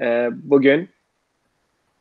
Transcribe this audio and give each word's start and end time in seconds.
Ee, 0.00 0.28
bugün 0.32 0.88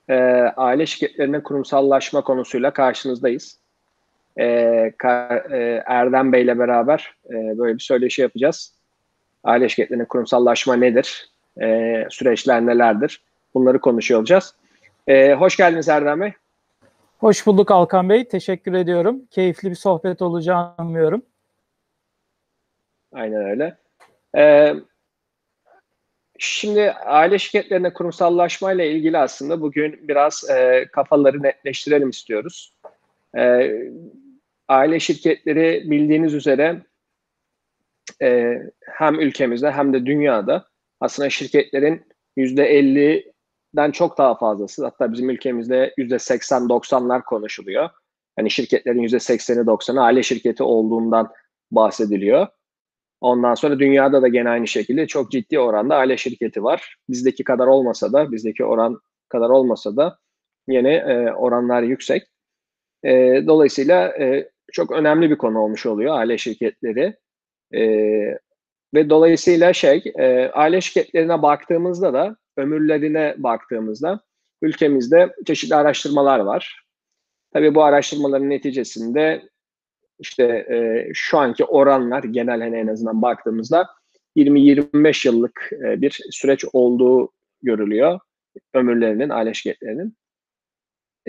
e, 0.09 0.15
aile 0.57 0.85
şirketlerinin 0.85 1.41
kurumsallaşma 1.41 2.21
konusuyla 2.21 2.71
karşınızdayız. 2.73 3.59
Ee, 4.37 4.43
e, 5.03 5.83
Erdem 5.85 6.33
Bey 6.33 6.43
ile 6.43 6.59
beraber 6.59 7.15
e, 7.29 7.33
böyle 7.33 7.73
bir 7.73 7.83
söyleşi 7.83 8.21
yapacağız. 8.21 8.73
Aile 9.43 9.69
şirketlerinin 9.69 10.05
kurumsallaşma 10.05 10.75
nedir? 10.75 11.29
Süreçler 12.09 12.65
nelerdir? 12.65 13.21
Bunları 13.53 13.79
konuşuyor 13.79 14.19
olacağız. 14.19 14.55
Hoş 15.37 15.57
geldiniz 15.57 15.89
Erdem 15.89 16.21
Bey. 16.21 16.33
Hoş 17.19 17.47
bulduk 17.47 17.71
Alkan 17.71 18.09
Bey. 18.09 18.27
Teşekkür 18.27 18.73
ediyorum. 18.73 19.21
Keyifli 19.31 19.69
bir 19.69 19.75
sohbet 19.75 20.21
olacağını 20.21 20.73
umuyorum. 20.79 21.21
Aynen 23.13 23.45
öyle. 23.45 23.77
Ee, 24.37 24.73
Şimdi 26.39 26.91
aile 26.91 27.39
şirketlerine 27.39 27.93
kurumsallaşmayla 27.93 28.85
ilgili 28.85 29.17
aslında 29.17 29.61
bugün 29.61 30.07
biraz 30.07 30.49
e, 30.49 30.87
kafaları 30.91 31.43
netleştirelim 31.43 32.09
istiyoruz. 32.09 32.73
E, 33.37 33.71
aile 34.67 34.99
şirketleri 34.99 35.83
bildiğiniz 35.91 36.33
üzere 36.33 36.81
e, 38.21 38.61
hem 38.81 39.19
ülkemizde 39.19 39.71
hem 39.71 39.93
de 39.93 40.05
dünyada 40.05 40.65
aslında 40.99 41.29
şirketlerin 41.29 42.05
%50'den 42.37 43.91
çok 43.91 44.17
daha 44.17 44.37
fazlası 44.37 44.85
hatta 44.85 45.13
bizim 45.13 45.29
ülkemizde 45.29 45.93
%80-90'lar 45.97 47.23
konuşuluyor. 47.23 47.89
Hani 48.35 48.51
şirketlerin 48.51 49.03
%80'i 49.03 49.65
90'ı 49.65 50.01
aile 50.01 50.23
şirketi 50.23 50.63
olduğundan 50.63 51.33
bahsediliyor. 51.71 52.47
Ondan 53.21 53.53
sonra 53.55 53.79
dünyada 53.79 54.21
da 54.21 54.27
gene 54.27 54.49
aynı 54.49 54.67
şekilde 54.67 55.07
çok 55.07 55.31
ciddi 55.31 55.59
oranda 55.59 55.95
aile 55.95 56.17
şirketi 56.17 56.63
var. 56.63 56.95
Bizdeki 57.09 57.43
kadar 57.43 57.67
olmasa 57.67 58.13
da, 58.13 58.31
bizdeki 58.31 58.65
oran 58.65 58.99
kadar 59.29 59.49
olmasa 59.49 59.97
da 59.97 60.17
yine 60.67 60.93
e, 60.93 61.31
oranlar 61.31 61.81
yüksek. 61.81 62.23
E, 63.03 63.43
dolayısıyla 63.47 64.07
e, 64.07 64.49
çok 64.71 64.91
önemli 64.91 65.29
bir 65.29 65.37
konu 65.37 65.59
olmuş 65.59 65.85
oluyor 65.85 66.17
aile 66.17 66.37
şirketleri. 66.37 67.15
E, 67.73 67.81
ve 68.93 69.09
dolayısıyla 69.09 69.73
şey, 69.73 70.03
e, 70.19 70.49
aile 70.53 70.81
şirketlerine 70.81 71.41
baktığımızda 71.41 72.13
da, 72.13 72.37
ömürlerine 72.57 73.35
baktığımızda 73.37 74.19
ülkemizde 74.61 75.35
çeşitli 75.45 75.75
araştırmalar 75.75 76.39
var. 76.39 76.83
Tabii 77.53 77.75
bu 77.75 77.83
araştırmaların 77.83 78.49
neticesinde 78.49 79.49
işte 80.19 80.43
e, 80.43 81.07
şu 81.13 81.37
anki 81.37 81.65
oranlar 81.65 82.23
genel 82.23 82.61
hani 82.61 82.77
en 82.77 82.87
azından 82.87 83.21
baktığımızda 83.21 83.87
20-25 84.35 85.27
yıllık 85.27 85.69
e, 85.85 86.01
bir 86.01 86.19
süreç 86.31 86.65
olduğu 86.73 87.31
görülüyor 87.61 88.19
ömürlerinin, 88.73 89.29
aile 89.29 89.53
şirketlerinin. 89.53 90.17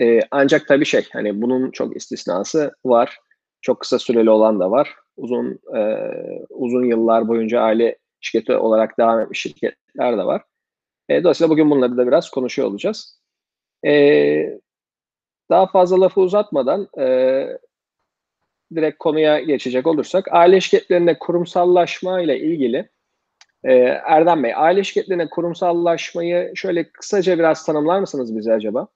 E, 0.01 0.19
ancak 0.31 0.67
tabii 0.67 0.85
şey 0.85 1.07
hani 1.13 1.41
bunun 1.41 1.71
çok 1.71 1.95
istisnası 1.95 2.75
var. 2.85 3.19
Çok 3.61 3.79
kısa 3.79 3.99
süreli 3.99 4.29
olan 4.29 4.59
da 4.59 4.71
var. 4.71 4.95
Uzun 5.17 5.59
e, 5.75 6.09
uzun 6.49 6.85
yıllar 6.85 7.27
boyunca 7.27 7.61
aile 7.61 7.97
şirketi 8.21 8.55
olarak 8.55 8.99
devam 8.99 9.19
etmiş 9.19 9.41
şirketler 9.41 10.17
de 10.17 10.25
var. 10.25 10.43
E, 11.09 11.23
dolayısıyla 11.23 11.49
bugün 11.49 11.71
bunları 11.71 11.97
da 11.97 12.07
biraz 12.07 12.29
konuşuyor 12.29 12.67
olacağız. 12.67 13.21
E, 13.85 14.59
daha 15.49 15.67
fazla 15.67 16.01
lafı 16.01 16.21
uzatmadan 16.21 16.87
e, 16.99 17.05
direkt 18.75 18.99
konuya 18.99 19.39
geçecek 19.39 19.87
olursak 19.87 20.27
aile 20.31 20.61
şirketlerinde 20.61 21.19
kurumsallaşma 21.19 22.21
ile 22.21 22.39
ilgili 22.39 22.89
e, 23.63 23.73
Erdem 24.05 24.43
Bey 24.43 24.53
aile 24.55 24.83
şirketlerine 24.83 25.29
kurumsallaşmayı 25.29 26.51
şöyle 26.55 26.91
kısaca 26.91 27.39
biraz 27.39 27.65
tanımlar 27.65 27.99
mısınız 27.99 28.37
bize 28.37 28.53
acaba? 28.53 28.87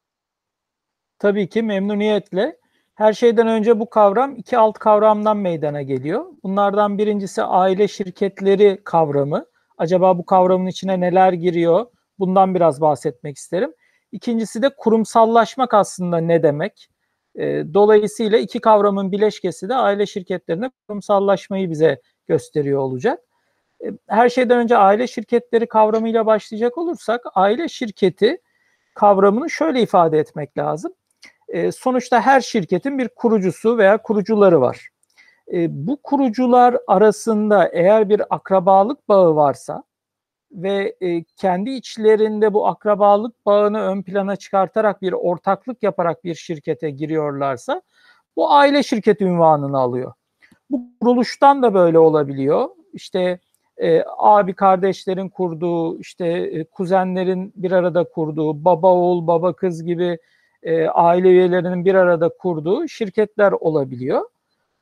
Tabii 1.20 1.50
ki 1.50 1.62
memnuniyetle. 1.62 2.58
Her 2.96 3.14
şeyden 3.14 3.48
önce 3.48 3.80
bu 3.80 3.90
kavram 3.90 4.36
iki 4.36 4.58
alt 4.58 4.80
kavramdan 4.80 5.38
meydana 5.38 5.82
geliyor. 5.82 6.26
Bunlardan 6.44 6.98
birincisi 6.98 7.44
aile 7.44 7.88
şirketleri 7.88 8.82
kavramı. 8.84 9.46
Acaba 9.78 10.18
bu 10.18 10.26
kavramın 10.26 10.68
içine 10.68 11.00
neler 11.00 11.34
giriyor? 11.34 11.86
Bundan 12.20 12.56
biraz 12.56 12.82
bahsetmek 12.82 13.38
isterim. 13.38 13.74
İkincisi 14.12 14.62
de 14.62 14.70
kurumsallaşmak 14.78 15.74
aslında 15.74 16.18
ne 16.18 16.44
demek? 16.44 16.90
Dolayısıyla 17.74 18.38
iki 18.38 18.60
kavramın 18.60 19.12
bileşkesi 19.12 19.70
de 19.70 19.76
aile 19.76 20.06
şirketlerine 20.06 20.72
kurumsallaşmayı 20.88 21.70
bize 21.70 22.02
gösteriyor 22.28 22.80
olacak. 22.80 23.20
Her 24.08 24.30
şeyden 24.30 24.58
önce 24.58 24.78
aile 24.78 25.08
şirketleri 25.08 25.68
kavramıyla 25.68 26.26
başlayacak 26.26 26.78
olursak 26.78 27.22
aile 27.36 27.68
şirketi 27.68 28.38
kavramını 28.96 29.50
şöyle 29.50 29.82
ifade 29.82 30.20
etmek 30.20 30.58
lazım. 30.58 30.94
Sonuçta 31.76 32.22
her 32.22 32.42
şirketin 32.42 32.98
bir 32.98 33.08
kurucusu 33.08 33.78
veya 33.78 33.98
kurucuları 33.98 34.62
var. 34.62 34.90
Bu 35.68 36.02
kurucular 36.04 36.78
arasında 36.88 37.68
eğer 37.68 38.10
bir 38.10 38.22
akrabalık 38.30 39.10
bağı 39.10 39.36
varsa 39.36 39.84
ve 40.54 40.96
e, 41.02 41.24
kendi 41.24 41.70
içlerinde 41.70 42.54
bu 42.54 42.68
akrabalık 42.68 43.46
bağını 43.46 43.82
ön 43.82 44.02
plana 44.02 44.36
çıkartarak 44.36 45.02
bir 45.02 45.14
ortaklık 45.14 45.84
yaparak 45.84 46.24
bir 46.24 46.36
şirkete 46.36 46.90
giriyorlarsa 46.90 47.82
bu 48.36 48.52
aile 48.52 48.84
şirketi 48.84 49.24
ünvanını 49.24 49.78
alıyor. 49.78 50.14
Bu 50.70 50.82
kuruluştan 51.02 51.64
da 51.64 51.74
böyle 51.74 52.00
olabiliyor. 52.00 52.70
İşte 52.94 53.40
e, 53.78 54.04
abi 54.18 54.54
kardeşlerin 54.54 55.30
kurduğu, 55.30 56.00
işte 56.00 56.28
e, 56.28 56.64
kuzenlerin 56.64 57.54
bir 57.56 57.72
arada 57.72 58.04
kurduğu, 58.04 58.66
baba 58.66 58.94
oğul, 58.94 59.28
baba 59.28 59.54
kız 59.54 59.84
gibi 59.84 60.18
e, 60.64 60.88
aile 60.88 61.30
üyelerinin 61.30 61.86
bir 61.86 61.96
arada 61.96 62.30
kurduğu 62.30 62.88
şirketler 62.88 63.52
olabiliyor. 63.52 64.22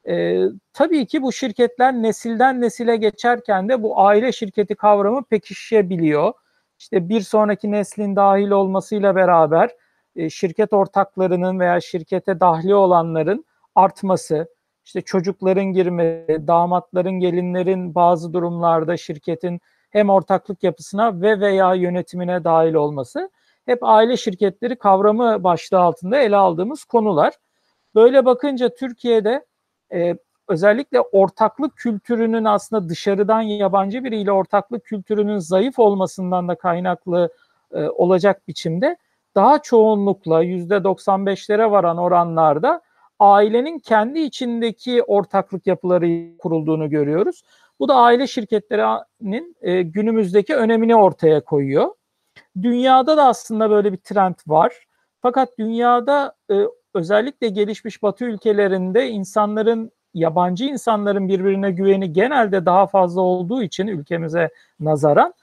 E, 0.07 0.43
tabii 0.73 1.05
ki 1.05 1.21
bu 1.21 1.31
şirketler 1.31 1.93
nesilden 1.93 2.61
nesile 2.61 2.95
geçerken 2.97 3.69
de 3.69 3.83
bu 3.83 3.99
aile 4.01 4.31
şirketi 4.31 4.75
kavramı 4.75 5.23
pekişebiliyor. 5.23 6.33
İşte 6.79 7.09
bir 7.09 7.21
sonraki 7.21 7.71
neslin 7.71 8.15
dahil 8.15 8.49
olmasıyla 8.49 9.15
beraber 9.15 9.69
e, 10.15 10.29
şirket 10.29 10.73
ortaklarının 10.73 11.59
veya 11.59 11.81
şirkete 11.81 12.39
dahli 12.39 12.75
olanların 12.75 13.45
artması, 13.75 14.47
işte 14.85 15.01
çocukların 15.01 15.65
girmesi, 15.65 16.47
damatların, 16.47 17.19
gelinlerin 17.19 17.95
bazı 17.95 18.33
durumlarda 18.33 18.97
şirketin 18.97 19.61
hem 19.89 20.09
ortaklık 20.09 20.63
yapısına 20.63 21.21
ve 21.21 21.39
veya 21.39 21.73
yönetimine 21.73 22.43
dahil 22.43 22.73
olması 22.73 23.29
hep 23.65 23.79
aile 23.83 24.17
şirketleri 24.17 24.75
kavramı 24.75 25.43
başlığı 25.43 25.79
altında 25.79 26.17
ele 26.17 26.35
aldığımız 26.35 26.83
konular. 26.83 27.33
Böyle 27.95 28.25
bakınca 28.25 28.75
Türkiye'de 28.75 29.45
e, 29.93 30.17
özellikle 30.47 31.01
ortaklık 31.01 31.75
kültürünün 31.75 32.45
aslında 32.45 32.89
dışarıdan 32.89 33.41
yabancı 33.41 34.03
biriyle 34.03 34.31
ortaklık 34.31 34.85
kültürünün 34.85 35.37
zayıf 35.37 35.79
olmasından 35.79 36.47
da 36.47 36.55
kaynaklı 36.55 37.29
e, 37.73 37.83
olacak 37.83 38.47
biçimde 38.47 38.97
daha 39.35 39.61
çoğunlukla 39.61 40.41
yüzde 40.41 40.75
95'lere 40.75 41.71
varan 41.71 41.97
oranlarda 41.97 42.81
ailenin 43.19 43.79
kendi 43.79 44.19
içindeki 44.19 45.03
ortaklık 45.03 45.67
yapıları 45.67 46.37
kurulduğunu 46.37 46.89
görüyoruz. 46.89 47.43
Bu 47.79 47.87
da 47.87 47.95
aile 47.95 48.27
şirketlerinin 48.27 49.55
e, 49.61 49.81
günümüzdeki 49.81 50.55
önemini 50.55 50.95
ortaya 50.95 51.43
koyuyor. 51.43 51.89
Dünyada 52.61 53.17
da 53.17 53.27
aslında 53.27 53.69
böyle 53.69 53.93
bir 53.93 53.97
trend 53.97 54.35
var. 54.47 54.85
Fakat 55.21 55.57
dünyada 55.59 56.35
e, 56.51 56.55
özellikle 56.93 57.47
gelişmiş 57.47 58.03
Batı 58.03 58.25
ülkelerinde 58.25 59.09
insanların 59.09 59.91
yabancı 60.13 60.65
insanların 60.65 61.27
birbirine 61.27 61.71
güveni 61.71 62.13
genelde 62.13 62.65
daha 62.65 62.87
fazla 62.87 63.21
olduğu 63.21 63.63
için 63.63 63.87
ülkemize 63.87 64.49
nazaran 64.79 65.33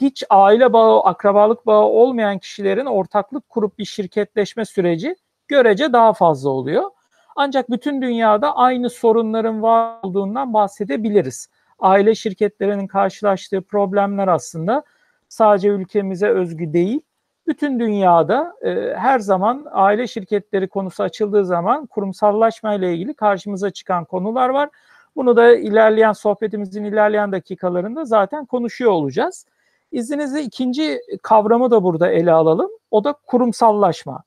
hiç 0.00 0.24
aile 0.30 0.72
bağı, 0.72 1.00
akrabalık 1.00 1.66
bağı 1.66 1.82
olmayan 1.82 2.38
kişilerin 2.38 2.86
ortaklık 2.86 3.48
kurup 3.48 3.78
bir 3.78 3.84
şirketleşme 3.84 4.64
süreci 4.64 5.16
görece 5.48 5.92
daha 5.92 6.12
fazla 6.12 6.50
oluyor. 6.50 6.90
Ancak 7.36 7.70
bütün 7.70 8.02
dünyada 8.02 8.56
aynı 8.56 8.90
sorunların 8.90 9.62
var 9.62 9.98
olduğundan 10.02 10.54
bahsedebiliriz. 10.54 11.48
Aile 11.78 12.14
şirketlerinin 12.14 12.86
karşılaştığı 12.86 13.62
problemler 13.62 14.28
aslında 14.28 14.84
sadece 15.28 15.68
ülkemize 15.68 16.28
özgü 16.28 16.72
değil, 16.72 17.00
bütün 17.50 17.80
dünyada 17.80 18.54
e, 18.62 18.94
her 18.96 19.18
zaman 19.18 19.66
aile 19.70 20.06
şirketleri 20.06 20.68
konusu 20.68 21.02
açıldığı 21.02 21.44
zaman 21.44 21.86
kurumsallaşma 21.86 22.74
ile 22.74 22.94
ilgili 22.94 23.14
karşımıza 23.14 23.70
çıkan 23.70 24.04
konular 24.04 24.48
var. 24.48 24.68
Bunu 25.16 25.36
da 25.36 25.56
ilerleyen 25.56 26.12
sohbetimizin 26.12 26.84
ilerleyen 26.84 27.32
dakikalarında 27.32 28.04
zaten 28.04 28.46
konuşuyor 28.46 28.90
olacağız. 28.90 29.46
İzninizle 29.92 30.42
ikinci 30.42 31.00
kavramı 31.22 31.70
da 31.70 31.82
burada 31.82 32.10
ele 32.10 32.32
alalım. 32.32 32.70
O 32.90 33.04
da 33.04 33.12
kurumsallaşma. 33.12 34.22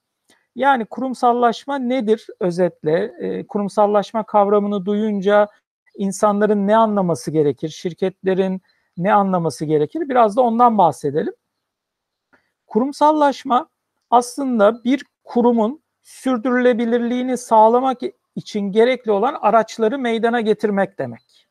Yani 0.55 0.85
kurumsallaşma 0.85 1.79
nedir 1.79 2.27
özetle? 2.39 3.13
E, 3.19 3.47
kurumsallaşma 3.47 4.23
kavramını 4.23 4.85
duyunca 4.85 5.47
insanların 5.97 6.67
ne 6.67 6.77
anlaması 6.77 7.31
gerekir? 7.31 7.69
Şirketlerin 7.69 8.61
ne 8.97 9.13
anlaması 9.13 9.65
gerekir? 9.65 10.09
Biraz 10.09 10.37
da 10.37 10.41
ondan 10.41 10.77
bahsedelim. 10.77 11.33
Kurumsallaşma 12.73 13.69
aslında 14.09 14.83
bir 14.83 15.05
kurumun 15.23 15.83
sürdürülebilirliğini 16.01 17.37
sağlamak 17.37 18.01
için 18.35 18.59
gerekli 18.71 19.11
olan 19.11 19.37
araçları 19.41 19.99
meydana 19.99 20.41
getirmek 20.41 20.99
demek. 20.99 21.47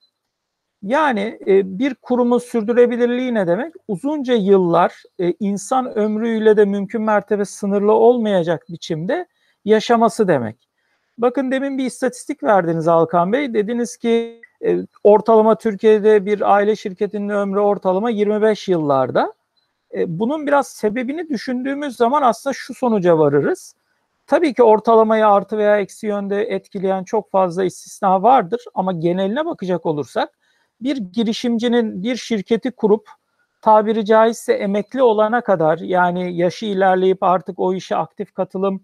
Yani 0.82 1.38
e, 1.46 1.78
bir 1.78 1.94
kurumun 1.94 2.38
sürdürülebilirliği 2.38 3.34
ne 3.34 3.46
demek? 3.46 3.74
Uzunca 3.88 4.34
yıllar 4.34 5.02
e, 5.20 5.34
insan 5.40 5.98
ömrüyle 5.98 6.56
de 6.56 6.64
mümkün 6.64 7.02
mertebe 7.02 7.44
sınırlı 7.44 7.92
olmayacak 7.92 8.64
biçimde 8.68 9.26
yaşaması 9.64 10.28
demek. 10.28 10.68
Bakın 11.18 11.50
demin 11.50 11.78
bir 11.78 11.84
istatistik 11.84 12.42
verdiniz 12.42 12.88
Alkan 12.88 13.32
Bey. 13.32 13.54
Dediniz 13.54 13.96
ki 13.96 14.40
e, 14.64 14.78
ortalama 15.04 15.58
Türkiye'de 15.58 16.26
bir 16.26 16.54
aile 16.54 16.76
şirketinin 16.76 17.28
ömrü 17.28 17.60
ortalama 17.60 18.10
25 18.10 18.68
yıllarda. 18.68 19.32
E, 19.94 20.18
bunun 20.18 20.46
biraz 20.46 20.68
sebebini 20.68 21.28
düşündüğümüz 21.28 21.96
zaman 21.96 22.22
aslında 22.22 22.54
şu 22.54 22.74
sonuca 22.74 23.18
varırız. 23.18 23.74
Tabii 24.26 24.54
ki 24.54 24.62
ortalamayı 24.62 25.26
artı 25.26 25.58
veya 25.58 25.78
eksi 25.78 26.06
yönde 26.06 26.42
etkileyen 26.42 27.04
çok 27.04 27.30
fazla 27.30 27.64
istisna 27.64 28.22
vardır 28.22 28.64
ama 28.74 28.92
geneline 28.92 29.46
bakacak 29.46 29.86
olursak 29.86 30.30
bir 30.80 30.96
girişimcinin 30.96 32.02
bir 32.02 32.16
şirketi 32.16 32.70
kurup 32.70 33.08
tabiri 33.62 34.04
caizse 34.04 34.52
emekli 34.52 35.02
olana 35.02 35.40
kadar 35.40 35.78
yani 35.78 36.36
yaşı 36.36 36.66
ilerleyip 36.66 37.22
artık 37.22 37.58
o 37.58 37.74
işe 37.74 37.96
aktif 37.96 38.34
katılım 38.34 38.82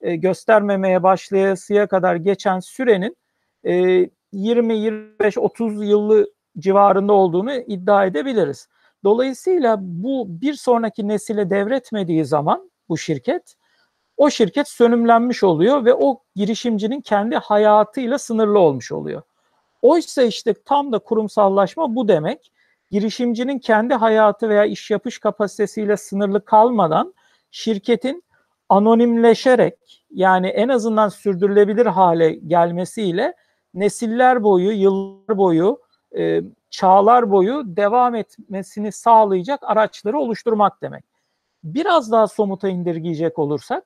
e, 0.00 0.16
göstermemeye 0.16 1.02
başlayasıya 1.02 1.86
kadar 1.86 2.16
geçen 2.16 2.60
sürenin 2.60 3.16
e, 3.64 4.06
20, 4.32 4.76
25, 4.76 5.38
30 5.38 5.88
yıllı 5.88 6.30
civarında 6.58 7.12
olduğunu 7.12 7.52
iddia 7.52 8.04
edebiliriz. 8.06 8.68
Dolayısıyla 9.04 9.76
bu 9.80 10.26
bir 10.28 10.54
sonraki 10.54 11.08
nesile 11.08 11.50
devretmediği 11.50 12.24
zaman 12.24 12.70
bu 12.88 12.98
şirket 12.98 13.56
o 14.16 14.30
şirket 14.30 14.68
sönümlenmiş 14.68 15.44
oluyor 15.44 15.84
ve 15.84 15.94
o 15.94 16.22
girişimcinin 16.36 17.00
kendi 17.00 17.36
hayatıyla 17.36 18.18
sınırlı 18.18 18.58
olmuş 18.58 18.92
oluyor. 18.92 19.22
Oysa 19.82 20.22
işte 20.22 20.54
tam 20.64 20.92
da 20.92 20.98
kurumsallaşma 20.98 21.94
bu 21.94 22.08
demek. 22.08 22.52
Girişimcinin 22.90 23.58
kendi 23.58 23.94
hayatı 23.94 24.48
veya 24.48 24.64
iş 24.64 24.90
yapış 24.90 25.18
kapasitesiyle 25.18 25.96
sınırlı 25.96 26.44
kalmadan 26.44 27.14
şirketin 27.50 28.24
anonimleşerek 28.68 30.04
yani 30.10 30.46
en 30.48 30.68
azından 30.68 31.08
sürdürülebilir 31.08 31.86
hale 31.86 32.32
gelmesiyle 32.32 33.34
nesiller 33.74 34.42
boyu, 34.42 34.72
yıllar 34.72 35.38
boyu, 35.38 35.80
e, 36.18 36.42
çağlar 36.70 37.30
boyu 37.30 37.62
devam 37.66 38.14
etmesini 38.14 38.92
sağlayacak 38.92 39.60
araçları 39.62 40.18
oluşturmak 40.18 40.82
demek. 40.82 41.04
Biraz 41.64 42.12
daha 42.12 42.28
somuta 42.28 42.68
indirgeyecek 42.68 43.38
olursak, 43.38 43.84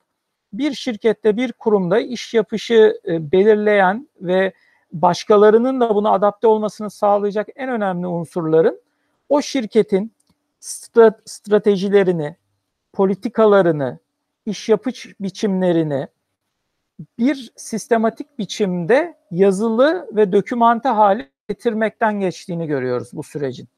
bir 0.53 0.73
şirkette, 0.73 1.37
bir 1.37 1.53
kurumda 1.53 2.01
iş 2.01 2.35
yapışı 2.35 3.01
e, 3.09 3.33
belirleyen 3.33 4.09
ve 4.21 4.53
başkalarının 4.93 5.81
da 5.81 5.95
buna 5.95 6.11
adapte 6.11 6.47
olmasını 6.47 6.91
sağlayacak 6.91 7.49
en 7.57 7.69
önemli 7.69 8.07
unsurların 8.07 8.81
o 9.29 9.43
şirketin 9.43 10.13
stratejilerini, 11.25 12.37
politikalarını, 12.93 13.99
iş 14.47 14.69
yapış 14.69 15.15
biçimlerini 15.21 16.09
bir 17.19 17.53
sistematik 17.57 18.39
biçimde 18.39 19.19
yazılı 19.31 20.09
ve 20.13 20.33
dokümante 20.33 20.89
hale 20.89 21.34
getirmekten 21.49 22.21
geçtiğini 22.21 22.67
görüyoruz 22.67 23.11
bu 23.13 23.23
sürecin. 23.23 23.69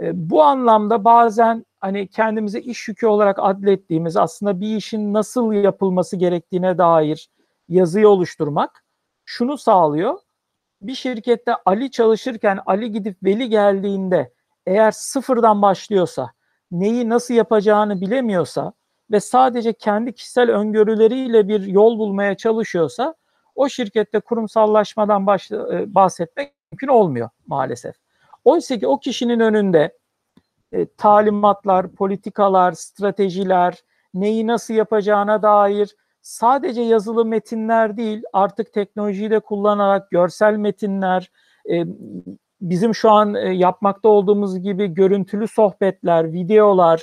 E, 0.00 0.30
bu 0.30 0.42
anlamda 0.42 1.04
bazen 1.04 1.66
hani 1.80 2.08
kendimize 2.08 2.60
iş 2.60 2.88
yükü 2.88 3.06
olarak 3.06 3.36
adlettiğimiz 3.40 4.16
aslında 4.16 4.60
bir 4.60 4.76
işin 4.76 5.14
nasıl 5.14 5.52
yapılması 5.52 6.16
gerektiğine 6.16 6.78
dair 6.78 7.30
yazıyı 7.68 8.08
oluşturmak 8.08 8.84
şunu 9.24 9.58
sağlıyor. 9.58 10.18
Bir 10.82 10.94
şirkette 10.94 11.54
Ali 11.64 11.90
çalışırken 11.90 12.58
Ali 12.66 12.92
gidip 12.92 13.16
Veli 13.22 13.48
geldiğinde 13.48 14.32
eğer 14.66 14.90
sıfırdan 14.90 15.62
başlıyorsa, 15.62 16.32
neyi 16.70 17.08
nasıl 17.08 17.34
yapacağını 17.34 18.00
bilemiyorsa 18.00 18.72
ve 19.10 19.20
sadece 19.20 19.72
kendi 19.72 20.12
kişisel 20.12 20.50
öngörüleriyle 20.50 21.48
bir 21.48 21.66
yol 21.66 21.98
bulmaya 21.98 22.36
çalışıyorsa 22.36 23.14
o 23.58 23.68
şirkette 23.68 24.20
kurumsallaşmadan 24.20 25.26
baş, 25.26 25.50
e, 25.50 25.94
bahsetmek 25.94 26.52
mümkün 26.72 26.88
olmuyor 26.88 27.28
maalesef. 27.46 27.94
Oysa 28.44 28.78
ki 28.78 28.86
o 28.86 28.98
kişinin 29.00 29.40
önünde 29.40 29.98
e, 30.72 30.86
talimatlar, 30.86 31.92
politikalar, 31.92 32.72
stratejiler, 32.72 33.74
neyi 34.14 34.46
nasıl 34.46 34.74
yapacağına 34.74 35.42
dair 35.42 35.96
sadece 36.22 36.82
yazılı 36.82 37.24
metinler 37.24 37.96
değil, 37.96 38.22
artık 38.32 38.72
teknolojiyi 38.72 39.30
de 39.30 39.40
kullanarak 39.40 40.10
görsel 40.10 40.56
metinler, 40.56 41.30
e, 41.70 41.84
bizim 42.60 42.94
şu 42.94 43.10
an 43.10 43.34
e, 43.34 43.54
yapmakta 43.54 44.08
olduğumuz 44.08 44.62
gibi 44.62 44.86
görüntülü 44.86 45.48
sohbetler, 45.48 46.32
videolar, 46.32 47.00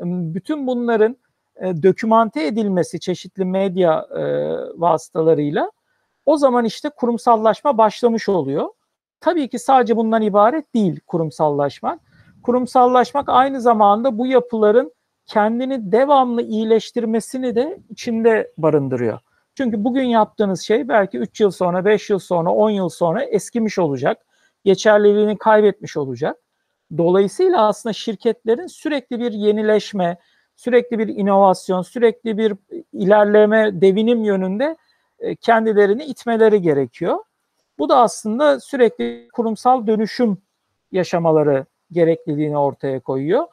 e, 0.00 0.04
bütün 0.06 0.66
bunların 0.66 1.16
e, 1.56 1.82
dokümante 1.82 2.46
edilmesi 2.46 3.00
çeşitli 3.00 3.44
medya 3.44 4.06
e, 4.16 4.22
vasıtalarıyla 4.80 5.70
o 6.30 6.36
zaman 6.36 6.64
işte 6.64 6.88
kurumsallaşma 6.88 7.78
başlamış 7.78 8.28
oluyor. 8.28 8.68
Tabii 9.20 9.48
ki 9.48 9.58
sadece 9.58 9.96
bundan 9.96 10.22
ibaret 10.22 10.74
değil 10.74 11.00
kurumsallaşmak. 11.06 12.00
Kurumsallaşmak 12.42 13.28
aynı 13.28 13.60
zamanda 13.60 14.18
bu 14.18 14.26
yapıların 14.26 14.92
kendini 15.26 15.92
devamlı 15.92 16.42
iyileştirmesini 16.42 17.54
de 17.54 17.80
içinde 17.90 18.52
barındırıyor. 18.58 19.18
Çünkü 19.54 19.84
bugün 19.84 20.02
yaptığınız 20.02 20.60
şey 20.60 20.88
belki 20.88 21.18
3 21.18 21.40
yıl 21.40 21.50
sonra, 21.50 21.84
5 21.84 22.10
yıl 22.10 22.18
sonra, 22.18 22.52
10 22.52 22.70
yıl 22.70 22.88
sonra 22.88 23.24
eskimiş 23.24 23.78
olacak. 23.78 24.18
Geçerliliğini 24.64 25.38
kaybetmiş 25.38 25.96
olacak. 25.96 26.36
Dolayısıyla 26.98 27.66
aslında 27.66 27.92
şirketlerin 27.92 28.66
sürekli 28.66 29.20
bir 29.20 29.32
yenileşme, 29.32 30.18
sürekli 30.56 30.98
bir 30.98 31.08
inovasyon, 31.08 31.82
sürekli 31.82 32.38
bir 32.38 32.54
ilerleme, 32.92 33.80
devinim 33.80 34.24
yönünde 34.24 34.76
e, 35.20 35.36
kendilerini 35.36 36.04
itmeleri 36.04 36.62
gerekiyor. 36.62 37.18
Bu 37.78 37.88
da 37.88 37.96
aslında 37.96 38.60
sürekli 38.60 39.28
kurumsal 39.32 39.86
dönüşüm 39.86 40.38
yaşamaları 40.92 41.66
gerekliliğini 41.92 42.58
ortaya 42.58 43.00
koyuyor. 43.00 43.46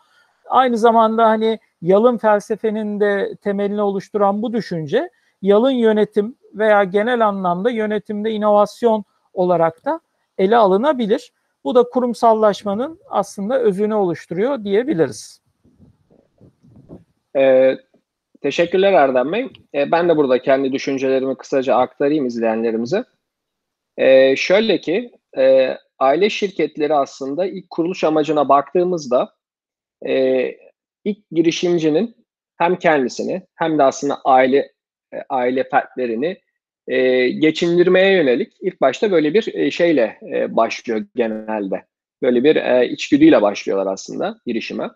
Aynı 0.49 0.77
zamanda 0.77 1.25
hani 1.29 1.59
yalın 1.81 2.17
felsefenin 2.17 2.99
de 2.99 3.35
temelini 3.41 3.81
oluşturan 3.81 4.41
bu 4.41 4.53
düşünce 4.53 5.09
yalın 5.41 5.71
yönetim 5.71 6.35
veya 6.53 6.83
genel 6.83 7.27
anlamda 7.27 7.69
yönetimde 7.69 8.31
inovasyon 8.31 9.03
olarak 9.33 9.85
da 9.85 9.99
ele 10.37 10.57
alınabilir. 10.57 11.31
Bu 11.63 11.75
da 11.75 11.83
kurumsallaşmanın 11.83 12.99
aslında 13.09 13.59
özünü 13.59 13.93
oluşturuyor 13.93 14.63
diyebiliriz. 14.63 15.41
Ee, 17.35 17.77
teşekkürler 18.41 18.93
Erdem 18.93 19.31
Bey. 19.31 19.49
Ee, 19.75 19.91
ben 19.91 20.09
de 20.09 20.17
burada 20.17 20.41
kendi 20.41 20.73
düşüncelerimi 20.73 21.37
kısaca 21.37 21.75
aktarayım 21.75 22.25
izleyenlerimize. 22.25 23.03
Ee, 23.97 24.35
şöyle 24.35 24.81
ki 24.81 25.11
e, 25.37 25.77
aile 25.99 26.29
şirketleri 26.29 26.93
aslında 26.93 27.45
ilk 27.45 27.69
kuruluş 27.69 28.03
amacına 28.03 28.49
baktığımızda 28.49 29.33
e, 30.07 30.51
ilk 31.05 31.29
girişimcinin 31.31 32.15
hem 32.57 32.75
kendisini 32.75 33.41
hem 33.55 33.77
de 33.77 33.83
aslında 33.83 34.21
aile 34.25 34.71
e, 35.13 35.17
aile 35.29 35.63
fertlerini 35.63 36.37
e, 36.87 37.29
geçindirmeye 37.29 38.13
yönelik 38.13 38.53
ilk 38.61 38.81
başta 38.81 39.11
böyle 39.11 39.33
bir 39.33 39.55
e, 39.55 39.71
şeyle 39.71 40.19
e, 40.33 40.55
başlıyor 40.55 41.05
genelde. 41.15 41.85
Böyle 42.21 42.43
bir 42.43 42.55
e, 42.55 42.87
içgüdüyle 42.87 43.41
başlıyorlar 43.41 43.93
aslında 43.93 44.39
girişime. 44.45 44.89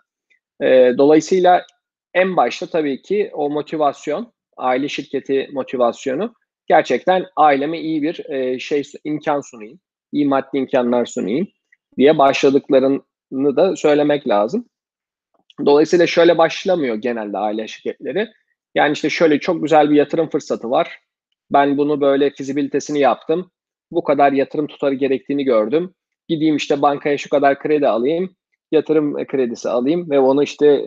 E, 0.62 0.94
dolayısıyla 0.98 1.66
en 2.14 2.38
başta 2.38 2.66
tabii 2.66 3.02
ki 3.02 3.32
o 3.34 3.50
motivasyon, 3.50 4.34
aile 4.58 4.88
şirketi 4.88 5.50
motivasyonu 5.54 6.34
gerçekten 6.68 7.26
aileme 7.36 7.80
iyi 7.80 8.02
bir 8.02 8.30
e, 8.30 8.60
şey 8.60 8.84
imkan 9.04 9.42
sunayım, 9.42 9.80
iyi 10.12 10.26
maddi 10.26 10.58
imkanlar 10.58 11.06
sunayım 11.06 11.48
diye 11.98 12.18
başladıklarını 12.18 13.56
da 13.56 13.76
söylemek 13.76 14.28
lazım. 14.28 14.70
Dolayısıyla 15.66 16.08
şöyle 16.08 16.38
başlamıyor 16.38 16.96
genelde 16.96 17.38
aile 17.38 17.68
şirketleri. 17.68 18.28
Yani 18.76 18.94
işte 18.94 19.10
şöyle 19.10 19.40
çok 19.40 19.64
güzel 19.64 19.90
bir 19.90 19.96
yatırım 19.96 20.30
fırsatı 20.30 20.70
var. 20.70 21.00
Ben 21.52 21.78
bunu 21.78 22.02
böyle 22.02 22.30
fizibilitesini 22.30 23.00
yaptım. 23.00 23.52
Bu 23.92 24.04
kadar 24.04 24.32
yatırım 24.32 24.68
tutarı 24.68 24.94
gerektiğini 24.94 25.44
gördüm. 25.44 25.94
Gideyim 26.28 26.56
işte 26.56 26.82
bankaya 26.82 27.18
şu 27.18 27.30
kadar 27.30 27.60
kredi 27.60 27.88
alayım. 27.88 28.36
Yatırım 28.72 29.26
kredisi 29.26 29.70
alayım 29.70 30.10
ve 30.10 30.20
onu 30.20 30.44
işte 30.44 30.86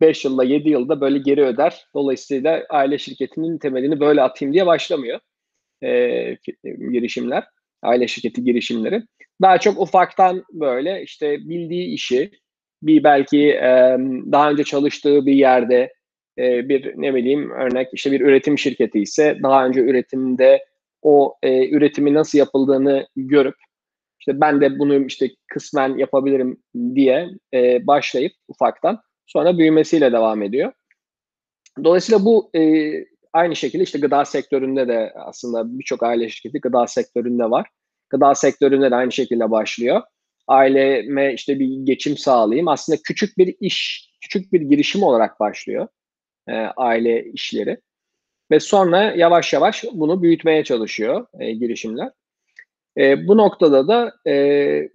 5 0.00 0.24
yılda 0.24 0.44
7 0.44 0.70
yılda 0.70 1.00
böyle 1.00 1.18
geri 1.18 1.44
öder. 1.44 1.84
Dolayısıyla 1.94 2.66
aile 2.70 2.98
şirketinin 2.98 3.58
temelini 3.58 4.00
böyle 4.00 4.22
atayım 4.22 4.54
diye 4.54 4.66
başlamıyor 4.66 5.20
e, 5.82 5.88
girişimler. 6.92 7.44
Aile 7.82 8.08
şirketi 8.08 8.44
girişimleri. 8.44 9.02
Daha 9.42 9.58
çok 9.58 9.80
ufaktan 9.80 10.44
böyle 10.52 11.02
işte 11.02 11.38
bildiği 11.48 11.94
işi 11.94 12.30
bir 12.82 13.04
belki 13.04 13.48
e, 13.48 13.96
daha 14.32 14.50
önce 14.50 14.64
çalıştığı 14.64 15.26
bir 15.26 15.32
yerde 15.32 15.92
e, 16.38 16.68
bir 16.68 16.92
ne 16.96 17.14
bileyim 17.14 17.50
örnek 17.50 17.88
işte 17.92 18.12
bir 18.12 18.20
üretim 18.20 18.58
şirketi 18.58 19.00
ise 19.00 19.38
daha 19.42 19.66
önce 19.66 19.80
üretimde 19.80 20.64
o 21.02 21.34
e, 21.42 21.68
üretimi 21.70 22.14
nasıl 22.14 22.38
yapıldığını 22.38 23.06
görüp 23.16 23.54
işte 24.20 24.40
ben 24.40 24.60
de 24.60 24.78
bunu 24.78 25.06
işte 25.06 25.28
kısmen 25.48 25.98
yapabilirim 25.98 26.62
diye 26.94 27.28
e, 27.54 27.86
başlayıp 27.86 28.32
ufaktan 28.48 29.00
sonra 29.32 29.58
büyümesiyle 29.58 30.12
devam 30.12 30.42
ediyor. 30.42 30.72
Dolayısıyla 31.84 32.24
bu 32.24 32.50
e, 32.54 32.92
aynı 33.32 33.56
şekilde 33.56 33.82
işte 33.82 33.98
gıda 33.98 34.24
sektöründe 34.24 34.88
de 34.88 35.12
aslında 35.16 35.78
birçok 35.78 36.02
aile 36.02 36.28
şirketi 36.28 36.60
gıda 36.60 36.86
sektöründe 36.86 37.50
var. 37.50 37.68
Gıda 38.10 38.34
sektöründe 38.34 38.90
de 38.90 38.94
aynı 38.94 39.12
şekilde 39.12 39.50
başlıyor. 39.50 40.02
Aileme 40.46 41.34
işte 41.34 41.58
bir 41.58 41.68
geçim 41.84 42.16
sağlayayım. 42.16 42.68
Aslında 42.68 42.98
küçük 43.04 43.38
bir 43.38 43.56
iş, 43.60 44.10
küçük 44.20 44.52
bir 44.52 44.60
girişim 44.60 45.02
olarak 45.02 45.40
başlıyor 45.40 45.88
e, 46.48 46.52
aile 46.76 47.24
işleri. 47.24 47.80
Ve 48.50 48.60
sonra 48.60 49.02
yavaş 49.02 49.52
yavaş 49.52 49.84
bunu 49.92 50.22
büyütmeye 50.22 50.64
çalışıyor 50.64 51.26
e, 51.40 51.52
girişimler. 51.52 52.10
E, 52.98 53.28
bu 53.28 53.36
noktada 53.36 53.88
da 53.88 54.30
e, 54.30 54.88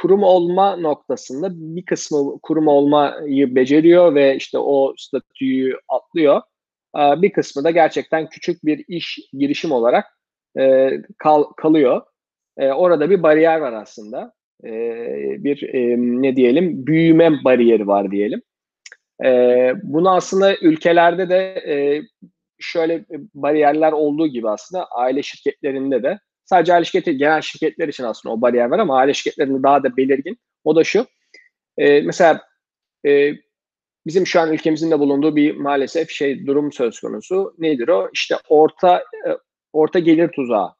kurum 0.00 0.22
olma 0.22 0.76
noktasında 0.76 1.48
bir 1.52 1.84
kısmı 1.84 2.38
kurum 2.42 2.66
olmayı 2.66 3.54
beceriyor 3.54 4.14
ve 4.14 4.36
işte 4.36 4.58
o 4.58 4.94
statüyü 4.96 5.76
atlıyor. 5.88 6.42
E, 6.96 7.22
bir 7.22 7.32
kısmı 7.32 7.64
da 7.64 7.70
gerçekten 7.70 8.28
küçük 8.28 8.64
bir 8.64 8.84
iş 8.88 9.18
girişim 9.32 9.72
olarak 9.72 10.06
e, 10.58 10.90
kal, 11.18 11.44
kalıyor. 11.44 12.02
E, 12.58 12.72
orada 12.72 13.10
bir 13.10 13.22
bariyer 13.22 13.60
var 13.60 13.72
aslında. 13.72 14.32
E, 14.64 14.70
bir 15.44 15.70
ne 16.22 16.36
diyelim 16.36 16.86
büyüme 16.86 17.44
bariyeri 17.44 17.86
var 17.86 18.10
diyelim. 18.10 18.42
Bunu 19.82 20.10
aslında 20.10 20.56
ülkelerde 20.56 21.28
de 21.28 21.62
şöyle 22.58 23.04
bariyerler 23.34 23.92
olduğu 23.92 24.26
gibi 24.26 24.50
aslında 24.50 24.86
aile 24.86 25.22
şirketlerinde 25.22 26.02
de 26.02 26.18
sadece 26.50 26.74
aile 26.74 26.84
şirketi 26.84 27.16
genel 27.16 27.40
şirketler 27.40 27.88
için 27.88 28.04
aslında 28.04 28.34
o 28.34 28.40
bariyer 28.40 28.70
var 28.70 28.78
ama 28.78 28.96
aile 28.96 29.14
şirketlerinde 29.14 29.62
daha 29.62 29.82
da 29.82 29.96
belirgin. 29.96 30.38
O 30.64 30.76
da 30.76 30.84
şu. 30.84 31.06
E, 31.78 32.00
mesela 32.00 32.42
e, 33.06 33.32
bizim 34.06 34.26
şu 34.26 34.40
an 34.40 34.52
ülkemizin 34.52 34.90
de 34.90 34.98
bulunduğu 34.98 35.36
bir 35.36 35.56
maalesef 35.56 36.10
şey 36.10 36.46
durum 36.46 36.72
söz 36.72 37.00
konusu. 37.00 37.54
Nedir 37.58 37.88
o? 37.88 38.10
İşte 38.12 38.36
orta 38.48 38.98
e, 38.98 39.30
orta 39.72 39.98
gelir 39.98 40.28
tuzağı 40.28 40.74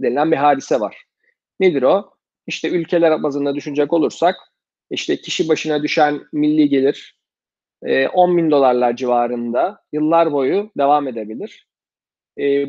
denilen 0.00 0.32
bir 0.32 0.36
hadise 0.36 0.80
var. 0.80 1.04
Nedir 1.60 1.82
o? 1.82 2.10
İşte 2.46 2.68
ülkeler 2.68 3.22
bazında 3.22 3.54
düşünecek 3.54 3.92
olursak 3.92 4.36
işte 4.90 5.16
kişi 5.16 5.48
başına 5.48 5.82
düşen 5.82 6.20
milli 6.32 6.68
gelir 6.68 7.18
10 8.12 8.36
bin 8.36 8.50
dolarlar 8.50 8.96
civarında 8.96 9.82
yıllar 9.92 10.32
boyu 10.32 10.70
devam 10.78 11.08
edebilir. 11.08 11.68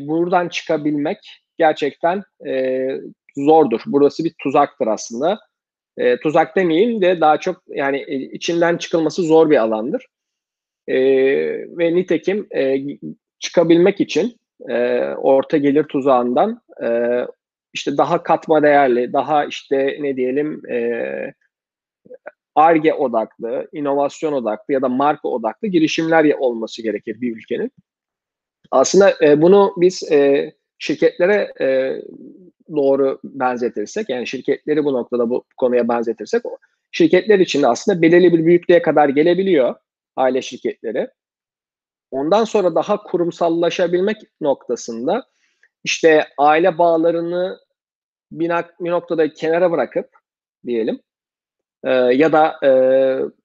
Buradan 0.08 0.48
çıkabilmek 0.48 1.39
gerçekten 1.60 2.22
zordur. 3.36 3.80
Burası 3.86 4.24
bir 4.24 4.34
tuzaktır 4.42 4.86
aslında. 4.86 5.38
Tuzak 6.22 6.56
demeyeyim 6.56 7.02
de 7.02 7.20
daha 7.20 7.40
çok 7.40 7.62
yani 7.68 8.02
içinden 8.32 8.76
çıkılması 8.76 9.22
zor 9.22 9.50
bir 9.50 9.56
alandır. 9.56 10.06
Ve 11.78 11.94
nitekim 11.94 12.48
çıkabilmek 13.38 14.00
için 14.00 14.36
orta 15.16 15.56
gelir 15.56 15.84
tuzağından 15.84 16.62
işte 17.72 17.96
daha 17.96 18.22
katma 18.22 18.62
değerli, 18.62 19.12
daha 19.12 19.44
işte 19.44 19.96
ne 20.00 20.16
diyelim 20.16 20.62
ARGE 22.54 22.94
odaklı, 22.94 23.68
inovasyon 23.72 24.32
odaklı 24.32 24.74
ya 24.74 24.82
da 24.82 24.88
marka 24.88 25.28
odaklı 25.28 25.68
girişimler 25.68 26.34
olması 26.38 26.82
gerekir 26.82 27.20
bir 27.20 27.36
ülkenin. 27.36 27.72
Aslında 28.70 29.14
e, 29.22 29.42
bunu 29.42 29.74
biz 29.76 30.12
e, 30.12 30.52
şirketlere 30.80 31.52
e, 31.60 31.96
doğru 32.76 33.20
benzetirsek, 33.24 34.08
yani 34.08 34.26
şirketleri 34.26 34.84
bu 34.84 34.92
noktada 34.92 35.30
bu 35.30 35.44
konuya 35.56 35.88
benzetirsek, 35.88 36.42
şirketler 36.92 37.38
için 37.38 37.62
aslında 37.62 38.02
belirli 38.02 38.32
bir 38.32 38.46
büyüklüğe 38.46 38.82
kadar 38.82 39.08
gelebiliyor 39.08 39.74
aile 40.16 40.42
şirketleri. 40.42 41.08
Ondan 42.10 42.44
sonra 42.44 42.74
daha 42.74 43.02
kurumsallaşabilmek 43.02 44.16
noktasında 44.40 45.24
işte 45.84 46.26
aile 46.38 46.78
bağlarını 46.78 47.58
bir, 48.32 48.52
bir 48.80 48.90
noktada 48.90 49.32
kenara 49.32 49.70
bırakıp 49.70 50.08
diyelim 50.66 51.00
e, 51.84 51.90
ya 51.90 52.32
da 52.32 52.66
e, 52.66 52.70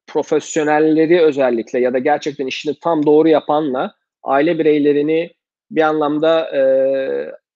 profesyonelleri 0.08 1.22
özellikle 1.22 1.80
ya 1.80 1.94
da 1.94 2.00
gerçekten 2.00 2.48
işini 2.48 2.80
tam 2.80 3.06
doğru 3.06 3.27
yapanla 3.27 3.96
aile 4.24 4.60
bireylerini 4.60 5.34
bir 5.72 5.81
anlamda 5.81 6.57
e, 6.57 6.62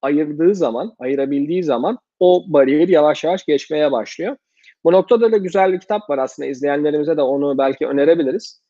ayırdığı 0.02 0.56
zaman, 0.56 0.96
ayırabildiği 1.00 1.64
zaman 1.64 2.00
o 2.20 2.44
bariyer 2.48 2.88
yavaş 2.88 3.24
yavaş 3.24 3.46
geçmeye 3.46 3.92
başlıyor. 3.92 4.38
Bu 4.84 4.92
noktada 4.92 5.32
da 5.32 5.38
güzel 5.38 5.74
bir 5.74 5.80
kitap 5.80 6.10
var 6.10 6.18
aslında 6.18 6.50
izleyenlerimize 6.50 7.18
de 7.18 7.22
onu 7.22 7.58
belki 7.58 7.88
önerebiliriz. 7.88 8.62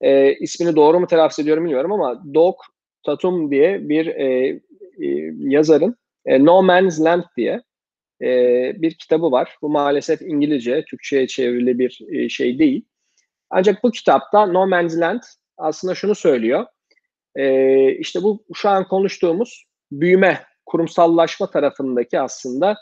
E, 0.00 0.34
ismini 0.34 0.76
doğru 0.76 1.00
mu 1.00 1.06
telaffuz 1.06 1.38
ediyorum 1.38 1.64
bilmiyorum 1.64 1.92
ama 1.92 2.22
Doc 2.34 2.56
Tatum 3.02 3.50
diye 3.50 3.88
bir 3.88 4.06
e, 4.06 4.46
e, 4.98 5.32
yazarın 5.38 5.96
e, 6.26 6.44
No 6.44 6.62
Man's 6.62 7.00
Land 7.00 7.24
diye 7.36 7.62
e, 8.22 8.26
bir 8.82 8.94
kitabı 8.94 9.32
var. 9.32 9.56
Bu 9.62 9.68
maalesef 9.68 10.22
İngilizce, 10.22 10.84
Türkçe'ye 10.84 11.26
çevrili 11.26 11.78
bir 11.78 12.00
e, 12.12 12.28
şey 12.28 12.58
değil. 12.58 12.84
Ancak 13.50 13.84
bu 13.84 13.90
kitapta 13.90 14.46
No 14.46 14.66
Man's 14.66 14.96
Land 14.96 15.22
aslında 15.56 15.94
şunu 15.94 16.14
söylüyor. 16.14 16.66
E, 17.38 17.92
işte 17.92 18.22
bu 18.22 18.44
şu 18.54 18.68
an 18.68 18.88
konuştuğumuz 18.88 19.64
büyüme, 19.92 20.44
kurumsallaşma 20.66 21.50
tarafındaki 21.50 22.20
aslında 22.20 22.76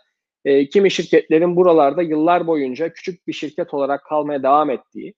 e, 0.44 0.68
kimi 0.68 0.90
şirketlerin 0.90 1.56
buralarda 1.56 2.02
yıllar 2.02 2.46
boyunca 2.46 2.92
küçük 2.92 3.26
bir 3.26 3.32
şirket 3.32 3.74
olarak 3.74 4.04
kalmaya 4.04 4.42
devam 4.42 4.70
ettiği, 4.70 5.14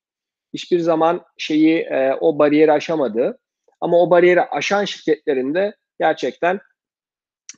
hiçbir 0.55 0.79
zaman 0.79 1.21
şeyi 1.39 1.79
e, 1.79 2.15
o 2.21 2.39
bariyeri 2.39 2.73
aşamadığı 2.73 3.39
ama 3.81 4.03
o 4.03 4.11
bariyeri 4.11 4.43
aşan 4.43 4.85
şirketlerin 4.85 5.55
de 5.55 5.77
gerçekten 6.01 6.61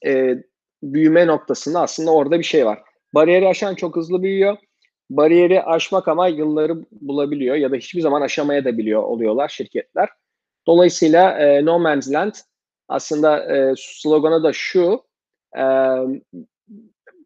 e, 0.07 0.35
büyüme 0.83 1.27
noktasında 1.27 1.81
aslında 1.81 2.11
orada 2.11 2.39
bir 2.39 2.45
şey 2.45 2.67
var. 2.67 2.79
Bariyeri 3.15 3.49
aşan 3.49 3.75
çok 3.75 3.97
hızlı 3.97 4.23
büyüyor. 4.23 4.57
Bariyeri 5.11 5.63
aşmak 5.63 6.09
ama 6.09 6.29
yılları 6.29 6.77
bulabiliyor 6.91 7.57
ya 7.57 7.73
da 7.73 7.77
hiçbir 7.77 8.01
zaman 8.01 8.23
aşamaya 8.23 8.65
da 8.65 8.79
biliyor 8.79 9.03
oluyorlar 9.03 9.49
şirketler. 9.49 10.09
Dolayısıyla 10.67 11.39
e, 11.39 11.65
No 11.65 11.79
Man's 11.79 12.13
Land 12.13 12.35
aslında 12.89 13.57
e, 13.57 13.75
sloganı 13.77 14.43
da 14.43 14.53
şu 14.53 15.03
e, 15.57 15.65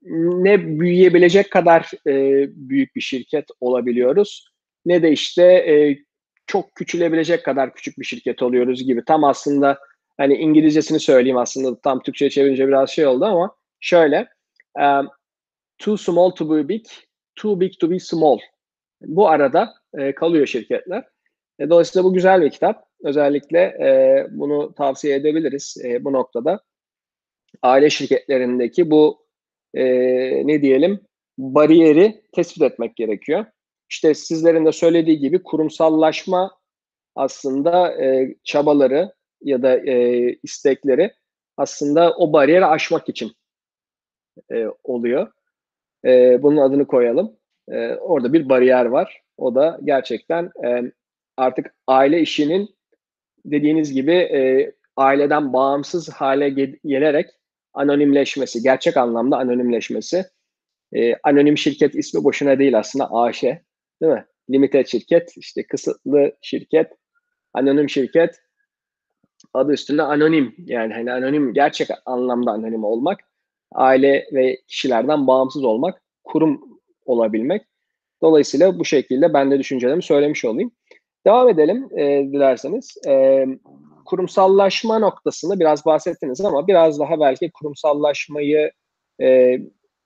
ne 0.02 0.80
büyüyebilecek 0.80 1.50
kadar 1.50 1.90
e, 2.06 2.46
büyük 2.68 2.96
bir 2.96 3.00
şirket 3.00 3.44
olabiliyoruz 3.60 4.54
ne 4.86 5.02
de 5.02 5.12
işte 5.12 5.42
e, 5.42 5.98
çok 6.46 6.74
küçülebilecek 6.74 7.44
kadar 7.44 7.74
küçük 7.74 7.98
bir 7.98 8.04
şirket 8.04 8.42
oluyoruz 8.42 8.84
gibi. 8.84 9.04
Tam 9.04 9.24
aslında 9.24 9.78
hani 10.16 10.34
İngilizcesini 10.34 11.00
söyleyeyim 11.00 11.38
aslında 11.38 11.80
tam 11.80 12.02
Türkçe'ye 12.02 12.30
çevirince 12.30 12.68
biraz 12.68 12.90
şey 12.90 13.06
oldu 13.06 13.24
ama 13.24 13.56
şöyle 13.80 14.28
um, 14.78 15.08
too 15.78 15.96
small 15.96 16.30
to 16.30 16.56
be 16.56 16.68
big, 16.68 16.86
too 17.36 17.60
big 17.60 17.72
to 17.80 17.90
be 17.90 17.98
small. 17.98 18.38
Bu 19.00 19.28
arada 19.28 19.74
e, 19.94 20.14
kalıyor 20.14 20.46
şirketler. 20.46 21.04
E, 21.58 21.70
dolayısıyla 21.70 22.04
bu 22.04 22.14
güzel 22.14 22.42
bir 22.42 22.50
kitap. 22.50 22.86
Özellikle 23.04 23.58
e, 23.60 24.26
bunu 24.30 24.74
tavsiye 24.74 25.16
edebiliriz 25.16 25.76
e, 25.84 26.04
bu 26.04 26.12
noktada. 26.12 26.60
Aile 27.62 27.90
şirketlerindeki 27.90 28.90
bu 28.90 29.26
e, 29.74 29.84
ne 30.46 30.62
diyelim 30.62 31.00
bariyeri 31.38 32.22
tespit 32.32 32.62
etmek 32.62 32.96
gerekiyor. 32.96 33.44
İşte 33.90 34.14
sizlerin 34.14 34.66
de 34.66 34.72
söylediği 34.72 35.18
gibi 35.18 35.42
kurumsallaşma 35.42 36.58
aslında 37.14 38.02
e, 38.04 38.34
çabaları 38.44 39.12
ya 39.42 39.62
da 39.62 39.76
e, 39.76 40.28
istekleri 40.42 41.12
aslında 41.56 42.16
o 42.16 42.32
bariyeri 42.32 42.66
aşmak 42.66 43.08
için 43.08 43.32
e, 44.52 44.66
oluyor. 44.84 45.32
E, 46.04 46.42
bunun 46.42 46.56
adını 46.56 46.86
koyalım. 46.86 47.36
E, 47.68 47.94
orada 47.94 48.32
bir 48.32 48.48
bariyer 48.48 48.84
var. 48.84 49.22
O 49.36 49.54
da 49.54 49.78
gerçekten 49.84 50.50
e, 50.64 50.92
artık 51.36 51.74
aile 51.86 52.20
işinin 52.20 52.73
dediğiniz 53.44 53.92
gibi 53.92 54.12
e, 54.12 54.72
aileden 54.96 55.52
bağımsız 55.52 56.08
hale 56.08 56.48
ge- 56.48 56.78
gelerek 56.84 57.30
anonimleşmesi, 57.74 58.62
gerçek 58.62 58.96
anlamda 58.96 59.36
anonimleşmesi. 59.36 60.24
E, 60.92 61.14
anonim 61.22 61.58
şirket 61.58 61.94
ismi 61.94 62.24
boşuna 62.24 62.58
değil 62.58 62.78
aslında 62.78 63.12
AŞ, 63.12 63.42
değil 63.42 64.12
mi? 64.12 64.26
Limited 64.50 64.86
şirket, 64.86 65.32
işte 65.36 65.66
kısıtlı 65.66 66.32
şirket, 66.42 66.92
anonim 67.54 67.90
şirket 67.90 68.40
adı 69.54 69.72
üstünde 69.72 70.02
anonim 70.02 70.54
yani 70.58 70.94
hani 70.94 71.12
anonim 71.12 71.54
gerçek 71.54 71.88
anlamda 72.06 72.50
anonim 72.50 72.84
olmak, 72.84 73.20
aile 73.72 74.26
ve 74.32 74.58
kişilerden 74.68 75.26
bağımsız 75.26 75.64
olmak, 75.64 76.02
kurum 76.24 76.80
olabilmek. 77.04 77.62
Dolayısıyla 78.22 78.78
bu 78.78 78.84
şekilde 78.84 79.34
ben 79.34 79.50
de 79.50 79.58
düşüncelerimi 79.58 80.02
söylemiş 80.02 80.44
olayım. 80.44 80.72
Devam 81.26 81.48
edelim 81.48 81.88
e, 81.98 82.32
dilerseniz. 82.32 82.96
E, 83.06 83.46
kurumsallaşma 84.04 84.98
noktasında 84.98 85.60
biraz 85.60 85.86
bahsettiniz 85.86 86.40
ama 86.40 86.66
biraz 86.66 86.98
daha 86.98 87.20
belki 87.20 87.50
kurumsallaşmayı 87.50 88.70
e, 89.20 89.58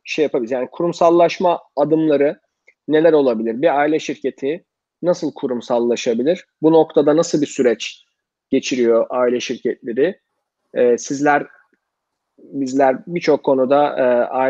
şey 0.04 0.22
yapabiliriz. 0.22 0.52
Yani 0.52 0.68
kurumsallaşma 0.72 1.60
adımları 1.76 2.40
neler 2.88 3.12
olabilir? 3.12 3.62
Bir 3.62 3.78
aile 3.78 3.98
şirketi 3.98 4.64
nasıl 5.02 5.34
kurumsallaşabilir? 5.34 6.46
Bu 6.62 6.72
noktada 6.72 7.16
nasıl 7.16 7.40
bir 7.40 7.46
süreç 7.46 8.04
geçiriyor 8.50 9.06
aile 9.10 9.40
şirketleri? 9.40 10.20
E, 10.74 10.98
sizler 10.98 11.46
bizler 12.38 12.96
birçok 13.06 13.44
konuda 13.44 13.96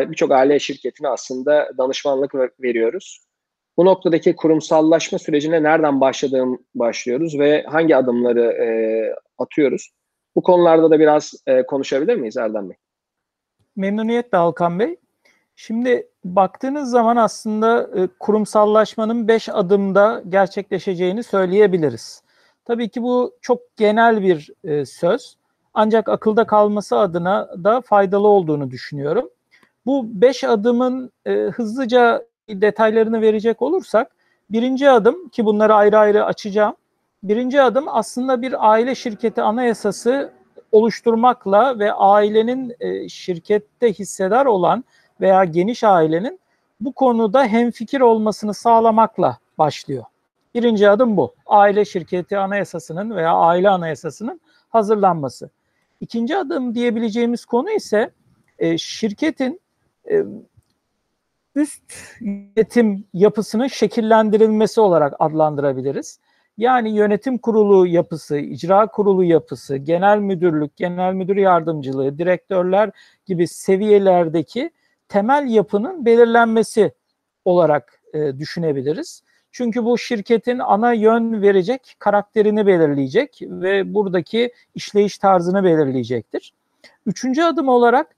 e, 0.01 0.11
birçok 0.11 0.31
aile 0.31 0.59
şirketine 0.59 1.07
aslında 1.07 1.69
danışmanlık 1.77 2.35
veriyoruz. 2.35 3.28
Bu 3.79 3.85
noktadaki 3.85 4.35
kurumsallaşma 4.35 5.19
sürecine 5.19 5.63
nereden 5.63 6.01
başladığım 6.01 6.59
başlıyoruz 6.75 7.39
ve 7.39 7.63
hangi 7.63 7.95
adımları 7.95 8.41
e, 8.41 8.67
atıyoruz? 9.37 9.89
Bu 10.35 10.43
konularda 10.43 10.91
da 10.91 10.99
biraz 10.99 11.33
e, 11.47 11.65
konuşabilir 11.65 12.15
miyiz 12.15 12.37
Erdem 12.37 12.69
Bey? 12.69 12.77
Memnuniyetle 13.75 14.37
Alkan 14.37 14.79
Bey. 14.79 14.95
Şimdi 15.55 16.07
baktığınız 16.23 16.89
zaman 16.89 17.15
aslında 17.15 17.89
e, 17.95 18.07
kurumsallaşmanın 18.19 19.27
5 19.27 19.49
adımda 19.49 20.23
gerçekleşeceğini 20.29 21.23
söyleyebiliriz. 21.23 22.23
Tabii 22.65 22.89
ki 22.89 23.03
bu 23.03 23.37
çok 23.41 23.59
genel 23.77 24.21
bir 24.21 24.49
e, 24.63 24.85
söz. 24.85 25.37
Ancak 25.73 26.09
akılda 26.09 26.47
kalması 26.47 26.97
adına 26.97 27.49
da 27.63 27.81
faydalı 27.81 28.27
olduğunu 28.27 28.71
düşünüyorum. 28.71 29.29
Bu 29.85 30.21
5 30.21 30.43
adımın 30.43 31.11
e, 31.25 31.31
hızlıca 31.31 32.28
detaylarını 32.49 33.21
verecek 33.21 33.61
olursak 33.61 34.11
birinci 34.49 34.89
adım 34.89 35.29
ki 35.29 35.45
bunları 35.45 35.75
ayrı 35.75 35.97
ayrı 35.97 36.25
açacağım. 36.25 36.75
Birinci 37.23 37.61
adım 37.61 37.85
aslında 37.87 38.41
bir 38.41 38.69
aile 38.71 38.95
şirketi 38.95 39.41
anayasası 39.41 40.33
oluşturmakla 40.71 41.79
ve 41.79 41.93
ailenin 41.93 42.75
e, 42.79 43.09
şirkette 43.09 43.93
hissedar 43.93 44.45
olan 44.45 44.83
veya 45.21 45.43
geniş 45.43 45.83
ailenin 45.83 46.39
bu 46.81 46.93
konuda 46.93 47.45
hemfikir 47.45 48.01
olmasını 48.01 48.53
sağlamakla 48.53 49.37
başlıyor. 49.57 50.03
Birinci 50.55 50.89
adım 50.89 51.17
bu. 51.17 51.33
Aile 51.45 51.85
şirketi 51.85 52.37
anayasasının 52.37 53.15
veya 53.15 53.33
aile 53.33 53.69
anayasasının 53.69 54.41
hazırlanması. 54.69 55.49
İkinci 56.01 56.37
adım 56.37 56.75
diyebileceğimiz 56.75 57.45
konu 57.45 57.71
ise 57.71 58.11
e, 58.59 58.77
şirketin 58.77 59.61
e, 60.11 60.23
üst 61.59 61.83
yönetim 62.21 63.05
yapısının 63.13 63.67
şekillendirilmesi 63.67 64.81
olarak 64.81 65.13
adlandırabiliriz. 65.19 66.19
Yani 66.57 66.95
yönetim 66.95 67.37
kurulu 67.37 67.87
yapısı, 67.87 68.37
icra 68.37 68.87
kurulu 68.87 69.23
yapısı, 69.23 69.77
genel 69.77 70.19
müdürlük, 70.19 70.77
genel 70.77 71.13
müdür 71.13 71.35
yardımcılığı, 71.35 72.17
direktörler 72.17 72.91
gibi 73.25 73.47
seviyelerdeki 73.47 74.71
temel 75.07 75.49
yapının 75.49 76.05
belirlenmesi 76.05 76.91
olarak 77.45 78.01
e, 78.13 78.39
düşünebiliriz. 78.39 79.23
Çünkü 79.51 79.85
bu 79.85 79.97
şirketin 79.97 80.59
ana 80.59 80.93
yön 80.93 81.41
verecek 81.41 81.95
karakterini 81.99 82.67
belirleyecek 82.67 83.39
ve 83.41 83.93
buradaki 83.93 84.53
işleyiş 84.75 85.17
tarzını 85.17 85.63
belirleyecektir. 85.63 86.53
Üçüncü 87.05 87.41
adım 87.41 87.69
olarak 87.69 88.15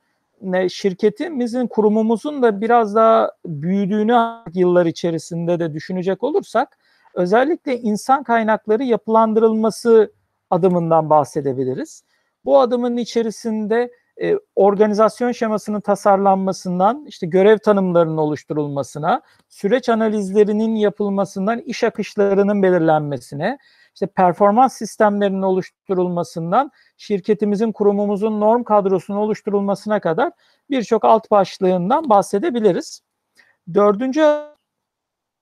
şirketimizin, 0.70 1.68
kurumumuzun 1.68 2.44
da 2.44 2.62
biraz 2.62 2.96
daha 2.96 3.32
büyüdüğünü 3.46 4.18
yıllar 4.54 4.86
içerisinde 4.86 5.60
de 5.60 5.74
düşünecek 5.74 6.24
olursak 6.24 6.78
özellikle 7.14 7.78
insan 7.80 8.24
kaynakları 8.24 8.84
yapılandırılması 8.84 10.14
adımından 10.50 11.10
bahsedebiliriz. 11.10 12.04
Bu 12.46 12.60
adımın 12.60 12.98
içerisinde 12.98 13.92
e, 14.22 14.36
organizasyon 14.56 15.32
şemasının 15.32 15.82
tasarlanmasından, 15.82 17.06
işte 17.08 17.28
görev 17.28 17.58
tanımlarının 17.58 18.18
oluşturulmasına, 18.18 19.22
süreç 19.50 19.90
analizlerinin 19.90 20.76
yapılmasından 20.76 21.60
iş 21.60 21.84
akışlarının 21.84 22.64
belirlenmesine, 22.64 23.58
işte 23.94 24.08
performans 24.08 24.74
sistemlerinin 24.74 25.42
oluşturulmasından 25.42 26.72
şirketimizin, 26.98 27.72
kurumumuzun 27.72 28.40
norm 28.40 28.64
kadrosunun 28.64 29.18
oluşturulmasına 29.18 30.00
kadar 30.00 30.32
birçok 30.70 31.06
alt 31.06 31.32
başlığından 31.32 32.10
bahsedebiliriz. 32.10 33.02
Dördüncü 33.74 34.52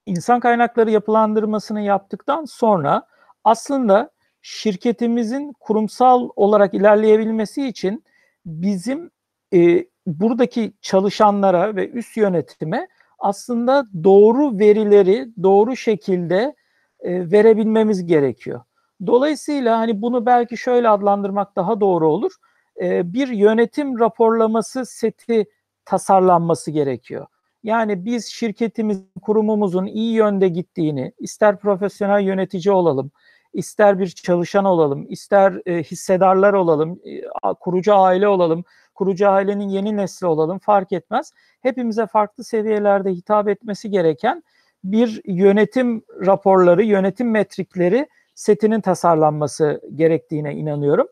insan 0.05 0.39
kaynakları 0.39 0.91
yapılandırmasını 0.91 1.81
yaptıktan 1.81 2.45
sonra 2.45 3.07
aslında 3.43 4.09
şirketimizin 4.41 5.53
kurumsal 5.59 6.29
olarak 6.35 6.73
ilerleyebilmesi 6.73 7.67
için 7.67 8.03
bizim 8.45 9.11
e, 9.53 9.85
buradaki 10.07 10.73
çalışanlara 10.81 11.75
ve 11.75 11.89
üst 11.89 12.17
yönetime 12.17 12.87
aslında 13.19 13.87
doğru 14.03 14.59
verileri 14.59 15.29
doğru 15.43 15.75
şekilde 15.75 16.55
e, 16.99 17.31
verebilmemiz 17.31 18.05
gerekiyor. 18.05 18.61
Dolayısıyla 19.07 19.79
hani 19.79 20.01
bunu 20.01 20.25
belki 20.25 20.57
şöyle 20.57 20.89
adlandırmak 20.89 21.55
daha 21.55 21.81
doğru 21.81 22.09
olur. 22.09 22.31
E, 22.81 23.13
bir 23.13 23.27
yönetim 23.27 23.99
raporlaması 23.99 24.85
seti 24.85 25.45
tasarlanması 25.85 26.71
gerekiyor. 26.71 27.27
Yani 27.63 28.05
biz 28.05 28.25
şirketimiz, 28.25 29.01
kurumumuzun 29.21 29.85
iyi 29.85 30.13
yönde 30.13 30.47
gittiğini, 30.47 31.11
ister 31.19 31.59
profesyonel 31.59 32.21
yönetici 32.21 32.73
olalım, 32.73 33.11
ister 33.53 33.99
bir 33.99 34.07
çalışan 34.07 34.65
olalım, 34.65 35.05
ister 35.09 35.61
e, 35.65 35.83
hissedarlar 35.83 36.53
olalım, 36.53 36.99
e, 37.05 37.21
kurucu 37.59 37.95
aile 37.95 38.27
olalım, 38.27 38.63
kurucu 38.95 39.29
ailenin 39.29 39.69
yeni 39.69 39.97
nesli 39.97 40.27
olalım 40.27 40.59
fark 40.59 40.91
etmez. 40.91 41.31
Hepimize 41.61 42.07
farklı 42.07 42.43
seviyelerde 42.43 43.11
hitap 43.11 43.47
etmesi 43.47 43.89
gereken 43.89 44.43
bir 44.83 45.21
yönetim 45.25 46.03
raporları, 46.25 46.83
yönetim 46.83 47.31
metrikleri 47.31 48.07
setinin 48.35 48.81
tasarlanması 48.81 49.81
gerektiğine 49.95 50.55
inanıyorum. 50.55 51.07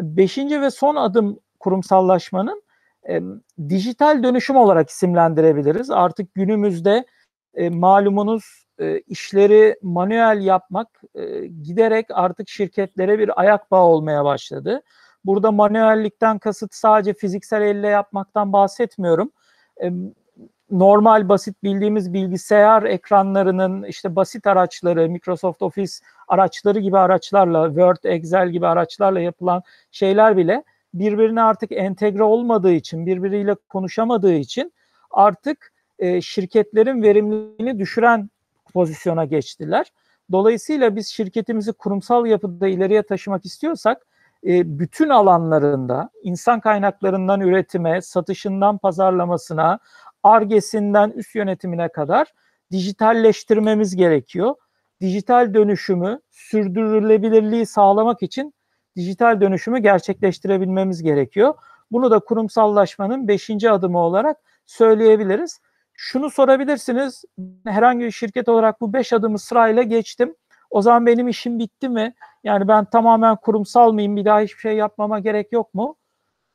Beşinci 0.00 0.60
ve 0.60 0.70
son 0.70 0.96
adım 0.96 1.38
kurumsallaşmanın 1.60 2.62
e, 3.08 3.20
dijital 3.68 4.22
dönüşüm 4.22 4.56
olarak 4.56 4.90
isimlendirebiliriz. 4.90 5.90
Artık 5.90 6.34
günümüzde 6.34 7.04
e, 7.54 7.70
malumunuz 7.70 8.66
e, 8.78 9.00
işleri 9.00 9.76
manuel 9.82 10.40
yapmak 10.44 10.88
e, 11.14 11.46
giderek 11.46 12.06
artık 12.10 12.48
şirketlere 12.48 13.18
bir 13.18 13.40
ayak 13.40 13.70
bağı 13.70 13.84
olmaya 13.84 14.24
başladı. 14.24 14.82
Burada 15.24 15.50
manuellikten 15.50 16.38
kasıt 16.38 16.74
sadece 16.74 17.14
fiziksel 17.14 17.62
elle 17.62 17.88
yapmaktan 17.88 18.52
bahsetmiyorum. 18.52 19.30
Normal 20.72 21.28
basit 21.28 21.62
bildiğimiz 21.62 22.12
bilgisayar 22.12 22.82
ekranlarının 22.82 23.82
işte 23.82 24.16
basit 24.16 24.46
araçları, 24.46 25.08
Microsoft 25.08 25.62
Office 25.62 25.92
araçları 26.28 26.78
gibi 26.78 26.98
araçlarla, 26.98 27.66
Word, 27.66 28.04
Excel 28.04 28.50
gibi 28.50 28.66
araçlarla 28.66 29.20
yapılan 29.20 29.62
şeyler 29.90 30.36
bile 30.36 30.64
birbirine 30.94 31.42
artık 31.42 31.72
entegre 31.72 32.22
olmadığı 32.22 32.72
için, 32.72 33.06
birbiriyle 33.06 33.54
konuşamadığı 33.68 34.34
için 34.34 34.72
artık 35.10 35.72
e, 35.98 36.20
şirketlerin 36.20 37.02
verimliliğini 37.02 37.78
düşüren 37.78 38.30
pozisyona 38.72 39.24
geçtiler. 39.24 39.92
Dolayısıyla 40.32 40.96
biz 40.96 41.08
şirketimizi 41.08 41.72
kurumsal 41.72 42.26
yapıda 42.26 42.68
ileriye 42.68 43.02
taşımak 43.02 43.44
istiyorsak 43.44 44.06
e, 44.46 44.78
bütün 44.78 45.08
alanlarında 45.08 46.10
insan 46.22 46.60
kaynaklarından 46.60 47.40
üretime, 47.40 48.02
satışından 48.02 48.78
pazarlamasına, 48.78 49.78
argesinden 50.22 51.10
üst 51.10 51.34
yönetimine 51.34 51.88
kadar 51.88 52.32
dijitalleştirmemiz 52.70 53.96
gerekiyor. 53.96 54.54
Dijital 55.00 55.54
dönüşümü, 55.54 56.20
sürdürülebilirliği 56.30 57.66
sağlamak 57.66 58.22
için 58.22 58.54
dijital 58.96 59.40
dönüşümü 59.40 59.78
gerçekleştirebilmemiz 59.78 61.02
gerekiyor. 61.02 61.54
Bunu 61.92 62.10
da 62.10 62.18
kurumsallaşmanın 62.18 63.28
beşinci 63.28 63.70
adımı 63.70 63.98
olarak 63.98 64.36
söyleyebiliriz. 64.66 65.60
Şunu 65.94 66.30
sorabilirsiniz, 66.30 67.24
herhangi 67.66 68.04
bir 68.04 68.10
şirket 68.10 68.48
olarak 68.48 68.80
bu 68.80 68.92
beş 68.92 69.12
adımı 69.12 69.38
sırayla 69.38 69.82
geçtim. 69.82 70.34
O 70.70 70.82
zaman 70.82 71.06
benim 71.06 71.28
işim 71.28 71.58
bitti 71.58 71.88
mi? 71.88 72.14
Yani 72.44 72.68
ben 72.68 72.84
tamamen 72.84 73.36
kurumsal 73.36 73.92
mıyım, 73.92 74.16
bir 74.16 74.24
daha 74.24 74.40
hiçbir 74.40 74.60
şey 74.60 74.76
yapmama 74.76 75.18
gerek 75.18 75.52
yok 75.52 75.74
mu? 75.74 75.96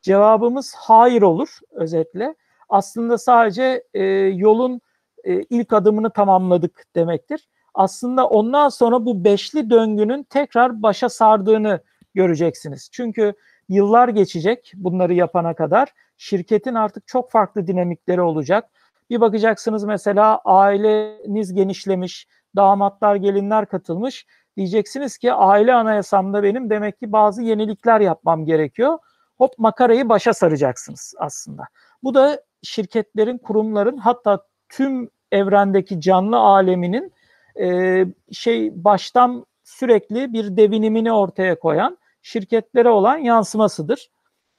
Cevabımız 0.01 0.75
hayır 0.77 1.21
olur 1.21 1.59
özetle. 1.71 2.35
Aslında 2.69 3.17
sadece 3.17 3.83
e, 3.93 4.03
yolun 4.35 4.81
e, 5.23 5.41
ilk 5.41 5.73
adımını 5.73 6.09
tamamladık 6.09 6.83
demektir. 6.95 7.47
Aslında 7.73 8.27
ondan 8.27 8.69
sonra 8.69 9.05
bu 9.05 9.23
beşli 9.23 9.69
döngünün 9.69 10.23
tekrar 10.23 10.81
başa 10.83 11.09
sardığını 11.09 11.79
göreceksiniz. 12.15 12.89
Çünkü 12.91 13.33
yıllar 13.69 14.09
geçecek 14.09 14.71
bunları 14.75 15.13
yapana 15.13 15.53
kadar. 15.53 15.93
Şirketin 16.17 16.73
artık 16.73 17.07
çok 17.07 17.31
farklı 17.31 17.67
dinamikleri 17.67 18.21
olacak. 18.21 18.69
Bir 19.09 19.21
bakacaksınız 19.21 19.83
mesela 19.83 20.41
aileniz 20.45 21.53
genişlemiş, 21.53 22.27
damatlar, 22.55 23.15
gelinler 23.15 23.65
katılmış. 23.65 24.25
Diyeceksiniz 24.57 25.17
ki 25.17 25.33
aile 25.33 25.73
anayasamda 25.73 26.43
benim 26.43 26.69
demek 26.69 26.99
ki 26.99 27.11
bazı 27.11 27.41
yenilikler 27.41 27.99
yapmam 27.99 28.45
gerekiyor. 28.45 28.97
Hop 29.37 29.51
makarayı 29.57 30.09
başa 30.09 30.33
saracaksınız 30.33 31.13
aslında. 31.17 31.63
Bu 32.03 32.13
da 32.13 32.41
şirketlerin, 32.63 33.37
kurumların 33.37 33.97
hatta 33.97 34.45
tüm 34.69 35.09
evrendeki 35.31 36.01
canlı 36.01 36.37
aleminin 36.37 37.13
e, 37.59 38.05
şey 38.31 38.83
baştan 38.83 39.45
sürekli 39.63 40.33
bir 40.33 40.57
devinimini 40.57 41.11
ortaya 41.11 41.59
koyan 41.59 41.97
şirketlere 42.21 42.89
olan 42.89 43.17
yansımasıdır. 43.17 44.09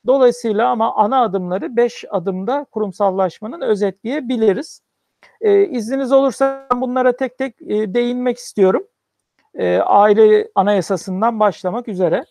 Dolayısıyla 0.06 0.68
ama 0.68 0.96
ana 0.96 1.22
adımları 1.22 1.76
5 1.76 2.04
adımda 2.10 2.66
kurumsallaşmanın 2.72 3.60
özetleyebiliriz. 3.60 4.82
E, 5.40 5.66
izniniz 5.66 6.12
olursa 6.12 6.66
bunlara 6.74 7.16
tek 7.16 7.38
tek 7.38 7.62
e, 7.62 7.94
değinmek 7.94 8.38
istiyorum. 8.38 8.86
E, 9.54 9.78
aile 9.78 10.48
anayasasından 10.54 11.40
başlamak 11.40 11.88
üzere. 11.88 12.24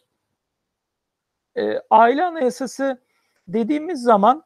E, 1.57 1.81
aile 1.89 2.23
anayasası 2.25 3.01
dediğimiz 3.47 4.01
zaman 4.01 4.43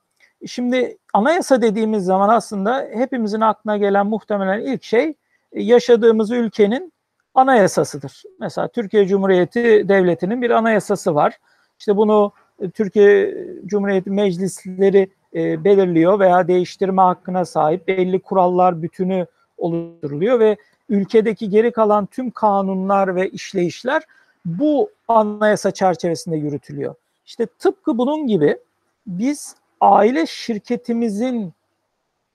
Şimdi 0.47 0.97
anayasa 1.13 1.61
dediğimiz 1.61 2.05
zaman 2.05 2.29
aslında 2.29 2.89
hepimizin 2.93 3.41
aklına 3.41 3.77
gelen 3.77 4.07
muhtemelen 4.07 4.59
ilk 4.59 4.83
şey 4.83 5.13
e, 5.51 5.61
yaşadığımız 5.61 6.31
ülkenin 6.31 6.93
anayasasıdır. 7.33 8.23
Mesela 8.39 8.67
Türkiye 8.67 9.07
Cumhuriyeti 9.07 9.63
Devleti'nin 9.63 10.41
bir 10.41 10.49
anayasası 10.49 11.15
var. 11.15 11.37
İşte 11.79 11.97
bunu 11.97 12.31
e, 12.59 12.69
Türkiye 12.69 13.37
Cumhuriyeti 13.65 14.09
meclisleri 14.09 15.09
e, 15.35 15.63
belirliyor 15.63 16.19
veya 16.19 16.47
değiştirme 16.47 17.01
hakkına 17.01 17.45
sahip 17.45 17.87
belli 17.87 18.19
kurallar 18.19 18.81
bütünü 18.81 19.25
oluşturuluyor 19.57 20.39
ve 20.39 20.57
ülkedeki 20.89 21.49
geri 21.49 21.71
kalan 21.71 22.05
tüm 22.05 22.31
kanunlar 22.31 23.15
ve 23.15 23.29
işleyişler 23.29 24.03
bu 24.45 24.89
anayasa 25.07 25.71
çerçevesinde 25.71 26.37
yürütülüyor. 26.37 26.95
İşte 27.25 27.45
tıpkı 27.45 27.97
bunun 27.97 28.27
gibi 28.27 28.57
biz 29.07 29.55
aile 29.81 30.25
şirketimizin 30.25 31.53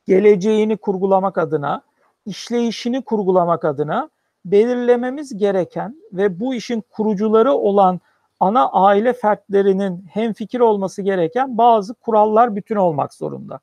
geleceğini 0.07 0.77
kurgulamak 0.77 1.39
adına, 1.39 1.83
işleyişini 2.27 3.03
kurgulamak 3.03 3.65
adına 3.65 4.11
belirlememiz 4.45 5.37
gereken 5.37 6.03
ve 6.13 6.41
bu 6.41 6.55
işin 6.55 6.81
kurucuları 6.91 7.53
olan 7.53 8.01
ana 8.41 8.69
aile 8.69 9.13
fertlerinin 9.13 10.07
hem 10.11 10.33
fikir 10.33 10.61
olması 10.61 11.03
gereken 11.03 11.59
bazı 11.59 11.95
kurallar 11.95 12.57
bütün 12.57 12.77
olmak 12.77 13.15
zorunda. 13.15 13.61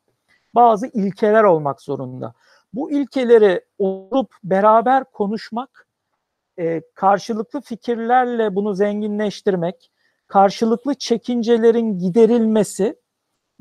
Bazı 0.55 0.87
ilkeler 0.87 1.43
olmak 1.43 1.81
zorunda. 1.81 2.33
Bu 2.73 2.91
ilkeleri 2.91 3.61
olup 3.79 4.35
beraber 4.43 5.03
konuşmak, 5.03 5.87
e, 6.59 6.81
karşılıklı 6.93 7.61
fikirlerle 7.61 8.55
bunu 8.55 8.73
zenginleştirmek, 8.73 9.91
karşılıklı 10.27 10.93
çekincelerin 10.93 11.99
giderilmesi 11.99 12.95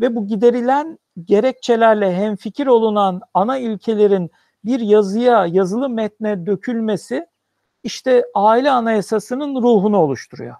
ve 0.03 0.17
bu 0.17 0.27
giderilen 0.27 0.99
gerekçelerle 1.25 2.15
hemfikir 2.15 2.67
olunan 2.67 3.21
ana 3.35 3.59
ilkelerin 3.59 4.31
bir 4.65 4.81
yazıya, 4.81 5.47
yazılı 5.47 5.88
metne 5.88 6.47
dökülmesi 6.47 7.27
işte 7.83 8.25
aile 8.35 8.71
anayasasının 8.71 9.62
ruhunu 9.62 9.99
oluşturuyor. 9.99 10.57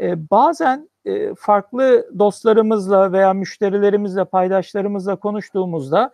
Ee, 0.00 0.30
bazen 0.30 0.88
e, 1.04 1.34
farklı 1.34 2.10
dostlarımızla 2.18 3.12
veya 3.12 3.32
müşterilerimizle, 3.32 4.24
paydaşlarımızla 4.24 5.16
konuştuğumuzda 5.16 6.12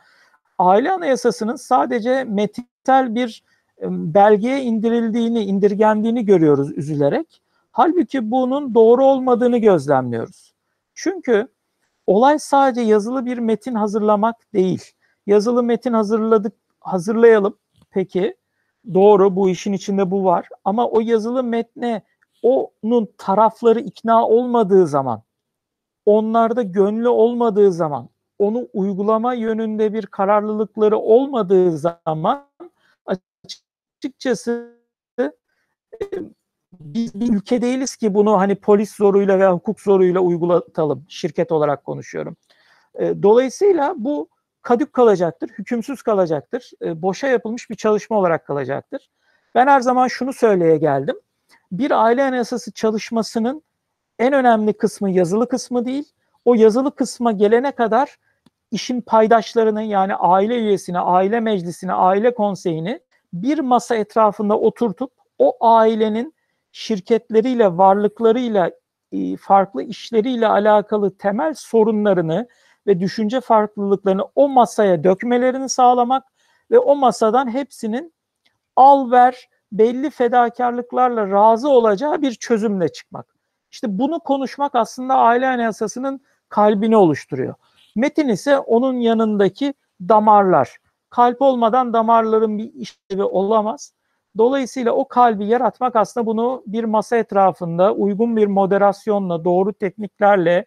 aile 0.58 0.92
anayasasının 0.92 1.56
sadece 1.56 2.24
metinsel 2.24 3.14
bir 3.14 3.42
e, 3.82 3.86
belgeye 3.90 4.62
indirildiğini, 4.62 5.44
indirgendiğini 5.44 6.24
görüyoruz 6.24 6.78
üzülerek. 6.78 7.42
Halbuki 7.72 8.30
bunun 8.30 8.74
doğru 8.74 9.04
olmadığını 9.04 9.58
gözlemliyoruz. 9.58 10.54
Çünkü 10.94 11.48
olay 12.10 12.38
sadece 12.38 12.80
yazılı 12.80 13.26
bir 13.26 13.38
metin 13.38 13.74
hazırlamak 13.74 14.36
değil. 14.54 14.84
Yazılı 15.26 15.62
metin 15.62 15.92
hazırladık, 15.92 16.52
hazırlayalım. 16.80 17.58
Peki 17.90 18.36
doğru 18.94 19.36
bu 19.36 19.50
işin 19.50 19.72
içinde 19.72 20.10
bu 20.10 20.24
var. 20.24 20.48
Ama 20.64 20.88
o 20.88 21.00
yazılı 21.00 21.42
metne 21.44 22.02
onun 22.42 23.08
tarafları 23.18 23.80
ikna 23.80 24.26
olmadığı 24.28 24.86
zaman, 24.86 25.22
onlarda 26.06 26.62
gönlü 26.62 27.08
olmadığı 27.08 27.72
zaman, 27.72 28.08
onu 28.38 28.68
uygulama 28.72 29.34
yönünde 29.34 29.92
bir 29.92 30.06
kararlılıkları 30.06 30.98
olmadığı 30.98 31.78
zaman 31.78 32.46
açıkçası 33.06 34.76
biz 36.80 37.20
bir 37.20 37.34
ülke 37.34 37.62
değiliz 37.62 37.96
ki 37.96 38.14
bunu 38.14 38.40
hani 38.40 38.54
polis 38.54 38.94
zoruyla 38.94 39.38
veya 39.38 39.52
hukuk 39.52 39.80
zoruyla 39.80 40.20
uygulatalım. 40.20 41.04
Şirket 41.08 41.52
olarak 41.52 41.84
konuşuyorum. 41.84 42.36
E, 42.94 43.22
dolayısıyla 43.22 43.94
bu 43.96 44.28
kadük 44.62 44.92
kalacaktır, 44.92 45.48
hükümsüz 45.48 46.02
kalacaktır, 46.02 46.70
e, 46.82 47.02
boşa 47.02 47.28
yapılmış 47.28 47.70
bir 47.70 47.74
çalışma 47.74 48.16
olarak 48.18 48.46
kalacaktır. 48.46 49.10
Ben 49.54 49.66
her 49.66 49.80
zaman 49.80 50.08
şunu 50.08 50.32
söyleye 50.32 50.76
geldim. 50.76 51.16
Bir 51.72 52.04
aile 52.04 52.24
anayasası 52.24 52.72
çalışmasının 52.72 53.62
en 54.18 54.32
önemli 54.32 54.72
kısmı 54.72 55.10
yazılı 55.10 55.48
kısmı 55.48 55.84
değil. 55.84 56.04
O 56.44 56.54
yazılı 56.54 56.94
kısma 56.94 57.32
gelene 57.32 57.72
kadar 57.72 58.16
işin 58.70 59.00
paydaşlarını 59.00 59.82
yani 59.82 60.14
aile 60.14 60.56
üyesini, 60.58 61.00
aile 61.00 61.40
meclisini, 61.40 61.92
aile 61.92 62.34
konseyini 62.34 63.00
bir 63.32 63.58
masa 63.58 63.96
etrafında 63.96 64.58
oturtup 64.58 65.12
o 65.38 65.56
ailenin 65.60 66.34
şirketleriyle, 66.72 67.76
varlıklarıyla, 67.76 68.70
e, 69.12 69.36
farklı 69.36 69.82
işleriyle 69.82 70.46
alakalı 70.46 71.16
temel 71.16 71.54
sorunlarını 71.54 72.48
ve 72.86 73.00
düşünce 73.00 73.40
farklılıklarını 73.40 74.24
o 74.34 74.48
masaya 74.48 75.04
dökmelerini 75.04 75.68
sağlamak 75.68 76.24
ve 76.70 76.78
o 76.78 76.96
masadan 76.96 77.54
hepsinin 77.54 78.14
al 78.76 79.10
ver 79.10 79.48
belli 79.72 80.10
fedakarlıklarla 80.10 81.30
razı 81.30 81.68
olacağı 81.68 82.22
bir 82.22 82.32
çözümle 82.32 82.88
çıkmak. 82.88 83.34
İşte 83.70 83.98
bunu 83.98 84.20
konuşmak 84.20 84.74
aslında 84.74 85.14
aile 85.14 85.48
anayasasının 85.48 86.20
kalbini 86.48 86.96
oluşturuyor. 86.96 87.54
Metin 87.96 88.28
ise 88.28 88.58
onun 88.58 89.00
yanındaki 89.00 89.74
damarlar. 90.00 90.76
Kalp 91.10 91.42
olmadan 91.42 91.92
damarların 91.92 92.58
bir 92.58 92.72
işlevi 92.74 93.22
olamaz. 93.22 93.92
Dolayısıyla 94.38 94.92
o 94.92 95.08
kalbi 95.08 95.46
yaratmak 95.46 95.96
aslında 95.96 96.26
bunu 96.26 96.62
bir 96.66 96.84
masa 96.84 97.16
etrafında 97.16 97.94
uygun 97.94 98.36
bir 98.36 98.46
moderasyonla, 98.46 99.44
doğru 99.44 99.72
tekniklerle 99.72 100.64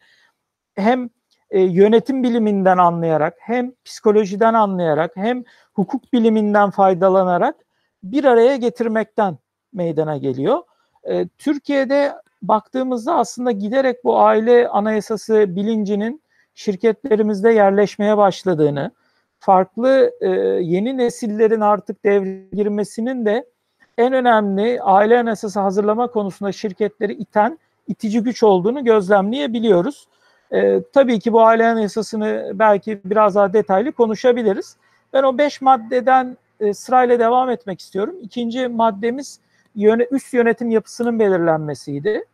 hem 0.75 1.09
e, 1.51 1.61
yönetim 1.61 2.23
biliminden 2.23 2.77
anlayarak, 2.77 3.33
hem 3.39 3.73
psikolojiden 3.85 4.53
anlayarak, 4.53 5.11
hem 5.15 5.43
hukuk 5.73 6.13
biliminden 6.13 6.69
faydalanarak 6.69 7.55
bir 8.03 8.23
araya 8.23 8.55
getirmekten 8.55 9.37
meydana 9.73 10.17
geliyor. 10.17 10.59
E, 11.03 11.27
Türkiye'de 11.27 12.13
baktığımızda 12.41 13.15
aslında 13.15 13.51
giderek 13.51 14.03
bu 14.03 14.19
aile 14.19 14.67
anayasası 14.67 15.55
bilincinin 15.55 16.23
şirketlerimizde 16.53 17.51
yerleşmeye 17.51 18.17
başladığını, 18.17 18.91
farklı 19.39 20.11
e, 20.21 20.29
yeni 20.61 20.97
nesillerin 20.97 21.61
artık 21.61 22.03
devre 22.05 22.55
girmesinin 22.55 23.25
de 23.25 23.52
en 23.97 24.13
önemli 24.13 24.81
aile 24.81 25.19
anayasası 25.19 25.59
hazırlama 25.59 26.07
konusunda 26.07 26.51
şirketleri 26.51 27.13
iten 27.13 27.59
itici 27.87 28.23
güç 28.23 28.43
olduğunu 28.43 28.83
gözlemleyebiliyoruz. 28.83 30.07
Ee, 30.53 30.81
tabii 30.93 31.19
ki 31.19 31.33
bu 31.33 31.41
aile 31.41 31.67
anayasasını 31.67 32.51
belki 32.53 33.01
biraz 33.05 33.35
daha 33.35 33.53
detaylı 33.53 33.91
konuşabiliriz. 33.91 34.77
Ben 35.13 35.23
o 35.23 35.37
beş 35.37 35.61
maddeden 35.61 36.37
e, 36.59 36.73
sırayla 36.73 37.19
devam 37.19 37.49
etmek 37.49 37.79
istiyorum. 37.79 38.15
İkinci 38.21 38.67
maddemiz 38.67 39.39
yöne, 39.75 40.07
üst 40.11 40.33
yönetim 40.33 40.69
yapısının 40.69 41.19
belirlenmesiydi. 41.19 42.25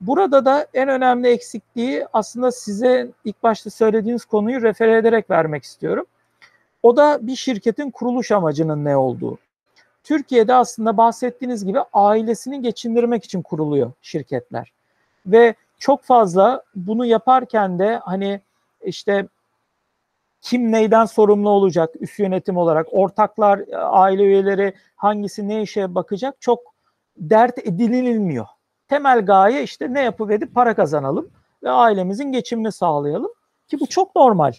Burada 0.00 0.44
da 0.44 0.66
en 0.74 0.88
önemli 0.88 1.28
eksikliği 1.28 2.06
aslında 2.12 2.52
size 2.52 3.10
ilk 3.24 3.42
başta 3.42 3.70
söylediğiniz 3.70 4.24
konuyu 4.24 4.62
refere 4.62 4.96
ederek 4.96 5.30
vermek 5.30 5.64
istiyorum. 5.64 6.06
O 6.82 6.96
da 6.96 7.18
bir 7.22 7.36
şirketin 7.36 7.90
kuruluş 7.90 8.32
amacının 8.32 8.84
ne 8.84 8.96
olduğu. 8.96 9.38
Türkiye'de 10.10 10.54
aslında 10.54 10.96
bahsettiğiniz 10.96 11.64
gibi 11.64 11.78
ailesini 11.92 12.62
geçindirmek 12.62 13.24
için 13.24 13.42
kuruluyor 13.42 13.92
şirketler. 14.02 14.72
Ve 15.26 15.54
çok 15.78 16.02
fazla 16.02 16.62
bunu 16.74 17.06
yaparken 17.06 17.78
de 17.78 18.00
hani 18.04 18.40
işte 18.84 19.28
kim 20.40 20.72
neyden 20.72 21.04
sorumlu 21.04 21.50
olacak 21.50 21.90
üst 22.00 22.18
yönetim 22.18 22.56
olarak, 22.56 22.86
ortaklar, 22.90 23.60
aile 23.74 24.22
üyeleri 24.22 24.74
hangisi 24.96 25.48
ne 25.48 25.62
işe 25.62 25.94
bakacak 25.94 26.40
çok 26.40 26.60
dert 27.16 27.58
edinilmiyor. 27.58 28.46
Temel 28.88 29.26
gaye 29.26 29.62
işte 29.62 29.94
ne 29.94 30.00
yapıp 30.00 30.30
edip 30.30 30.54
para 30.54 30.74
kazanalım 30.74 31.30
ve 31.62 31.70
ailemizin 31.70 32.32
geçimini 32.32 32.72
sağlayalım 32.72 33.32
ki 33.68 33.80
bu 33.80 33.86
çok 33.86 34.16
normal. 34.16 34.52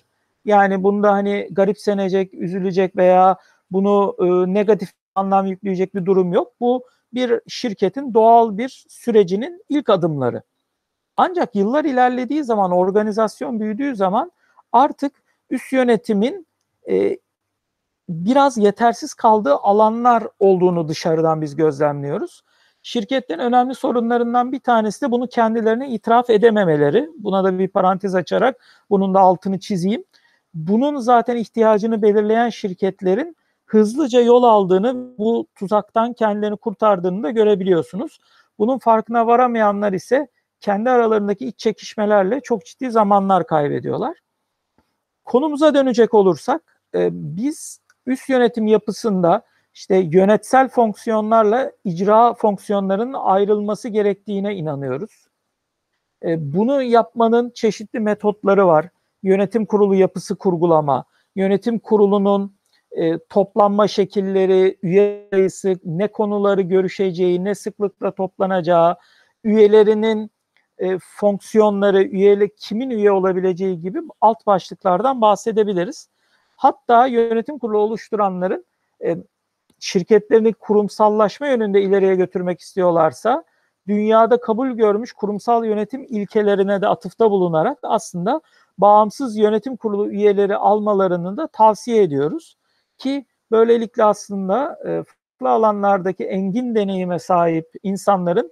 Yani 0.46 0.84
bunda 0.84 1.12
hani 1.12 1.48
garipsenecek, 1.52 2.34
üzülecek 2.34 2.96
veya 2.96 3.38
bunu 3.72 4.16
e, 4.20 4.54
negatif 4.54 5.01
anlam 5.16 5.46
yükleyecek 5.46 5.96
bir 5.96 6.06
durum 6.06 6.34
yok. 6.34 6.54
Bu 6.60 6.86
bir 7.14 7.42
şirketin 7.48 8.14
doğal 8.14 8.58
bir 8.58 8.86
sürecinin 8.90 9.64
ilk 9.70 9.90
adımları. 9.90 10.42
Ancak 11.18 11.56
yıllar 11.56 11.86
ilerlediği 11.86 12.44
zaman, 12.44 12.72
organizasyon 12.72 13.60
büyüdüğü 13.60 13.96
zaman 13.96 14.32
artık 14.72 15.14
üst 15.50 15.74
yönetimin 15.74 16.48
e, 16.90 17.18
biraz 18.10 18.58
yetersiz 18.58 19.14
kaldığı 19.14 19.56
alanlar 19.56 20.24
olduğunu 20.40 20.88
dışarıdan 20.88 21.42
biz 21.42 21.56
gözlemliyoruz. 21.56 22.44
Şirketlerin 22.84 23.40
önemli 23.40 23.76
sorunlarından 23.76 24.52
bir 24.52 24.60
tanesi 24.60 25.02
de 25.06 25.12
bunu 25.12 25.28
kendilerine 25.28 25.90
itiraf 25.90 26.30
edememeleri. 26.30 27.10
Buna 27.18 27.44
da 27.44 27.60
bir 27.60 27.68
parantez 27.68 28.16
açarak 28.16 28.84
bunun 28.90 29.14
da 29.14 29.20
altını 29.20 29.60
çizeyim. 29.60 30.04
Bunun 30.54 30.98
zaten 30.98 31.38
ihtiyacını 31.38 32.02
belirleyen 32.02 32.50
şirketlerin 32.50 33.36
hızlıca 33.72 34.22
yol 34.22 34.44
aldığını, 34.44 35.18
bu 35.18 35.48
tuzaktan 35.56 36.14
kendilerini 36.14 36.58
kurtardığını 36.58 37.24
da 37.24 37.30
görebiliyorsunuz. 37.30 38.20
Bunun 38.60 38.78
farkına 38.78 39.28
varamayanlar 39.28 39.94
ise 39.94 40.28
kendi 40.60 40.90
aralarındaki 40.90 41.46
iç 41.48 41.60
çekişmelerle 41.60 42.42
çok 42.42 42.66
ciddi 42.66 42.92
zamanlar 42.92 43.48
kaybediyorlar. 43.48 44.18
Konumuza 45.26 45.74
dönecek 45.74 46.14
olursak, 46.14 46.82
e, 46.96 47.10
biz 47.12 47.80
üst 48.06 48.30
yönetim 48.30 48.68
yapısında 48.68 49.42
işte 49.74 49.96
yönetsel 49.96 50.70
fonksiyonlarla 50.70 51.72
icra 51.84 52.34
fonksiyonlarının 52.34 53.14
ayrılması 53.14 53.90
gerektiğine 53.90 54.56
inanıyoruz. 54.56 55.28
E, 56.24 56.54
bunu 56.54 56.84
yapmanın 56.84 57.52
çeşitli 57.56 58.00
metotları 58.00 58.68
var. 58.68 58.90
Yönetim 59.24 59.66
kurulu 59.66 59.96
yapısı 59.96 60.36
kurgulama, 60.36 61.06
yönetim 61.36 61.80
kurulunun 61.80 62.61
e, 62.92 63.18
toplanma 63.18 63.88
şekilleri, 63.88 64.78
üye 64.84 65.28
sayısı, 65.32 65.80
ne 65.86 66.08
konuları 66.08 66.62
görüşeceği, 66.62 67.44
ne 67.44 67.56
sıklıkla 67.56 68.12
toplanacağı, 68.12 68.96
üyelerinin 69.44 70.32
e, 70.78 70.98
fonksiyonları, 71.00 72.04
üyelik 72.04 72.58
kimin 72.58 72.90
üye 72.90 73.12
olabileceği 73.12 73.80
gibi 73.80 74.02
alt 74.22 74.46
başlıklardan 74.46 75.22
bahsedebiliriz. 75.22 76.10
Hatta 76.56 77.08
yönetim 77.08 77.60
kurulu 77.60 77.78
oluşturanların 77.78 78.66
e, 79.06 79.18
şirketlerini 79.80 80.54
kurumsallaşma 80.54 81.48
yönünde 81.48 81.82
ileriye 81.82 82.16
götürmek 82.16 82.60
istiyorlarsa 82.60 83.44
dünyada 83.88 84.40
kabul 84.40 84.70
görmüş 84.70 85.14
kurumsal 85.14 85.66
yönetim 85.66 86.06
ilkelerine 86.10 86.82
de 86.82 86.88
atıfta 86.88 87.32
bulunarak 87.32 87.78
aslında 87.84 88.42
bağımsız 88.78 89.38
yönetim 89.38 89.78
kurulu 89.78 90.10
üyeleri 90.10 90.56
almalarını 90.56 91.38
da 91.38 91.48
tavsiye 91.48 92.04
ediyoruz 92.04 92.58
ki 93.02 93.26
böylelikle 93.52 94.04
aslında 94.04 94.80
e, 94.86 95.04
farklı 95.04 95.50
alanlardaki 95.50 96.26
engin 96.26 96.76
deneyime 96.76 97.20
sahip 97.20 97.72
insanların 97.84 98.52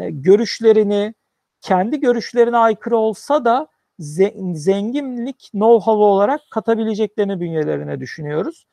e, 0.00 0.10
görüşlerini 0.10 1.14
kendi 1.60 2.00
görüşlerine 2.00 2.56
aykırı 2.56 2.96
olsa 2.96 3.44
da 3.44 3.68
zenginlik 3.98 5.50
know-how 5.54 6.04
olarak 6.04 6.40
katabileceklerini 6.50 7.40
bünyelerine 7.40 8.00
düşünüyoruz. 8.00 8.66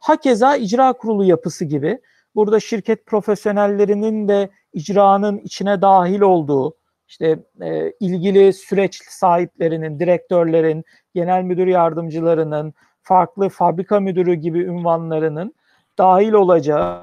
Hakeza 0.00 0.56
icra 0.56 0.92
kurulu 0.92 1.24
yapısı 1.24 1.64
gibi 1.64 1.98
burada 2.34 2.60
şirket 2.60 3.06
profesyonellerinin 3.06 4.28
de 4.28 4.50
icranın 4.72 5.38
içine 5.38 5.82
dahil 5.82 6.20
olduğu, 6.20 6.76
işte 7.08 7.38
e, 7.60 7.92
ilgili 8.00 8.52
süreç 8.52 9.02
sahiplerinin, 9.08 9.98
direktörlerin, 9.98 10.84
genel 11.14 11.42
müdür 11.42 11.66
yardımcılarının, 11.66 12.74
farklı 13.04 13.48
fabrika 13.48 14.00
müdürü 14.00 14.34
gibi 14.34 14.58
ünvanlarının 14.62 15.54
dahil 15.98 16.32
olacağı, 16.32 17.02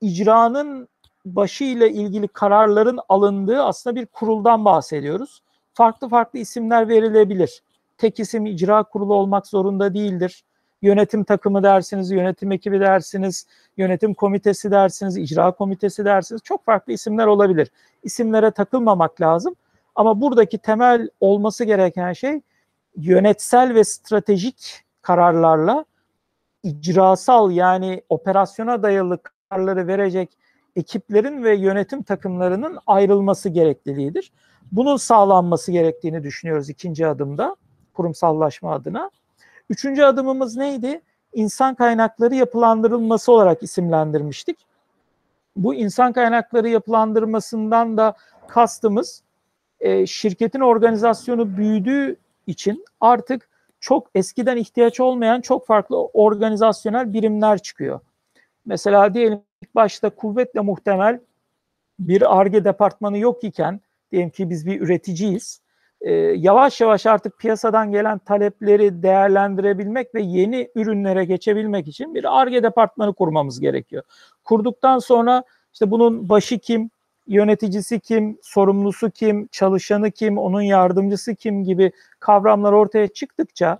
icranın 0.00 0.88
başı 1.24 1.64
ile 1.64 1.90
ilgili 1.90 2.28
kararların 2.28 2.98
alındığı 3.08 3.62
aslında 3.62 3.96
bir 3.96 4.06
kuruldan 4.06 4.64
bahsediyoruz. 4.64 5.42
Farklı 5.74 6.08
farklı 6.08 6.38
isimler 6.38 6.88
verilebilir. 6.88 7.62
Tek 7.98 8.20
isim 8.20 8.46
icra 8.46 8.82
kurulu 8.82 9.14
olmak 9.14 9.46
zorunda 9.46 9.94
değildir. 9.94 10.44
Yönetim 10.82 11.24
takımı 11.24 11.62
dersiniz, 11.62 12.10
yönetim 12.10 12.52
ekibi 12.52 12.80
dersiniz, 12.80 13.46
yönetim 13.76 14.14
komitesi 14.14 14.70
dersiniz, 14.70 15.16
icra 15.16 15.52
komitesi 15.52 16.04
dersiniz. 16.04 16.42
Çok 16.44 16.64
farklı 16.64 16.92
isimler 16.92 17.26
olabilir. 17.26 17.70
İsimlere 18.02 18.50
takılmamak 18.50 19.20
lazım. 19.20 19.54
Ama 19.94 20.20
buradaki 20.20 20.58
temel 20.58 21.08
olması 21.20 21.64
gereken 21.64 22.12
şey 22.12 22.40
yönetsel 22.96 23.74
ve 23.74 23.84
stratejik 23.84 24.84
kararlarla 25.02 25.84
icrasal 26.62 27.50
yani 27.50 28.02
operasyona 28.08 28.82
dayalı 28.82 29.18
kararları 29.22 29.86
verecek 29.86 30.38
ekiplerin 30.76 31.44
ve 31.44 31.56
yönetim 31.56 32.02
takımlarının 32.02 32.78
ayrılması 32.86 33.48
gerekliliğidir. 33.48 34.32
Bunun 34.72 34.96
sağlanması 34.96 35.72
gerektiğini 35.72 36.22
düşünüyoruz 36.22 36.68
ikinci 36.68 37.06
adımda 37.06 37.56
kurumsallaşma 37.94 38.72
adına. 38.72 39.10
Üçüncü 39.70 40.02
adımımız 40.02 40.56
neydi? 40.56 41.00
İnsan 41.34 41.74
kaynakları 41.74 42.34
yapılandırılması 42.34 43.32
olarak 43.32 43.62
isimlendirmiştik. 43.62 44.58
Bu 45.56 45.74
insan 45.74 46.12
kaynakları 46.12 46.68
yapılandırmasından 46.68 47.96
da 47.96 48.14
kastımız 48.48 49.22
e, 49.80 50.06
şirketin 50.06 50.60
organizasyonu 50.60 51.56
büyüdüğü 51.56 52.16
için 52.46 52.84
artık 53.00 53.49
çok 53.80 54.10
eskiden 54.14 54.56
ihtiyaç 54.56 55.00
olmayan 55.00 55.40
çok 55.40 55.66
farklı 55.66 56.04
organizasyonel 56.04 57.12
birimler 57.12 57.58
çıkıyor. 57.58 58.00
Mesela 58.66 59.14
diyelim 59.14 59.42
ilk 59.62 59.74
başta 59.74 60.10
kuvvetle 60.10 60.60
muhtemel 60.60 61.20
bir 61.98 62.40
ARGE 62.40 62.64
departmanı 62.64 63.18
yok 63.18 63.44
iken 63.44 63.80
diyelim 64.12 64.30
ki 64.30 64.50
biz 64.50 64.66
bir 64.66 64.80
üreticiyiz. 64.80 65.60
Ee, 66.00 66.12
yavaş 66.14 66.80
yavaş 66.80 67.06
artık 67.06 67.38
piyasadan 67.38 67.92
gelen 67.92 68.18
talepleri 68.18 69.02
değerlendirebilmek 69.02 70.14
ve 70.14 70.22
yeni 70.22 70.70
ürünlere 70.74 71.24
geçebilmek 71.24 71.88
için 71.88 72.14
bir 72.14 72.40
ARGE 72.40 72.62
departmanı 72.62 73.14
kurmamız 73.14 73.60
gerekiyor. 73.60 74.02
Kurduktan 74.44 74.98
sonra 74.98 75.44
işte 75.72 75.90
bunun 75.90 76.28
başı 76.28 76.58
kim, 76.58 76.90
yöneticisi 77.30 78.00
kim, 78.00 78.38
sorumlusu 78.42 79.10
kim, 79.10 79.46
çalışanı 79.46 80.10
kim, 80.10 80.38
onun 80.38 80.62
yardımcısı 80.62 81.34
kim 81.34 81.64
gibi 81.64 81.92
kavramlar 82.20 82.72
ortaya 82.72 83.08
çıktıkça 83.08 83.78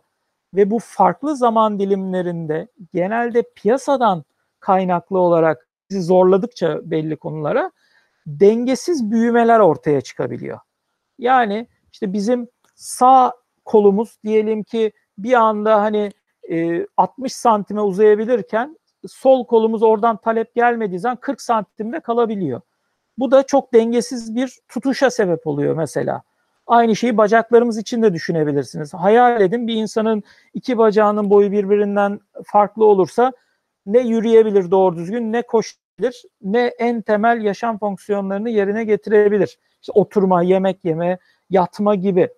ve 0.55 0.71
bu 0.71 0.79
farklı 0.79 1.37
zaman 1.37 1.81
dilimlerinde 1.81 2.69
genelde 2.95 3.43
piyasadan 3.57 4.25
kaynaklı 4.61 5.19
olarak 5.19 5.69
bizi 5.91 6.03
zorladıkça 6.03 6.81
belli 6.91 7.17
konulara 7.17 7.71
dengesiz 8.27 9.11
büyümeler 9.11 9.61
ortaya 9.61 10.01
çıkabiliyor. 10.01 10.59
Yani 11.19 11.67
işte 11.93 12.13
bizim 12.13 12.49
sağ 12.75 13.33
kolumuz 13.65 14.19
diyelim 14.25 14.63
ki 14.63 14.93
bir 15.19 15.33
anda 15.33 15.83
hani 15.83 16.11
e, 16.51 16.87
60 16.97 17.33
santime 17.33 17.81
uzayabilirken 17.81 18.79
sol 19.09 19.47
kolumuz 19.47 19.83
oradan 19.83 20.17
talep 20.17 20.55
gelmediği 20.55 20.99
zaman 20.99 21.17
40 21.17 21.41
santimde 21.41 22.01
kalabiliyor. 22.01 22.61
Bu 23.20 23.30
da 23.30 23.42
çok 23.42 23.74
dengesiz 23.74 24.37
bir 24.37 24.59
tutuşa 24.68 25.11
sebep 25.11 25.46
oluyor 25.46 25.76
mesela. 25.76 26.22
Aynı 26.66 26.96
şeyi 26.96 27.16
bacaklarımız 27.16 27.78
için 27.78 28.02
de 28.02 28.14
düşünebilirsiniz. 28.14 28.94
Hayal 28.94 29.40
edin 29.40 29.66
bir 29.66 29.74
insanın 29.74 30.22
iki 30.54 30.78
bacağının 30.78 31.30
boyu 31.30 31.52
birbirinden 31.52 32.20
farklı 32.44 32.85
olursa 32.85 33.33
ne 33.87 34.00
yürüyebilir 34.00 34.70
doğru 34.70 34.96
düzgün 34.96 35.33
ne 35.33 35.42
koşabilir 35.42 36.22
ne 36.42 36.61
en 36.61 37.02
temel 37.02 37.42
yaşam 37.42 37.78
fonksiyonlarını 37.78 38.50
yerine 38.50 38.85
getirebilir. 38.85 39.59
İşte 39.80 39.92
oturma, 39.92 40.42
yemek 40.42 40.85
yeme, 40.85 41.18
yatma 41.50 41.94
gibi. 41.94 42.28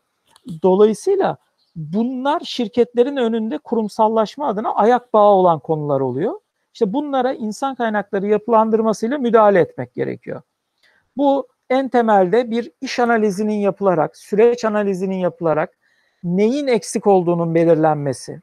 Dolayısıyla 0.63 1.37
bunlar 1.77 2.41
şirketlerin 2.41 3.17
önünde 3.17 3.59
kurumsallaşma 3.59 4.49
adına 4.49 4.75
ayak 4.75 5.13
bağı 5.13 5.31
olan 5.31 5.59
konular 5.59 6.01
oluyor. 6.01 6.35
İşte 6.75 6.93
bunlara 6.93 7.33
insan 7.33 7.75
kaynakları 7.75 8.27
yapılandırmasıyla 8.27 9.19
müdahale 9.19 9.61
etmek 9.61 9.95
gerekiyor. 9.95 10.43
Bu 11.17 11.49
en 11.71 11.89
temelde 11.89 12.51
bir 12.51 12.71
iş 12.81 12.99
analizinin 12.99 13.55
yapılarak, 13.55 14.17
süreç 14.17 14.65
analizinin 14.65 15.17
yapılarak 15.17 15.71
neyin 16.25 16.67
eksik 16.67 17.07
olduğunun 17.07 17.55
belirlenmesi, 17.55 18.41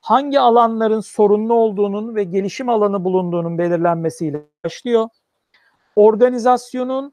hangi 0.00 0.40
alanların 0.40 1.00
sorunlu 1.00 1.54
olduğunun 1.54 2.14
ve 2.14 2.24
gelişim 2.24 2.68
alanı 2.68 3.04
bulunduğunun 3.04 3.58
belirlenmesiyle 3.58 4.40
başlıyor. 4.64 5.08
Organizasyonun 5.96 7.12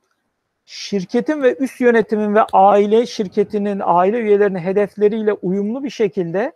şirketin 0.66 1.44
ve 1.44 1.56
üst 1.56 1.82
yönetimin 1.82 2.36
ve 2.36 2.42
aile 2.54 3.06
şirketinin, 3.06 3.82
aile 3.84 4.20
üyelerinin 4.20 4.60
hedefleriyle 4.60 5.34
uyumlu 5.34 5.84
bir 5.84 5.90
şekilde 5.90 6.52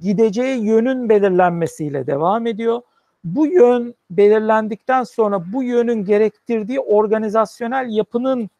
gideceği 0.00 0.64
yönün 0.64 1.08
belirlenmesiyle 1.08 2.06
devam 2.06 2.46
ediyor. 2.46 2.82
Bu 3.24 3.46
yön 3.46 3.94
belirlendikten 4.10 5.04
sonra 5.04 5.52
bu 5.52 5.62
yönün 5.62 6.04
gerektirdiği 6.04 6.80
organizasyonel 6.80 7.86
yapının, 7.88 8.50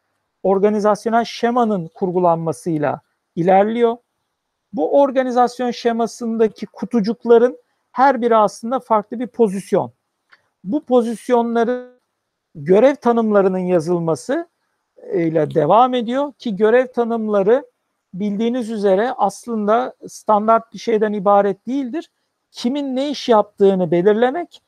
organizasyonel 0.43 1.25
şemanın 1.25 1.87
kurgulanmasıyla 1.87 3.01
ilerliyor. 3.35 3.97
Bu 4.73 5.01
organizasyon 5.01 5.71
şemasındaki 5.71 6.65
kutucukların 6.65 7.57
her 7.91 8.21
biri 8.21 8.35
aslında 8.35 8.79
farklı 8.79 9.19
bir 9.19 9.27
pozisyon. 9.27 9.91
Bu 10.63 10.83
pozisyonları 10.83 11.99
görev 12.55 12.95
tanımlarının 12.95 13.57
yazılması 13.57 14.47
ile 15.13 15.55
devam 15.55 15.93
ediyor 15.93 16.33
ki 16.33 16.55
görev 16.55 16.87
tanımları 16.87 17.65
bildiğiniz 18.13 18.69
üzere 18.69 19.11
aslında 19.17 19.93
standart 20.07 20.73
bir 20.73 20.79
şeyden 20.79 21.13
ibaret 21.13 21.67
değildir. 21.67 22.09
Kimin 22.53 22.95
ne 22.95 23.09
iş 23.09 23.29
yaptığını 23.29 23.91
belirlemek 23.91 24.61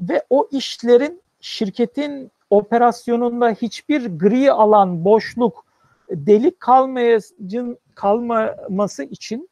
ve 0.00 0.24
o 0.30 0.48
işlerin 0.52 1.22
şirketin 1.40 2.30
operasyonunda 2.50 3.50
hiçbir 3.50 4.18
gri 4.18 4.52
alan, 4.52 5.04
boşluk, 5.04 5.64
delik 6.10 6.60
kalmayacın 6.60 7.78
kalmaması 7.94 9.04
için 9.04 9.50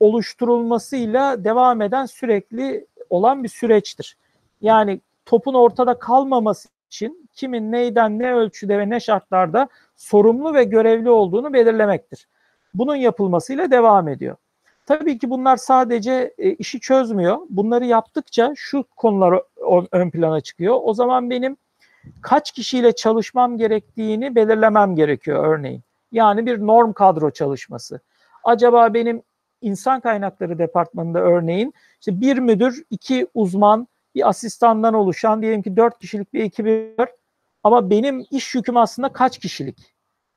oluşturulmasıyla 0.00 1.44
devam 1.44 1.82
eden 1.82 2.06
sürekli 2.06 2.86
olan 3.10 3.44
bir 3.44 3.48
süreçtir. 3.48 4.16
Yani 4.60 5.00
topun 5.26 5.54
ortada 5.54 5.98
kalmaması 5.98 6.68
için 6.86 7.28
kimin 7.34 7.72
neyden 7.72 8.18
ne 8.18 8.34
ölçüde 8.34 8.78
ve 8.78 8.90
ne 8.90 9.00
şartlarda 9.00 9.68
sorumlu 9.96 10.54
ve 10.54 10.64
görevli 10.64 11.10
olduğunu 11.10 11.52
belirlemektir. 11.52 12.28
Bunun 12.74 12.96
yapılmasıyla 12.96 13.70
devam 13.70 14.08
ediyor. 14.08 14.36
Tabii 14.88 15.18
ki 15.18 15.30
bunlar 15.30 15.56
sadece 15.56 16.34
e, 16.38 16.50
işi 16.50 16.80
çözmüyor. 16.80 17.38
Bunları 17.50 17.84
yaptıkça 17.84 18.52
şu 18.56 18.84
konular 18.96 19.42
ön 19.92 20.10
plana 20.10 20.40
çıkıyor. 20.40 20.78
O 20.82 20.94
zaman 20.94 21.30
benim 21.30 21.56
kaç 22.20 22.52
kişiyle 22.52 22.92
çalışmam 22.92 23.58
gerektiğini 23.58 24.34
belirlemem 24.34 24.96
gerekiyor 24.96 25.46
örneğin. 25.46 25.82
Yani 26.12 26.46
bir 26.46 26.66
norm 26.66 26.92
kadro 26.92 27.30
çalışması. 27.30 28.00
Acaba 28.44 28.94
benim 28.94 29.22
insan 29.62 30.00
kaynakları 30.00 30.58
departmanında 30.58 31.20
örneğin 31.20 31.74
işte 32.00 32.20
bir 32.20 32.38
müdür, 32.38 32.84
iki 32.90 33.26
uzman, 33.34 33.88
bir 34.14 34.28
asistandan 34.28 34.94
oluşan 34.94 35.42
diyelim 35.42 35.62
ki 35.62 35.76
dört 35.76 35.98
kişilik 35.98 36.34
bir 36.34 36.44
ekibi 36.44 36.94
var. 36.98 37.10
Ama 37.62 37.90
benim 37.90 38.26
iş 38.30 38.54
yüküm 38.54 38.76
aslında 38.76 39.08
kaç 39.08 39.38
kişilik? 39.38 39.94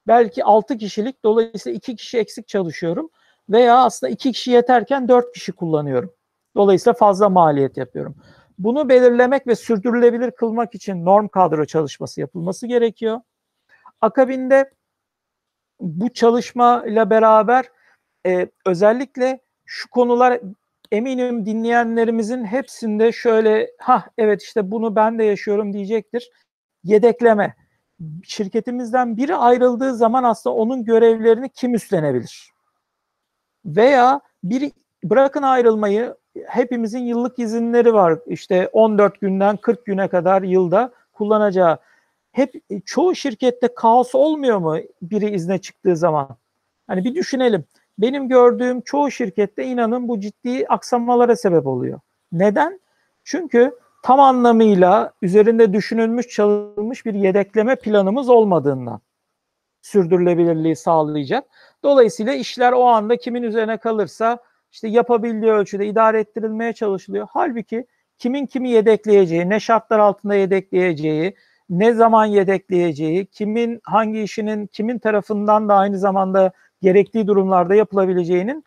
Belki 0.07 0.43
altı 0.43 0.77
kişilik 0.77 1.23
dolayısıyla 1.23 1.77
iki 1.77 1.95
kişi 1.95 2.17
eksik 2.17 2.47
çalışıyorum. 2.47 3.09
Veya 3.51 3.77
aslında 3.77 4.11
iki 4.11 4.31
kişi 4.31 4.51
yeterken 4.51 5.07
dört 5.07 5.31
kişi 5.33 5.51
kullanıyorum. 5.51 6.13
Dolayısıyla 6.55 6.93
fazla 6.93 7.29
maliyet 7.29 7.77
yapıyorum. 7.77 8.15
Bunu 8.59 8.89
belirlemek 8.89 9.47
ve 9.47 9.55
sürdürülebilir 9.55 10.31
kılmak 10.31 10.75
için 10.75 11.05
norm 11.05 11.27
kadro 11.27 11.65
çalışması 11.65 12.21
yapılması 12.21 12.67
gerekiyor. 12.67 13.21
Akabinde 14.01 14.71
bu 15.79 16.13
çalışma 16.13 16.83
ile 16.87 17.09
beraber 17.09 17.65
e, 18.25 18.49
özellikle 18.65 19.39
şu 19.65 19.89
konular 19.89 20.41
eminim 20.91 21.45
dinleyenlerimizin 21.45 22.45
hepsinde 22.45 23.11
şöyle 23.11 23.71
ha 23.79 24.05
evet 24.17 24.43
işte 24.43 24.71
bunu 24.71 24.95
ben 24.95 25.19
de 25.19 25.23
yaşıyorum 25.23 25.73
diyecektir. 25.73 26.31
Yedekleme. 26.83 27.55
Şirketimizden 28.23 29.17
biri 29.17 29.35
ayrıldığı 29.35 29.95
zaman 29.95 30.23
aslında 30.23 30.55
onun 30.55 30.85
görevlerini 30.85 31.49
kim 31.49 31.75
üstlenebilir? 31.75 32.50
Veya 33.65 34.21
biri 34.43 34.71
bırakın 35.03 35.41
ayrılmayı 35.41 36.15
hepimizin 36.45 36.99
yıllık 36.99 37.39
izinleri 37.39 37.93
var. 37.93 38.19
İşte 38.27 38.69
14 38.73 39.21
günden 39.21 39.57
40 39.57 39.85
güne 39.85 40.07
kadar 40.07 40.41
yılda 40.41 40.91
kullanacağı. 41.13 41.77
Hep 42.31 42.53
çoğu 42.85 43.15
şirkette 43.15 43.67
kaos 43.75 44.15
olmuyor 44.15 44.57
mu 44.57 44.77
biri 45.01 45.29
izne 45.29 45.57
çıktığı 45.57 45.95
zaman? 45.95 46.27
Hani 46.87 47.03
bir 47.03 47.15
düşünelim. 47.15 47.65
Benim 47.97 48.29
gördüğüm 48.29 48.81
çoğu 48.81 49.11
şirkette 49.11 49.63
inanın 49.65 50.07
bu 50.07 50.19
ciddi 50.19 50.65
aksamalara 50.67 51.35
sebep 51.35 51.67
oluyor. 51.67 51.99
Neden? 52.31 52.79
Çünkü 53.23 53.75
tam 54.03 54.19
anlamıyla 54.19 55.13
üzerinde 55.21 55.73
düşünülmüş, 55.73 56.27
çalışılmış 56.27 57.05
bir 57.05 57.13
yedekleme 57.13 57.75
planımız 57.75 58.29
olmadığından 58.29 59.01
sürdürülebilirliği 59.81 60.75
sağlayacak. 60.75 61.43
Dolayısıyla 61.83 62.33
işler 62.33 62.71
o 62.71 62.85
anda 62.85 63.17
kimin 63.17 63.43
üzerine 63.43 63.77
kalırsa 63.77 64.39
işte 64.71 64.87
yapabildiği 64.87 65.51
ölçüde 65.51 65.87
idare 65.87 66.19
ettirilmeye 66.19 66.73
çalışılıyor. 66.73 67.27
Halbuki 67.31 67.85
kimin 68.17 68.45
kimi 68.45 68.69
yedekleyeceği, 68.69 69.49
ne 69.49 69.59
şartlar 69.59 69.99
altında 69.99 70.35
yedekleyeceği, 70.35 71.35
ne 71.69 71.93
zaman 71.93 72.25
yedekleyeceği, 72.25 73.25
kimin 73.25 73.79
hangi 73.83 74.21
işinin 74.21 74.67
kimin 74.67 74.99
tarafından 74.99 75.69
da 75.69 75.75
aynı 75.75 75.97
zamanda 75.99 76.51
gerektiği 76.81 77.27
durumlarda 77.27 77.75
yapılabileceğinin 77.75 78.65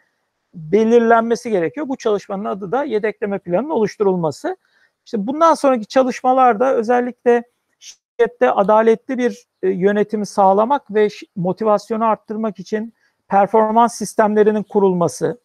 belirlenmesi 0.54 1.50
gerekiyor. 1.50 1.88
Bu 1.88 1.96
çalışmanın 1.96 2.44
adı 2.44 2.72
da 2.72 2.84
yedekleme 2.84 3.38
planının 3.38 3.70
oluşturulması. 3.70 4.56
İşte 5.04 5.26
bundan 5.26 5.54
sonraki 5.54 5.86
çalışmalarda 5.86 6.74
özellikle 6.74 7.42
şirkette 7.78 8.50
adaletli 8.50 9.18
bir 9.18 9.44
e, 9.62 9.68
yönetimi 9.68 10.26
sağlamak 10.26 10.94
ve 10.94 11.08
motivasyonu 11.36 12.04
arttırmak 12.04 12.58
için 12.58 12.94
performans 13.28 13.94
sistemlerinin 13.94 14.62
kurulması, 14.62 15.40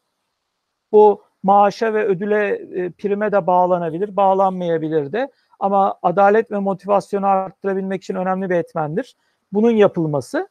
bu 0.92 1.24
maaşa 1.44 1.94
ve 1.94 2.06
ödüle, 2.06 2.48
e, 2.74 2.92
prime 2.92 3.32
de 3.32 3.48
bağlanabilir, 3.48 4.16
bağlanmayabilir 4.16 5.12
de 5.12 5.32
ama 5.60 5.96
adalet 6.02 6.52
ve 6.52 6.60
motivasyonu 6.60 7.26
arttırabilmek 7.26 8.04
için 8.04 8.16
önemli 8.16 8.50
bir 8.50 8.56
etmendir. 8.56 9.16
Bunun 9.52 9.72
yapılması 9.72 10.50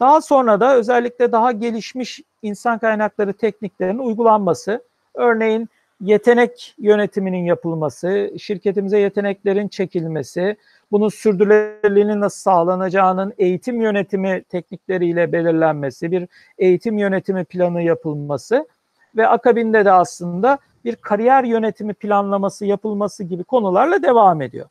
daha 0.00 0.20
sonra 0.20 0.60
da 0.60 0.76
özellikle 0.76 1.32
daha 1.32 1.52
gelişmiş 1.52 2.20
insan 2.42 2.78
kaynakları 2.78 3.32
tekniklerinin 3.32 3.98
uygulanması, 3.98 4.84
örneğin 5.14 5.68
yetenek 6.00 6.74
yönetiminin 6.78 7.44
yapılması, 7.44 8.32
şirketimize 8.38 8.98
yeteneklerin 8.98 9.68
çekilmesi, 9.68 10.56
bunun 10.92 11.08
sürdürülebilirliğinin 11.08 12.20
nasıl 12.20 12.40
sağlanacağının 12.40 13.34
eğitim 13.38 13.80
yönetimi 13.80 14.42
teknikleriyle 14.42 15.32
belirlenmesi, 15.32 16.12
bir 16.12 16.28
eğitim 16.58 16.98
yönetimi 16.98 17.44
planı 17.44 17.82
yapılması 17.82 18.68
ve 19.16 19.28
akabinde 19.28 19.84
de 19.84 19.92
aslında 19.92 20.58
bir 20.84 20.96
kariyer 20.96 21.44
yönetimi 21.44 21.94
planlaması 21.94 22.66
yapılması 22.66 23.24
gibi 23.24 23.44
konularla 23.44 24.02
devam 24.02 24.42
ediyor. 24.42 24.68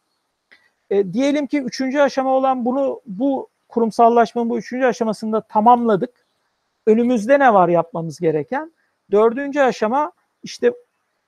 E, 0.90 1.14
diyelim 1.14 1.48
ki 1.48 1.62
üçüncü 1.62 2.00
aşama 2.00 2.30
olan 2.30 2.66
bunu 2.66 3.02
bu 3.06 3.50
kurumsallaşmanın 3.70 4.50
bu 4.50 4.58
üçüncü 4.58 4.86
aşamasında 4.86 5.42
tamamladık. 5.42 6.26
Önümüzde 6.88 7.40
ne 7.40 7.54
var 7.54 7.70
yapmamız 7.70 8.20
gereken? 8.20 8.74
Dördüncü 9.12 9.60
aşama 9.60 10.12
işte 10.44 10.74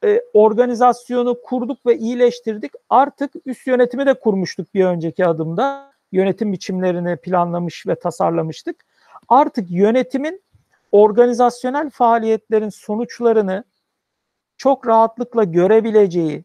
e, 0.03 0.21
organizasyonu 0.33 1.41
kurduk 1.41 1.85
ve 1.85 1.97
iyileştirdik. 1.97 2.71
Artık 2.89 3.31
üst 3.45 3.67
yönetimi 3.67 4.05
de 4.05 4.13
kurmuştuk 4.13 4.73
bir 4.73 4.85
önceki 4.85 5.25
adımda. 5.25 5.91
Yönetim 6.11 6.53
biçimlerini 6.53 7.17
planlamış 7.17 7.87
ve 7.87 7.95
tasarlamıştık. 7.95 8.85
Artık 9.27 9.71
yönetimin 9.71 10.41
organizasyonel 10.91 11.89
faaliyetlerin 11.89 12.69
sonuçlarını 12.69 13.63
çok 14.57 14.87
rahatlıkla 14.87 15.43
görebileceği 15.43 16.43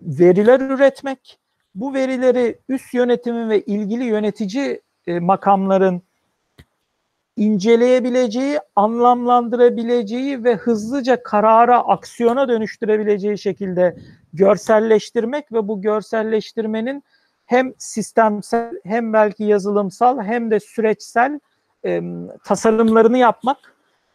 veriler 0.00 0.60
üretmek, 0.60 1.38
bu 1.74 1.94
verileri 1.94 2.58
üst 2.68 2.94
yönetimin 2.94 3.48
ve 3.48 3.60
ilgili 3.60 4.04
yönetici 4.04 4.80
e, 5.06 5.20
makamların 5.20 6.02
inceleyebileceği, 7.36 8.60
anlamlandırabileceği 8.76 10.44
ve 10.44 10.54
hızlıca 10.54 11.22
karara, 11.22 11.78
aksiyona 11.78 12.48
dönüştürebileceği 12.48 13.38
şekilde 13.38 13.96
görselleştirmek 14.32 15.52
ve 15.52 15.68
bu 15.68 15.82
görselleştirmenin 15.82 17.04
hem 17.46 17.74
sistemsel 17.78 18.72
hem 18.84 19.12
belki 19.12 19.44
yazılımsal 19.44 20.22
hem 20.22 20.50
de 20.50 20.60
süreçsel 20.60 21.40
e, 21.84 22.02
tasarımlarını 22.44 23.18
yapmak. 23.18 23.56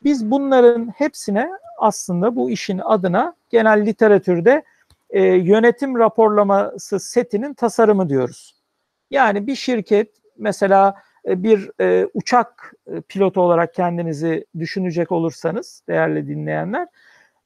Biz 0.04 0.32
bunların 0.32 0.88
hepsine 0.88 1.50
aslında 1.78 2.36
bu 2.36 2.50
işin 2.50 2.82
adına 2.84 3.36
genel 3.50 3.86
literatürde 3.86 4.64
e, 5.10 5.24
yönetim 5.24 6.00
raporlaması 6.00 7.00
setinin 7.00 7.54
tasarımı 7.54 8.10
diyoruz. 8.10 8.56
Yani 9.12 9.48
bir 9.48 9.56
şirket 9.56 10.10
mesela 10.38 10.96
bir 11.26 11.72
e, 11.82 12.08
uçak 12.14 12.74
e, 12.88 13.02
pilotu 13.02 13.42
olarak 13.42 13.74
kendinizi 13.74 14.46
düşünecek 14.60 15.12
olursanız 15.12 15.84
değerli 15.88 16.28
dinleyenler 16.28 16.88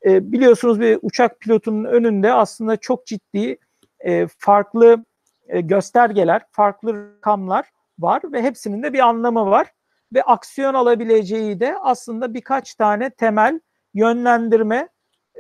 e, 0.05 0.31
biliyorsunuz 0.31 0.79
bir 0.79 0.99
uçak 1.01 1.39
pilotunun 1.39 1.83
önünde 1.83 2.33
aslında 2.33 2.77
çok 2.77 3.05
ciddi 3.05 3.57
e, 3.99 4.27
farklı 4.37 5.05
e, 5.47 5.61
göstergeler, 5.61 6.41
farklı 6.51 7.15
rakamlar 7.17 7.65
var 7.99 8.21
ve 8.31 8.41
hepsinin 8.41 8.83
de 8.83 8.93
bir 8.93 8.99
anlamı 8.99 9.45
var 9.45 9.67
ve 10.13 10.23
aksiyon 10.23 10.73
alabileceği 10.73 11.59
de 11.59 11.77
aslında 11.81 12.33
birkaç 12.33 12.75
tane 12.75 13.09
temel 13.09 13.59
yönlendirme 13.93 14.89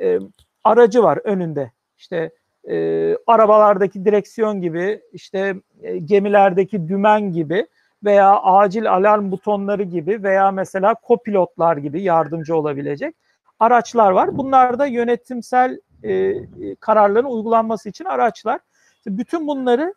e, 0.01 0.19
aracı 0.63 1.03
var 1.03 1.19
önünde. 1.23 1.71
İşte 1.97 2.31
e, 2.69 3.17
arabalardaki 3.27 4.05
direksiyon 4.05 4.61
gibi, 4.61 5.01
işte 5.13 5.55
e, 5.81 5.97
gemilerdeki 5.97 6.87
dümen 6.87 7.31
gibi 7.31 7.67
veya 8.05 8.39
acil 8.41 8.91
alarm 8.91 9.31
butonları 9.31 9.83
gibi 9.83 10.23
veya 10.23 10.51
mesela 10.51 10.93
kopilotlar 10.93 11.77
gibi 11.77 12.01
yardımcı 12.01 12.55
olabilecek. 12.55 13.15
araçlar 13.59 14.11
var. 14.11 14.37
Bunlar 14.37 14.79
da 14.79 14.85
yönetimsel 14.85 15.79
e, 16.03 16.33
kararların 16.75 17.25
uygulanması 17.25 17.89
için 17.89 18.05
araçlar. 18.05 18.59
Bütün 19.07 19.47
bunları 19.47 19.93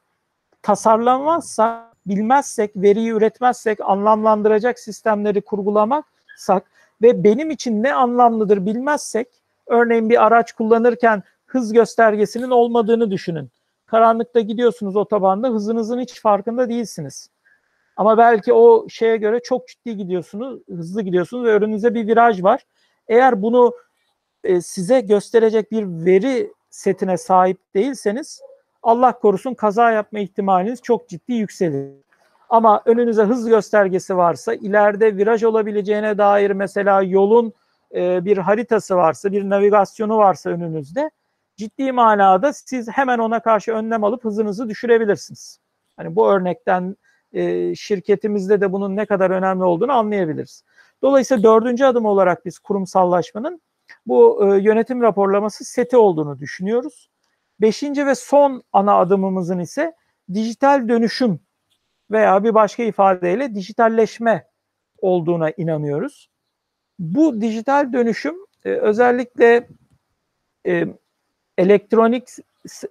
tasarlamazsak, 0.62 1.96
bilmezsek, 2.06 2.76
veriyi 2.76 3.10
üretmezsek, 3.10 3.78
anlamlandıracak 3.80 4.78
sistemleri 4.78 5.40
kurgulamaksak 5.40 6.70
ve 7.02 7.24
benim 7.24 7.50
için 7.50 7.82
ne 7.82 7.94
anlamlıdır 7.94 8.66
bilmezsek, 8.66 9.28
örneğin 9.66 10.10
bir 10.10 10.26
araç 10.26 10.52
kullanırken 10.52 11.22
hız 11.46 11.72
göstergesinin 11.72 12.50
olmadığını 12.50 13.10
düşünün. 13.10 13.50
Karanlıkta 13.86 14.40
gidiyorsunuz 14.40 14.96
otobanda, 14.96 15.48
hızınızın 15.48 16.00
hiç 16.00 16.20
farkında 16.20 16.68
değilsiniz. 16.68 17.30
Ama 17.98 18.18
belki 18.18 18.52
o 18.52 18.88
şeye 18.88 19.16
göre 19.16 19.40
çok 19.44 19.68
ciddi 19.68 19.96
gidiyorsunuz, 19.96 20.60
hızlı 20.68 21.02
gidiyorsunuz 21.02 21.44
ve 21.44 21.54
önünüzde 21.54 21.94
bir 21.94 22.06
viraj 22.06 22.42
var. 22.42 22.66
Eğer 23.08 23.42
bunu 23.42 23.74
e, 24.44 24.60
size 24.60 25.00
gösterecek 25.00 25.72
bir 25.72 25.84
veri 25.86 26.52
setine 26.70 27.16
sahip 27.16 27.58
değilseniz 27.74 28.40
Allah 28.82 29.12
korusun 29.12 29.54
kaza 29.54 29.90
yapma 29.90 30.18
ihtimaliniz 30.18 30.82
çok 30.82 31.08
ciddi 31.08 31.32
yükselir. 31.32 31.92
Ama 32.48 32.82
önünüze 32.84 33.22
hız 33.22 33.48
göstergesi 33.48 34.16
varsa, 34.16 34.54
ileride 34.54 35.16
viraj 35.16 35.44
olabileceğine 35.44 36.18
dair 36.18 36.50
mesela 36.50 37.02
yolun 37.02 37.52
e, 37.94 38.24
bir 38.24 38.38
haritası 38.38 38.96
varsa, 38.96 39.32
bir 39.32 39.50
navigasyonu 39.50 40.16
varsa 40.16 40.50
önünüzde 40.50 41.10
ciddi 41.56 41.92
manada 41.92 42.52
siz 42.52 42.88
hemen 42.88 43.18
ona 43.18 43.40
karşı 43.40 43.72
önlem 43.72 44.04
alıp 44.04 44.24
hızınızı 44.24 44.68
düşürebilirsiniz. 44.68 45.58
Hani 45.96 46.16
bu 46.16 46.30
örnekten 46.30 46.96
e, 47.32 47.74
şirketimizde 47.74 48.60
de 48.60 48.72
bunun 48.72 48.96
ne 48.96 49.06
kadar 49.06 49.30
önemli 49.30 49.64
olduğunu 49.64 49.92
anlayabiliriz. 49.92 50.64
Dolayısıyla 51.02 51.42
dördüncü 51.42 51.84
adım 51.84 52.06
olarak 52.06 52.44
biz 52.44 52.58
kurumsallaşmanın 52.58 53.60
bu 54.06 54.46
e, 54.46 54.62
yönetim 54.62 55.02
raporlaması 55.02 55.64
seti 55.64 55.96
olduğunu 55.96 56.38
düşünüyoruz. 56.38 57.10
Beşinci 57.60 58.06
ve 58.06 58.14
son 58.14 58.62
ana 58.72 58.94
adımımızın 58.94 59.58
ise 59.58 59.92
dijital 60.34 60.88
dönüşüm 60.88 61.40
veya 62.10 62.44
bir 62.44 62.54
başka 62.54 62.82
ifadeyle 62.82 63.54
dijitalleşme 63.54 64.46
olduğuna 64.98 65.50
inanıyoruz. 65.50 66.30
Bu 66.98 67.40
dijital 67.40 67.92
dönüşüm 67.92 68.34
e, 68.64 68.70
özellikle 68.70 69.68
e, 70.66 70.86
elektronik 71.58 72.28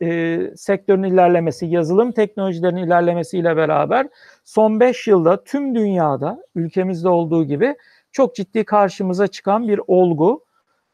e, 0.02 0.40
sektörün 0.56 1.04
ilerlemesi, 1.04 1.66
yazılım 1.66 2.12
teknolojilerinin 2.12 2.84
ilerlemesiyle 2.84 3.58
beraber 3.58 4.08
son 4.44 4.80
5 4.80 5.08
yılda 5.08 5.44
tüm 5.44 5.76
dünyada 5.76 6.44
ülkemizde 6.56 7.10
olduğu 7.10 7.44
gibi 7.44 7.76
çok 8.12 8.36
ciddi 8.36 8.66
karşımıza 8.66 9.28
çıkan 9.28 9.68
bir 9.68 9.82
olgu 9.88 10.46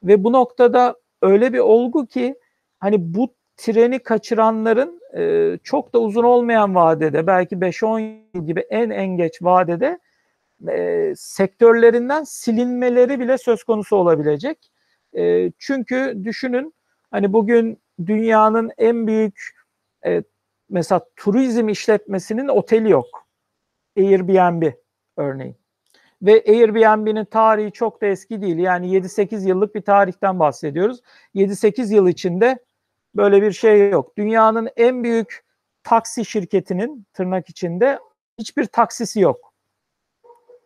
ve 0.04 0.24
bu 0.24 0.34
noktada 0.34 0.96
öyle 1.22 1.54
bir 1.54 1.60
olgu 1.60 2.06
ki 2.06 2.36
hani 2.80 3.14
bu 3.14 3.34
treni 3.58 4.00
kaçıranların 4.00 5.02
e, 5.18 5.58
çok 5.64 5.94
da 5.94 6.00
uzun 6.00 6.24
olmayan 6.24 6.76
vadede 6.76 7.28
belki 7.28 7.56
5-10 7.56 8.20
yıl 8.36 8.46
gibi 8.46 8.60
en 8.70 8.90
en 8.90 9.08
geç 9.18 9.42
vadede 9.42 10.00
e, 10.68 11.14
sektörlerinden 11.16 12.24
silinmeleri 12.24 13.20
bile 13.20 13.38
söz 13.38 13.64
konusu 13.64 13.96
olabilecek. 13.96 14.72
E, 15.18 15.52
çünkü 15.60 16.22
düşünün 16.24 16.74
hani 17.12 17.34
bugün 17.34 17.83
dünyanın 18.06 18.72
en 18.78 19.08
büyük 19.08 19.50
e, 20.06 20.24
mesela 20.70 21.06
turizm 21.16 21.70
işletmesinin 21.70 22.48
oteli 22.48 22.90
yok. 22.90 23.28
Airbnb 23.98 24.72
örneğin. 25.18 25.56
Ve 26.22 26.44
Airbnb'nin 26.48 27.26
tarihi 27.26 27.72
çok 27.72 28.02
da 28.02 28.06
eski 28.06 28.42
değil. 28.42 28.58
Yani 28.58 28.88
7-8 28.88 29.48
yıllık 29.48 29.76
bir 29.76 29.82
tarihten 29.82 30.40
bahsediyoruz. 30.40 31.02
7-8 31.36 31.94
yıl 31.94 32.08
içinde 32.08 32.60
böyle 33.16 33.42
bir 33.42 33.52
şey 33.52 33.90
yok. 33.90 34.18
Dünyanın 34.18 34.70
en 34.76 35.04
büyük 35.04 35.46
taksi 35.84 36.26
şirketinin 36.26 37.06
tırnak 37.14 37.50
içinde 37.50 38.00
hiçbir 38.38 38.66
taksisi 38.66 39.20
yok. 39.20 39.54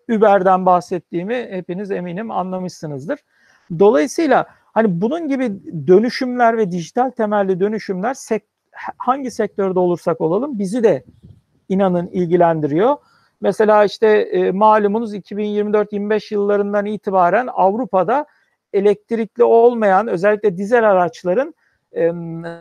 Uber'den 0.10 0.66
bahsettiğimi 0.66 1.48
hepiniz 1.52 1.92
eminim 1.92 2.32
anlamışsınızdır. 2.32 3.20
Dolayısıyla 3.80 4.48
hani 4.78 5.02
bunun 5.02 5.28
gibi 5.28 5.52
dönüşümler 5.88 6.58
ve 6.58 6.72
dijital 6.72 7.10
temelli 7.10 7.60
dönüşümler 7.60 8.14
sek 8.14 8.44
hangi 8.98 9.32
sektörde 9.32 9.80
olursak 9.80 10.22
olalım 10.22 10.60
bizi 10.60 10.84
de 10.84 11.04
inanın 11.70 12.08
ilgilendiriyor. 12.08 12.98
Mesela 13.42 13.86
işte 13.86 14.08
e, 14.08 14.52
malumunuz 14.52 15.16
2024-25 15.16 16.34
yıllarından 16.34 16.86
itibaren 16.86 17.48
Avrupa'da 17.54 18.26
elektrikli 18.74 19.44
olmayan 19.44 20.08
özellikle 20.08 20.58
dizel 20.58 20.90
araçların 20.92 21.54
e, 21.96 22.12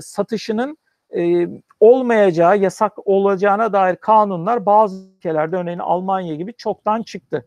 satışının 0.01 0.79
e, 1.17 1.49
olmayacağı, 1.81 2.59
yasak 2.59 3.09
olacağına 3.09 3.73
dair 3.73 3.97
kanunlar 3.97 4.67
bazı 4.67 5.09
ülkelerde 5.17 5.57
örneğin 5.57 5.79
Almanya 5.79 6.35
gibi 6.35 6.55
çoktan 6.55 7.03
çıktı. 7.03 7.45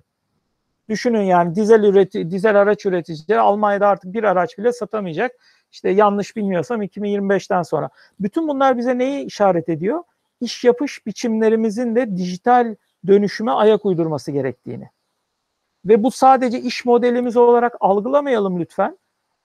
Düşünün 0.90 1.22
yani 1.22 1.56
dizel 1.56 1.84
üreti 1.84 2.32
dizel 2.32 2.62
araç 2.62 2.86
üreticileri 2.86 3.40
Almanya'da 3.40 3.88
artık 3.88 4.14
bir 4.14 4.24
araç 4.24 4.58
bile 4.58 4.72
satamayacak. 4.74 5.32
İşte 5.72 5.90
yanlış 5.90 6.36
bilmiyorsam 6.36 6.82
2025'ten 6.82 7.62
sonra. 7.62 7.90
Bütün 8.20 8.48
bunlar 8.48 8.78
bize 8.78 8.98
neyi 8.98 9.26
işaret 9.26 9.70
ediyor? 9.70 10.04
İş 10.42 10.64
yapış 10.64 11.06
biçimlerimizin 11.06 11.96
de 11.96 12.18
dijital 12.18 12.76
dönüşüme 13.08 13.52
ayak 13.52 13.86
uydurması 13.86 14.32
gerektiğini. 14.32 14.90
Ve 15.86 16.04
bu 16.04 16.12
sadece 16.12 16.60
iş 16.60 16.86
modelimiz 16.86 17.38
olarak 17.38 17.76
algılamayalım 17.80 18.60
lütfen. 18.60 18.98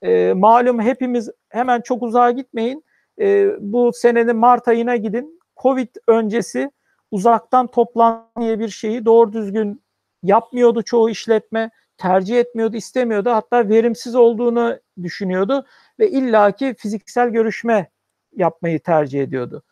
E, 0.02 0.32
malum 0.32 0.80
hepimiz 0.80 1.30
hemen 1.48 1.80
çok 1.80 2.02
uzağa 2.02 2.30
gitmeyin. 2.30 2.84
E, 3.20 3.50
bu 3.60 3.90
senenin 3.94 4.36
Mart 4.36 4.68
ayına 4.68 4.96
gidin. 4.96 5.40
Covid 5.62 5.88
öncesi 6.08 6.70
uzaktan 7.10 7.66
toplantı 7.66 8.40
diye 8.40 8.58
bir 8.58 8.68
şeyi 8.68 9.04
doğru 9.04 9.32
düzgün 9.32 9.83
yapmıyordu 10.24 10.82
çoğu 10.82 11.10
işletme. 11.10 11.70
Tercih 11.96 12.40
etmiyordu, 12.40 12.76
istemiyordu. 12.76 13.30
Hatta 13.30 13.68
verimsiz 13.68 14.14
olduğunu 14.14 14.78
düşünüyordu 15.02 15.66
ve 15.98 16.10
illaki 16.10 16.74
fiziksel 16.78 17.28
görüşme 17.28 17.90
yapmayı 18.36 18.80
tercih 18.80 19.22
ediyordu. 19.22 19.62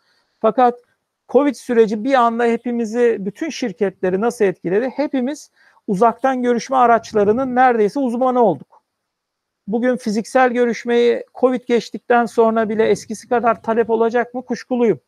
Fakat 0.40 0.80
Covid 1.28 1.55
süreci 1.55 2.05
bir 2.05 2.14
anda 2.14 2.44
hepimizi, 2.44 3.16
bütün 3.20 3.50
şirketleri 3.50 4.20
nasıl 4.20 4.44
etkiledi? 4.44 4.88
Hepimiz 4.96 5.50
uzaktan 5.86 6.42
görüşme 6.42 6.76
araçlarının 6.76 7.55
neredeyse 7.55 8.00
uzmanı 8.00 8.42
olduk. 8.42 8.82
Bugün 9.66 9.96
fiziksel 9.96 10.53
görüşmeyi 10.53 11.24
Covid 11.40 11.61
geçtikten 11.66 12.26
sonra 12.26 12.68
bile 12.68 12.88
eskisi 12.88 13.28
kadar 13.28 13.62
talep 13.62 13.90
olacak 13.90 14.34
mı 14.34 14.44
kuşkuluyum. 14.44 15.00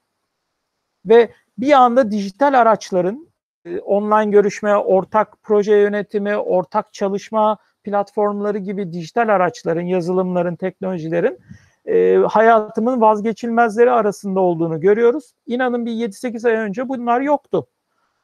Ve 1.07 1.31
bir 1.59 1.73
anda 1.73 2.11
dijital 2.11 2.61
araçların 2.61 3.29
online 3.85 4.31
görüşme, 4.31 4.77
ortak 4.77 5.43
proje 5.43 5.75
yönetimi, 5.75 6.37
ortak 6.37 6.93
çalışma 6.93 7.59
platformları 7.85 8.59
gibi 8.59 8.93
dijital 8.93 9.29
araçların, 9.29 9.83
yazılımların, 9.83 10.57
teknolojilerin 10.57 11.39
e, 11.87 12.17
hayatımın 12.17 13.01
vazgeçilmezleri 13.01 13.91
arasında 13.91 14.41
olduğunu 14.41 14.81
görüyoruz. 14.81 15.33
İnanın 15.47 15.87
bir 15.87 15.93
7-8 15.93 16.49
ay 16.49 16.55
önce 16.55 16.89
bunlar 16.89 17.21
yoktu. 17.21 17.67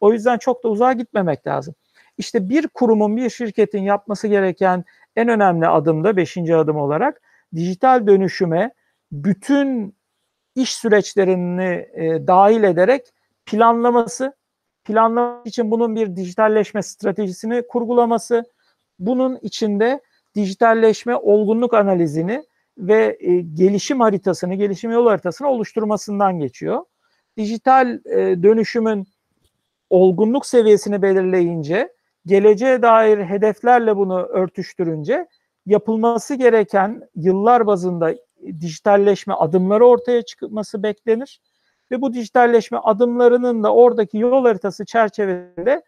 O 0.00 0.12
yüzden 0.12 0.38
çok 0.38 0.64
da 0.64 0.68
uzağa 0.68 0.92
gitmemek 0.92 1.46
lazım. 1.46 1.74
İşte 2.18 2.48
bir 2.48 2.68
kurumun, 2.68 3.16
bir 3.16 3.30
şirketin 3.30 3.82
yapması 3.82 4.28
gereken 4.28 4.84
en 5.16 5.28
önemli 5.28 5.68
adım 5.68 6.04
da 6.04 6.16
5. 6.16 6.36
adım 6.36 6.76
olarak 6.76 7.22
dijital 7.54 8.06
dönüşüme 8.06 8.74
bütün 9.12 9.94
iş 10.54 10.74
süreçlerini 10.74 11.88
e, 11.94 12.26
dahil 12.26 12.62
ederek 12.62 13.06
planlaması, 13.46 14.32
planlamak 14.84 15.46
için 15.46 15.70
bunun 15.70 15.96
bir 15.96 16.16
dijitalleşme 16.16 16.82
stratejisini 16.82 17.62
kurgulaması, 17.68 18.44
bunun 18.98 19.38
içinde 19.42 20.00
dijitalleşme 20.34 21.16
olgunluk 21.16 21.74
analizini 21.74 22.44
ve 22.78 23.16
e, 23.20 23.40
gelişim 23.40 24.00
haritasını, 24.00 24.54
gelişim 24.54 24.90
yol 24.90 25.06
haritasını 25.06 25.48
oluşturmasından 25.48 26.38
geçiyor. 26.38 26.84
Dijital 27.36 28.00
e, 28.04 28.42
dönüşümün 28.42 29.06
olgunluk 29.90 30.46
seviyesini 30.46 31.02
belirleyince, 31.02 31.92
geleceğe 32.26 32.82
dair 32.82 33.18
hedeflerle 33.18 33.96
bunu 33.96 34.22
örtüştürünce 34.22 35.26
yapılması 35.66 36.34
gereken 36.34 37.02
yıllar 37.14 37.66
bazında 37.66 38.14
dijitalleşme 38.60 39.34
adımları 39.34 39.86
ortaya 39.86 40.22
çıkması 40.22 40.82
beklenir. 40.82 41.40
Ve 41.90 42.00
bu 42.00 42.14
dijitalleşme 42.14 42.78
adımlarının 42.78 43.62
da 43.62 43.74
oradaki 43.74 44.18
yol 44.18 44.44
haritası 44.44 44.84
çerçevesinde 44.84 45.82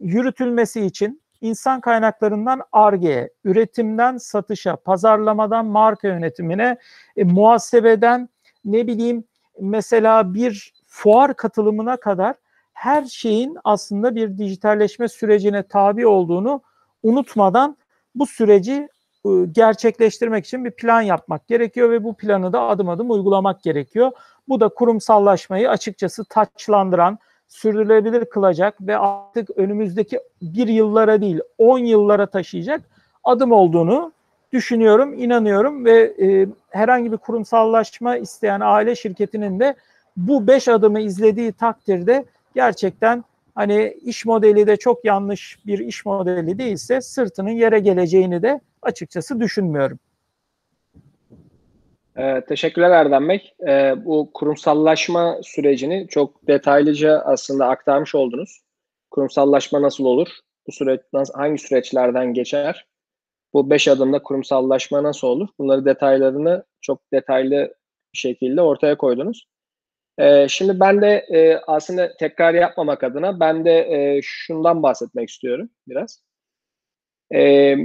yürütülmesi 0.00 0.86
için 0.86 1.22
insan 1.40 1.80
kaynaklarından 1.80 2.62
ARGE'ye, 2.72 3.30
üretimden 3.44 4.16
satışa, 4.16 4.76
pazarlamadan 4.76 5.66
marka 5.66 6.08
yönetimine, 6.08 6.76
e, 7.16 7.24
muhasebeden 7.24 8.28
ne 8.64 8.86
bileyim 8.86 9.24
mesela 9.60 10.34
bir 10.34 10.72
fuar 10.86 11.36
katılımına 11.36 11.96
kadar 11.96 12.34
her 12.72 13.04
şeyin 13.04 13.58
aslında 13.64 14.14
bir 14.14 14.38
dijitalleşme 14.38 15.08
sürecine 15.08 15.62
tabi 15.62 16.06
olduğunu 16.06 16.62
unutmadan 17.02 17.76
bu 18.14 18.26
süreci 18.26 18.88
gerçekleştirmek 19.52 20.46
için 20.46 20.64
bir 20.64 20.70
plan 20.70 21.02
yapmak 21.02 21.48
gerekiyor 21.48 21.90
ve 21.90 22.04
bu 22.04 22.16
planı 22.16 22.52
da 22.52 22.62
adım 22.62 22.88
adım 22.88 23.10
uygulamak 23.10 23.62
gerekiyor. 23.62 24.12
Bu 24.48 24.60
da 24.60 24.68
kurumsallaşmayı 24.68 25.70
açıkçası 25.70 26.24
taçlandıran, 26.24 27.18
sürdürülebilir 27.48 28.24
kılacak 28.24 28.74
ve 28.80 28.98
artık 28.98 29.50
önümüzdeki 29.56 30.20
bir 30.42 30.68
yıllara 30.68 31.20
değil 31.20 31.40
10 31.58 31.78
yıllara 31.78 32.26
taşıyacak 32.26 32.80
adım 33.24 33.52
olduğunu 33.52 34.12
düşünüyorum, 34.52 35.14
inanıyorum 35.14 35.84
ve 35.84 36.14
e, 36.22 36.46
herhangi 36.70 37.12
bir 37.12 37.16
kurumsallaşma 37.16 38.16
isteyen 38.16 38.60
aile 38.60 38.96
şirketinin 38.96 39.60
de 39.60 39.74
bu 40.16 40.46
beş 40.46 40.68
adımı 40.68 41.00
izlediği 41.00 41.52
takdirde 41.52 42.24
gerçekten 42.54 43.24
hani 43.54 43.96
iş 44.04 44.24
modeli 44.24 44.66
de 44.66 44.76
çok 44.76 45.04
yanlış 45.04 45.58
bir 45.66 45.78
iş 45.78 46.06
modeli 46.06 46.58
değilse 46.58 47.00
sırtının 47.00 47.50
yere 47.50 47.78
geleceğini 47.78 48.42
de 48.42 48.60
açıkçası 48.82 49.40
düşünmüyorum. 49.40 49.98
Ee, 52.18 52.44
teşekkürler 52.48 52.90
Erdem 52.90 53.28
Bey. 53.28 53.54
Ee, 53.68 53.94
bu 54.04 54.30
kurumsallaşma 54.34 55.38
sürecini 55.42 56.08
çok 56.08 56.46
detaylıca 56.48 57.18
aslında 57.18 57.66
aktarmış 57.68 58.14
oldunuz. 58.14 58.60
Kurumsallaşma 59.10 59.82
nasıl 59.82 60.04
olur? 60.04 60.28
Bu 60.66 60.72
süreç 60.72 61.00
hangi 61.34 61.58
süreçlerden 61.58 62.34
geçer? 62.34 62.86
Bu 63.52 63.70
beş 63.70 63.88
adımda 63.88 64.22
kurumsallaşma 64.22 65.02
nasıl 65.02 65.28
olur? 65.28 65.48
Bunları 65.58 65.84
detaylarını 65.84 66.64
çok 66.80 67.12
detaylı 67.12 67.74
bir 68.14 68.18
şekilde 68.18 68.62
ortaya 68.62 68.96
koydunuz. 68.98 69.46
Ee, 70.18 70.46
şimdi 70.48 70.80
ben 70.80 71.02
de 71.02 71.26
e, 71.32 71.56
aslında 71.66 72.16
tekrar 72.16 72.54
yapmamak 72.54 73.04
adına 73.04 73.40
ben 73.40 73.64
de 73.64 73.78
e, 73.80 74.20
şundan 74.22 74.82
bahsetmek 74.82 75.28
istiyorum 75.28 75.70
biraz. 75.88 76.22
E, 77.34 77.76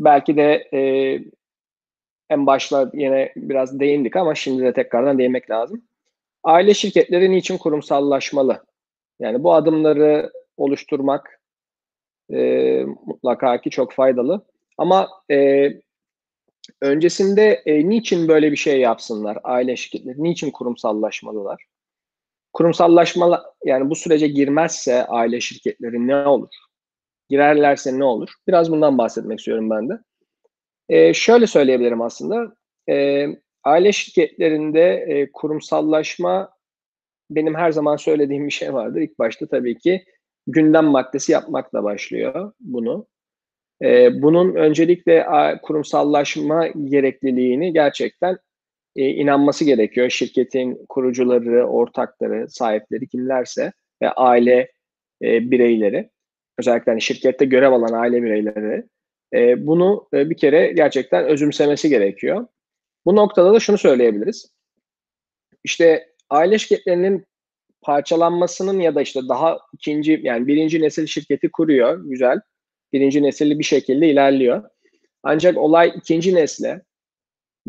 belki 0.00 0.36
de 0.36 0.68
e, 0.74 0.80
en 2.30 2.46
başta 2.46 2.90
yine 2.94 3.32
biraz 3.36 3.80
değindik 3.80 4.16
ama 4.16 4.34
şimdi 4.34 4.62
de 4.62 4.72
tekrardan 4.72 5.18
değinmek 5.18 5.50
lazım. 5.50 5.82
Aile 6.44 6.74
şirketleri 6.74 7.30
niçin 7.30 7.58
kurumsallaşmalı? 7.58 8.64
Yani 9.20 9.42
bu 9.44 9.54
adımları 9.54 10.32
oluşturmak 10.56 11.40
e, 12.32 12.38
mutlaka 13.06 13.60
ki 13.60 13.70
çok 13.70 13.92
faydalı. 13.92 14.46
Ama 14.78 15.08
e, 15.30 15.68
öncesinde 16.80 17.62
e, 17.66 17.88
niçin 17.88 18.28
böyle 18.28 18.52
bir 18.52 18.56
şey 18.56 18.80
yapsınlar 18.80 19.38
aile 19.44 19.76
şirketleri? 19.76 20.22
Niçin 20.22 20.50
kurumsallaşmalılar? 20.50 21.64
Kurumsallaşma 22.52 23.44
yani 23.64 23.90
bu 23.90 23.94
sürece 23.94 24.28
girmezse 24.28 25.06
aile 25.06 25.40
şirketleri 25.40 26.06
ne 26.06 26.16
olur? 26.16 26.54
Girerlerse 27.28 27.98
ne 27.98 28.04
olur? 28.04 28.32
Biraz 28.48 28.70
bundan 28.70 28.98
bahsetmek 28.98 29.38
istiyorum 29.38 29.70
ben 29.70 29.88
de. 29.88 29.98
E, 30.88 31.14
şöyle 31.14 31.46
söyleyebilirim 31.46 32.02
aslında. 32.02 32.56
E, 32.88 33.26
aile 33.64 33.92
şirketlerinde 33.92 35.04
e, 35.08 35.32
kurumsallaşma 35.32 36.50
benim 37.30 37.54
her 37.54 37.72
zaman 37.72 37.96
söylediğim 37.96 38.46
bir 38.46 38.52
şey 38.52 38.74
vardır. 38.74 39.00
İlk 39.00 39.18
başta 39.18 39.46
tabii 39.46 39.78
ki 39.78 40.04
gündem 40.46 40.84
maddesi 40.84 41.32
yapmakla 41.32 41.84
başlıyor 41.84 42.52
bunu. 42.60 43.06
E, 43.82 44.22
bunun 44.22 44.54
öncelikle 44.54 45.26
kurumsallaşma 45.62 46.66
gerekliliğini 46.66 47.72
gerçekten 47.72 48.38
e, 48.96 49.08
inanması 49.08 49.64
gerekiyor. 49.64 50.10
Şirketin 50.10 50.86
kurucuları, 50.88 51.66
ortakları, 51.66 52.48
sahipleri 52.48 53.08
kimlerse 53.08 53.72
ve 54.02 54.10
aile 54.10 54.72
e, 55.22 55.50
bireyleri, 55.50 56.10
özellikle 56.58 56.92
hani 56.92 57.02
şirkette 57.02 57.44
görev 57.44 57.72
alan 57.72 57.92
aile 57.92 58.22
bireyleri 58.22 58.84
e, 59.34 59.66
bunu 59.66 60.08
e, 60.14 60.30
bir 60.30 60.36
kere 60.36 60.72
gerçekten 60.72 61.24
özümsemesi 61.24 61.88
gerekiyor. 61.88 62.46
Bu 63.06 63.16
noktada 63.16 63.54
da 63.54 63.60
şunu 63.60 63.78
söyleyebiliriz. 63.78 64.54
İşte 65.64 66.08
aile 66.30 66.58
şirketlerinin 66.58 67.24
parçalanmasının 67.82 68.80
ya 68.80 68.94
da 68.94 69.02
işte 69.02 69.20
daha 69.28 69.58
ikinci 69.72 70.20
yani 70.22 70.46
birinci 70.46 70.82
nesil 70.82 71.06
şirketi 71.06 71.50
kuruyor 71.50 72.04
güzel. 72.04 72.40
Birinci 72.92 73.22
nesilli 73.22 73.58
bir 73.58 73.64
şekilde 73.64 74.08
ilerliyor. 74.08 74.62
Ancak 75.22 75.58
olay 75.58 75.92
ikinci 75.96 76.34
nesle 76.34 76.82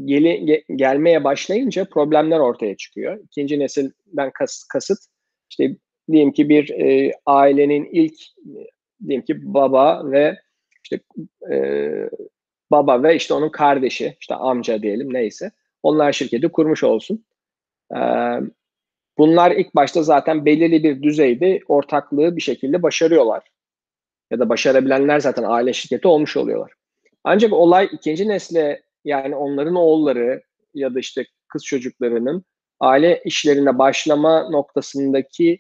geli, 0.06 0.45
ge, 0.45 0.64
gelmeye 0.76 1.24
başlayınca 1.24 1.86
problemler 1.86 2.39
ortaya 2.39 2.78
çıkıyor. 2.78 3.20
İkinci 3.24 3.60
nesilden 3.60 4.32
kas, 4.34 4.64
kasıt 4.64 4.99
işte 5.49 5.78
diyelim 6.12 6.32
ki 6.32 6.49
bir 6.49 6.70
e, 6.70 7.12
ailenin 7.26 7.86
ilk 7.91 8.16
diyelim 9.08 9.26
ki 9.26 9.53
baba 9.53 10.12
ve 10.12 10.38
işte 10.86 10.99
e, 11.51 12.09
baba 12.71 13.03
ve 13.03 13.15
işte 13.15 13.33
onun 13.33 13.49
kardeşi, 13.49 14.17
işte 14.19 14.36
amca 14.36 14.81
diyelim 14.81 15.13
neyse. 15.13 15.51
Onlar 15.83 16.11
şirketi 16.11 16.49
kurmuş 16.49 16.83
olsun. 16.83 17.25
E, 17.95 17.99
bunlar 19.17 19.51
ilk 19.51 19.75
başta 19.75 20.03
zaten 20.03 20.45
belirli 20.45 20.83
bir 20.83 21.03
düzeyde 21.03 21.59
ortaklığı 21.67 22.36
bir 22.36 22.41
şekilde 22.41 22.83
başarıyorlar. 22.83 23.43
Ya 24.31 24.39
da 24.39 24.49
başarabilenler 24.49 25.19
zaten 25.19 25.43
aile 25.43 25.73
şirketi 25.73 26.07
olmuş 26.07 26.38
oluyorlar. 26.38 26.71
Ancak 27.23 27.53
olay 27.53 27.89
ikinci 27.91 28.27
nesle 28.27 28.81
yani 29.05 29.36
onların 29.36 29.75
oğulları 29.75 30.41
ya 30.73 30.95
da 30.95 30.99
işte 30.99 31.25
kız 31.47 31.65
çocuklarının 31.65 32.45
aile 32.79 33.21
işlerine 33.25 33.77
başlama 33.77 34.49
noktasındaki 34.49 35.59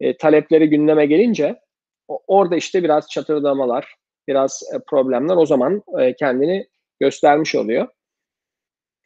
e, 0.00 0.16
talepleri 0.16 0.70
gündeme 0.70 1.06
gelince 1.06 1.60
orada 2.08 2.56
işte 2.56 2.82
biraz 2.82 3.08
çatırdamalar, 3.08 3.94
biraz 4.28 4.62
e, 4.74 4.78
problemler 4.78 5.36
o 5.36 5.46
zaman 5.46 5.82
e, 6.00 6.16
kendini 6.16 6.66
göstermiş 7.00 7.54
oluyor. 7.54 7.88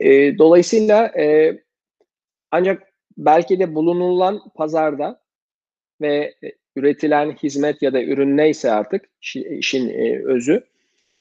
E, 0.01 0.39
dolayısıyla 0.39 1.13
ancak 2.51 2.83
belki 3.17 3.61
de 3.61 3.75
bulunulan 3.75 4.41
pazarda 4.55 5.23
ve 6.01 6.35
üretilen 6.77 7.33
hizmet 7.33 7.83
ya 7.83 7.93
da 7.93 8.03
ürün 8.03 8.37
neyse 8.37 8.71
artık 8.71 9.05
işin 9.51 9.89
özü 10.25 10.65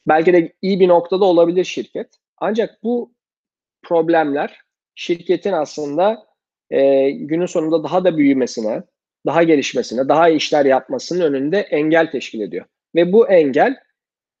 belki 0.08 0.32
de 0.32 0.52
iyi 0.62 0.80
bir 0.80 0.88
noktada 0.88 1.24
olabilir 1.24 1.64
şirket. 1.64 2.08
Ancak 2.38 2.82
bu 2.82 3.14
problemler 3.82 4.60
şirketin 4.94 5.52
aslında 5.52 6.26
günün 7.12 7.46
sonunda 7.46 7.84
daha 7.84 8.04
da 8.04 8.16
büyümesine, 8.16 8.82
daha 9.26 9.42
gelişmesine, 9.42 10.08
daha 10.08 10.28
iyi 10.28 10.36
işler 10.36 10.64
yapmasının 10.64 11.20
önünde 11.20 11.58
engel 11.60 12.10
teşkil 12.10 12.40
ediyor. 12.40 12.66
Ve 12.94 13.12
bu 13.12 13.28
engel 13.28 13.76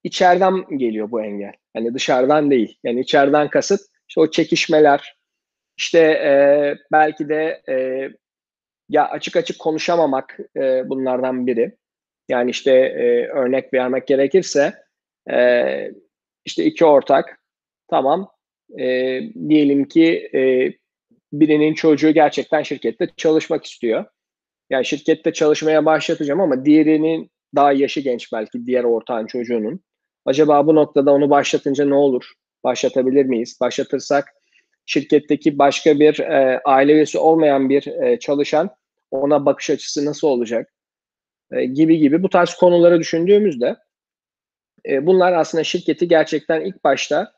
içeriden 0.04 0.78
geliyor 0.78 1.10
bu 1.10 1.22
engel. 1.22 1.52
Yani 1.74 1.94
dışarıdan 1.94 2.50
değil. 2.50 2.78
Yani 2.84 3.00
içeriden 3.00 3.50
kasıt 3.50 3.80
işte 4.08 4.20
o 4.20 4.30
çekişmeler, 4.30 5.16
işte 5.78 5.98
e, 5.98 6.32
belki 6.92 7.28
de 7.28 7.62
e, 7.68 8.08
ya 8.88 9.08
açık 9.08 9.36
açık 9.36 9.58
konuşamamak 9.58 10.38
e, 10.56 10.88
bunlardan 10.88 11.46
biri. 11.46 11.76
Yani 12.28 12.50
işte 12.50 12.72
e, 12.72 13.26
örnek 13.26 13.74
vermek 13.74 14.06
gerekirse 14.06 14.74
e, 15.30 15.90
işte 16.44 16.64
iki 16.64 16.84
ortak 16.84 17.40
tamam 17.90 18.30
e, 18.78 18.84
diyelim 19.48 19.84
ki 19.88 20.30
e, 20.34 20.72
birinin 21.32 21.74
çocuğu 21.74 22.10
gerçekten 22.10 22.62
şirkette 22.62 23.08
çalışmak 23.16 23.64
istiyor. 23.64 24.04
Yani 24.70 24.84
şirkette 24.84 25.32
çalışmaya 25.32 25.84
başlatacağım 25.84 26.40
ama 26.40 26.64
diğerinin 26.64 27.30
daha 27.54 27.72
yaşı 27.72 28.00
genç 28.00 28.32
belki 28.32 28.66
diğer 28.66 28.84
ortağın 28.84 29.26
çocuğunun. 29.26 29.80
Acaba 30.24 30.66
bu 30.66 30.74
noktada 30.74 31.12
onu 31.12 31.30
başlatınca 31.30 31.84
ne 31.84 31.94
olur? 31.94 32.32
Başlatabilir 32.64 33.24
miyiz? 33.24 33.58
Başlatırsak 33.60 34.28
şirketteki 34.86 35.58
başka 35.58 36.00
bir 36.00 36.18
e, 36.18 36.60
aile 36.64 36.92
üyesi 36.92 37.18
olmayan 37.18 37.68
bir 37.68 37.86
e, 37.86 38.18
çalışan 38.18 38.70
ona 39.10 39.46
bakış 39.46 39.70
açısı 39.70 40.04
nasıl 40.04 40.28
olacak? 40.28 40.72
E, 41.52 41.64
gibi 41.64 41.98
gibi 41.98 42.22
bu 42.22 42.28
tarz 42.28 42.54
konuları 42.54 43.00
düşündüğümüzde 43.00 43.76
e, 44.88 45.06
bunlar 45.06 45.32
aslında 45.32 45.64
şirketi 45.64 46.08
gerçekten 46.08 46.60
ilk 46.60 46.84
başta 46.84 47.32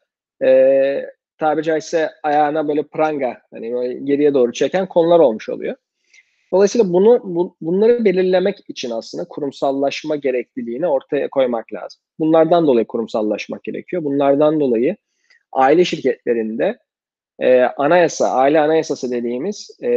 e, 0.45 1.07
tabiri 1.39 1.65
caizse 1.65 2.11
ayağına 2.23 2.69
böyle 2.69 2.83
pranga 2.83 3.43
hani 3.51 3.73
böyle 3.73 3.95
geriye 3.95 4.35
doğru 4.35 4.53
çeken 4.53 4.89
konular 4.89 5.19
olmuş 5.19 5.49
oluyor. 5.49 5.77
Dolayısıyla 6.53 6.93
bunu 6.93 7.21
bu, 7.25 7.57
bunları 7.61 8.05
belirlemek 8.05 8.59
için 8.69 8.91
aslında 8.91 9.25
kurumsallaşma 9.29 10.17
gerekliliğini 10.17 10.87
ortaya 10.87 11.31
koymak 11.31 11.73
lazım. 11.73 12.01
Bunlardan 12.19 12.67
dolayı 12.67 12.87
kurumsallaşmak 12.87 13.65
gerekiyor. 13.65 14.05
Bunlardan 14.05 14.61
dolayı 14.61 14.97
aile 15.53 15.85
şirketlerinde 15.85 16.79
e, 17.39 17.61
anayasa, 17.63 18.31
aile 18.31 18.61
anayasası 18.61 19.11
dediğimiz 19.11 19.71
e, 19.83 19.91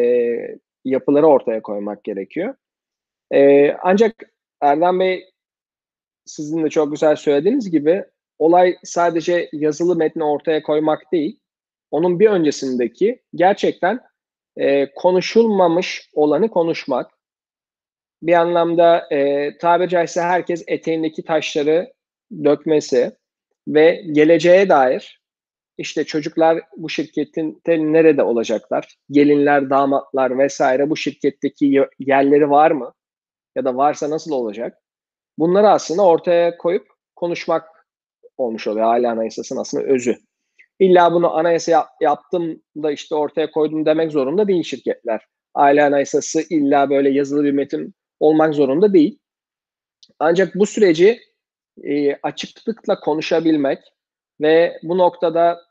yapıları 0.85 1.27
ortaya 1.27 1.61
koymak 1.61 2.03
gerekiyor. 2.03 2.55
E, 3.31 3.71
ancak 3.71 4.15
Erdem 4.61 4.99
Bey 4.99 5.25
sizin 6.25 6.63
de 6.63 6.69
çok 6.69 6.91
güzel 6.91 7.15
söylediğiniz 7.15 7.71
gibi 7.71 8.05
olay 8.39 8.77
sadece 8.83 9.49
yazılı 9.53 9.95
metni 9.95 10.23
ortaya 10.23 10.63
koymak 10.63 11.11
değil, 11.11 11.39
onun 11.91 12.19
bir 12.19 12.29
öncesindeki 12.29 13.21
gerçekten 13.35 13.99
e, 14.57 14.93
konuşulmamış 14.93 16.09
olanı 16.13 16.49
konuşmak. 16.49 17.11
Bir 18.21 18.33
anlamda 18.33 19.07
e, 19.11 19.51
tabiri 19.57 19.89
caizse 19.89 20.21
herkes 20.21 20.63
eteğindeki 20.67 21.23
taşları 21.23 21.93
dökmesi 22.43 23.11
ve 23.67 24.03
geleceğe 24.11 24.69
dair 24.69 25.21
işte 25.77 26.03
çocuklar 26.03 26.61
bu 26.77 26.89
şirketin 26.89 27.61
nerede 27.67 28.23
olacaklar? 28.23 28.95
Gelinler, 29.11 29.69
damatlar 29.69 30.37
vesaire 30.37 30.89
bu 30.89 30.97
şirketteki 30.97 31.85
yerleri 31.99 32.49
var 32.49 32.71
mı? 32.71 32.93
Ya 33.55 33.65
da 33.65 33.75
varsa 33.77 34.09
nasıl 34.09 34.31
olacak? 34.31 34.77
Bunları 35.37 35.69
aslında 35.69 36.05
ortaya 36.05 36.57
koyup 36.57 36.87
konuşmak 37.15 37.87
olmuş 38.37 38.67
oluyor 38.67 38.87
aile 38.87 39.09
anayasasının 39.09 39.59
aslında 39.59 39.83
özü. 39.83 40.17
İlla 40.79 41.13
bunu 41.13 41.37
anayasa 41.37 41.71
yap, 41.71 41.87
yaptım 42.01 42.63
da 42.75 42.91
işte 42.91 43.15
ortaya 43.15 43.51
koydum 43.51 43.85
demek 43.85 44.11
zorunda 44.11 44.47
değil 44.47 44.63
şirketler. 44.63 45.21
Aile 45.53 45.83
anayasası 45.83 46.41
illa 46.49 46.89
böyle 46.89 47.09
yazılı 47.09 47.43
bir 47.43 47.51
metin 47.51 47.95
olmak 48.19 48.53
zorunda 48.53 48.93
değil. 48.93 49.19
Ancak 50.19 50.55
bu 50.55 50.65
süreci 50.65 51.19
e, 51.83 52.15
açıklıkla 52.15 52.99
konuşabilmek 52.99 53.79
ve 54.41 54.79
bu 54.83 54.97
noktada 54.97 55.61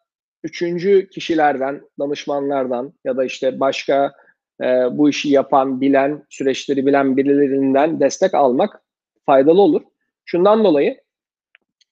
üçüncü 0.42 1.08
kişilerden, 1.08 1.82
danışmanlardan 1.98 2.92
ya 3.04 3.16
da 3.16 3.24
işte 3.24 3.60
başka 3.60 4.12
e, 4.60 4.66
bu 4.90 5.08
işi 5.08 5.28
yapan, 5.28 5.80
bilen, 5.80 6.26
süreçleri 6.30 6.86
bilen 6.86 7.16
birilerinden 7.16 8.00
destek 8.00 8.34
almak 8.34 8.82
faydalı 9.26 9.62
olur. 9.62 9.82
Şundan 10.24 10.64
dolayı 10.64 11.00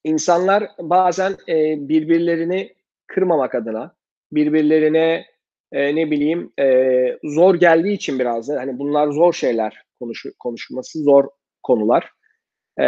insanlar 0.05 0.69
bazen 0.81 1.37
e, 1.49 1.89
birbirlerini 1.89 2.75
kırmamak 3.15 3.55
adına, 3.55 3.95
birbirlerine 4.33 5.27
e, 5.73 5.97
ne 5.97 6.11
bileyim 6.11 6.53
e, 6.61 7.19
zor 7.25 7.55
geldiği 7.55 7.93
için 7.93 8.19
biraz 8.19 8.49
da 8.49 8.61
hani 8.61 8.79
bunlar 8.79 9.09
zor 9.09 9.33
şeyler 9.33 9.83
konuş, 10.01 10.27
konuşması 10.39 10.99
zor 11.03 11.25
konular. 11.63 12.11
E, 12.81 12.85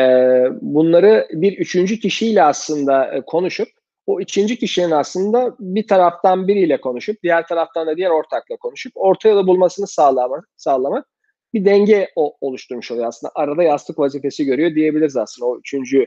bunları 0.61 1.29
bir 1.33 1.59
üçüncü 1.59 1.99
kişiyle 1.99 2.43
aslında 2.43 3.15
e, 3.15 3.21
konuşup 3.21 3.69
o 4.07 4.21
ikinci 4.21 4.59
kişinin 4.59 4.91
aslında 4.91 5.57
bir 5.61 5.87
taraftan 5.87 6.49
biriyle 6.49 6.81
konuşup 6.81 7.23
diğer 7.23 7.47
taraftan 7.47 7.87
da 7.87 7.97
diğer 7.97 8.11
ortakla 8.11 8.57
konuşup 8.57 8.93
orta 8.95 9.29
yolu 9.29 9.47
bulmasını 9.47 9.87
sağlamak, 9.87 10.49
sağlamak 10.57 11.07
bir 11.55 11.65
denge 11.65 12.11
o, 12.17 12.37
oluşturmuş 12.41 12.91
oluyor 12.91 13.07
aslında. 13.07 13.33
Arada 13.35 13.63
yastık 13.63 13.99
vazifesi 13.99 14.45
görüyor 14.45 14.75
diyebiliriz 14.75 15.17
aslında 15.17 15.47
o 15.51 15.59
üçüncü 15.59 16.07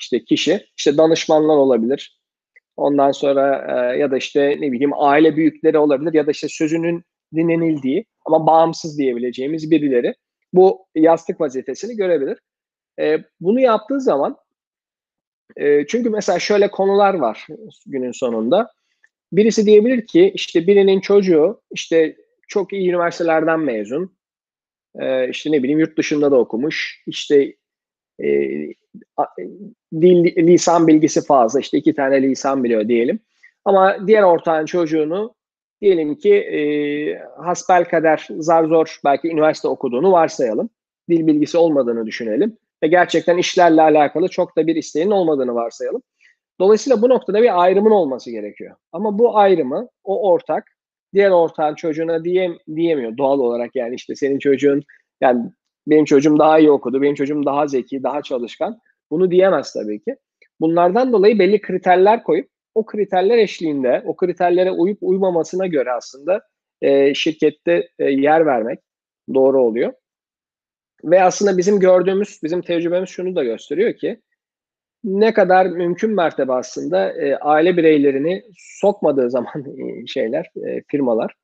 işte 0.00 0.24
kişi. 0.24 0.66
işte 0.76 0.96
danışmanlar 0.96 1.56
olabilir. 1.56 2.20
Ondan 2.76 3.12
sonra 3.12 3.66
e, 3.68 3.98
ya 3.98 4.10
da 4.10 4.16
işte 4.16 4.56
ne 4.60 4.72
bileyim 4.72 4.92
aile 4.94 5.36
büyükleri 5.36 5.78
olabilir 5.78 6.14
ya 6.14 6.26
da 6.26 6.30
işte 6.30 6.48
sözünün 6.48 7.04
dinlenildiği 7.34 8.04
ama 8.26 8.46
bağımsız 8.46 8.98
diyebileceğimiz 8.98 9.70
birileri 9.70 10.14
bu 10.52 10.86
yastık 10.94 11.40
vazifesini 11.40 11.96
görebilir. 11.96 12.38
E, 13.00 13.24
bunu 13.40 13.60
yaptığı 13.60 14.00
zaman 14.00 14.36
e, 15.56 15.86
çünkü 15.86 16.10
mesela 16.10 16.38
şöyle 16.38 16.70
konular 16.70 17.14
var 17.14 17.46
günün 17.86 18.12
sonunda. 18.12 18.70
Birisi 19.32 19.66
diyebilir 19.66 20.06
ki 20.06 20.32
işte 20.34 20.66
birinin 20.66 21.00
çocuğu 21.00 21.60
işte 21.70 22.16
çok 22.48 22.72
iyi 22.72 22.88
üniversitelerden 22.88 23.60
mezun. 23.60 24.16
E, 25.00 25.30
işte 25.30 25.52
ne 25.52 25.62
bileyim 25.62 25.80
yurt 25.80 25.98
dışında 25.98 26.30
da 26.30 26.36
okumuş. 26.36 27.02
İşte 27.06 27.54
e, 28.24 28.28
dil, 29.92 30.36
lisan 30.36 30.86
bilgisi 30.86 31.24
fazla. 31.24 31.60
işte 31.60 31.78
iki 31.78 31.94
tane 31.94 32.22
lisan 32.22 32.64
biliyor 32.64 32.88
diyelim. 32.88 33.20
Ama 33.64 33.96
diğer 34.06 34.22
ortağın 34.22 34.66
çocuğunu 34.66 35.34
diyelim 35.80 36.14
ki 36.14 36.34
e, 36.34 36.60
hasbel 37.42 37.84
kader 37.84 38.28
zar 38.30 38.64
zor 38.64 39.00
belki 39.04 39.28
üniversite 39.28 39.68
okuduğunu 39.68 40.12
varsayalım. 40.12 40.70
Dil 41.08 41.26
bilgisi 41.26 41.58
olmadığını 41.58 42.06
düşünelim 42.06 42.56
ve 42.82 42.86
gerçekten 42.86 43.38
işlerle 43.38 43.82
alakalı 43.82 44.28
çok 44.28 44.56
da 44.56 44.66
bir 44.66 44.76
isteğin 44.76 45.10
olmadığını 45.10 45.54
varsayalım. 45.54 46.02
Dolayısıyla 46.60 47.02
bu 47.02 47.08
noktada 47.08 47.42
bir 47.42 47.62
ayrımın 47.62 47.90
olması 47.90 48.30
gerekiyor. 48.30 48.76
Ama 48.92 49.18
bu 49.18 49.38
ayrımı 49.38 49.88
o 50.04 50.30
ortak 50.30 50.64
diğer 51.14 51.30
ortağın 51.30 51.74
çocuğuna 51.74 52.24
diye, 52.24 52.58
diyemiyor 52.76 53.16
doğal 53.16 53.38
olarak 53.38 53.76
yani 53.76 53.94
işte 53.94 54.14
senin 54.14 54.38
çocuğun 54.38 54.82
yani 55.20 55.50
benim 55.86 56.04
çocuğum 56.04 56.38
daha 56.38 56.58
iyi 56.58 56.70
okudu, 56.70 57.02
benim 57.02 57.14
çocuğum 57.14 57.44
daha 57.44 57.66
zeki, 57.66 58.02
daha 58.02 58.22
çalışkan. 58.22 58.80
Bunu 59.10 59.30
diyemez 59.30 59.72
tabii 59.72 60.00
ki. 60.00 60.16
Bunlardan 60.60 61.12
dolayı 61.12 61.38
belli 61.38 61.60
kriterler 61.60 62.22
koyup 62.22 62.48
o 62.74 62.86
kriterler 62.86 63.38
eşliğinde, 63.38 64.02
o 64.06 64.16
kriterlere 64.16 64.70
uyup 64.70 64.98
uymamasına 65.00 65.66
göre 65.66 65.92
aslında 65.92 66.42
e, 66.82 67.14
şirkette 67.14 67.88
e, 67.98 68.04
yer 68.04 68.46
vermek 68.46 68.78
doğru 69.34 69.62
oluyor. 69.62 69.92
Ve 71.04 71.22
aslında 71.22 71.58
bizim 71.58 71.80
gördüğümüz, 71.80 72.40
bizim 72.42 72.62
tecrübemiz 72.62 73.08
şunu 73.08 73.36
da 73.36 73.44
gösteriyor 73.44 73.94
ki 73.94 74.20
ne 75.04 75.34
kadar 75.34 75.66
mümkün 75.66 76.10
mertebe 76.10 76.52
aslında 76.52 77.12
e, 77.12 77.36
aile 77.36 77.76
bireylerini 77.76 78.42
sokmadığı 78.56 79.30
zaman 79.30 79.64
e, 79.78 80.06
şeyler, 80.06 80.50
e, 80.66 80.82
firmalar 80.88 81.34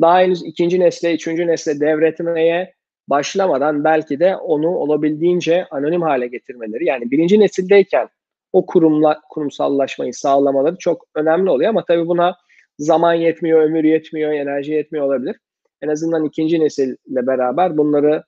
daha 0.00 0.20
henüz 0.20 0.42
ikinci 0.44 0.80
nesle, 0.80 1.14
üçüncü 1.14 1.46
nesle 1.46 1.80
devretmeye 1.80 2.74
başlamadan 3.10 3.84
belki 3.84 4.20
de 4.20 4.36
onu 4.36 4.68
olabildiğince 4.68 5.66
anonim 5.70 6.02
hale 6.02 6.26
getirmeleri 6.26 6.84
yani 6.84 7.10
birinci 7.10 7.40
nesildeyken 7.40 8.08
o 8.52 8.66
kurumla 8.66 9.20
kurumsallaşmayı 9.30 10.14
sağlamaları 10.14 10.76
çok 10.78 11.06
önemli 11.14 11.50
oluyor 11.50 11.70
ama 11.70 11.84
tabii 11.84 12.06
buna 12.06 12.36
zaman 12.78 13.14
yetmiyor, 13.14 13.62
ömür 13.62 13.84
yetmiyor, 13.84 14.32
enerji 14.32 14.72
yetmiyor 14.72 15.06
olabilir. 15.06 15.36
En 15.82 15.88
azından 15.88 16.24
ikinci 16.24 16.60
nesille 16.60 16.96
beraber 17.26 17.78
bunları 17.78 18.24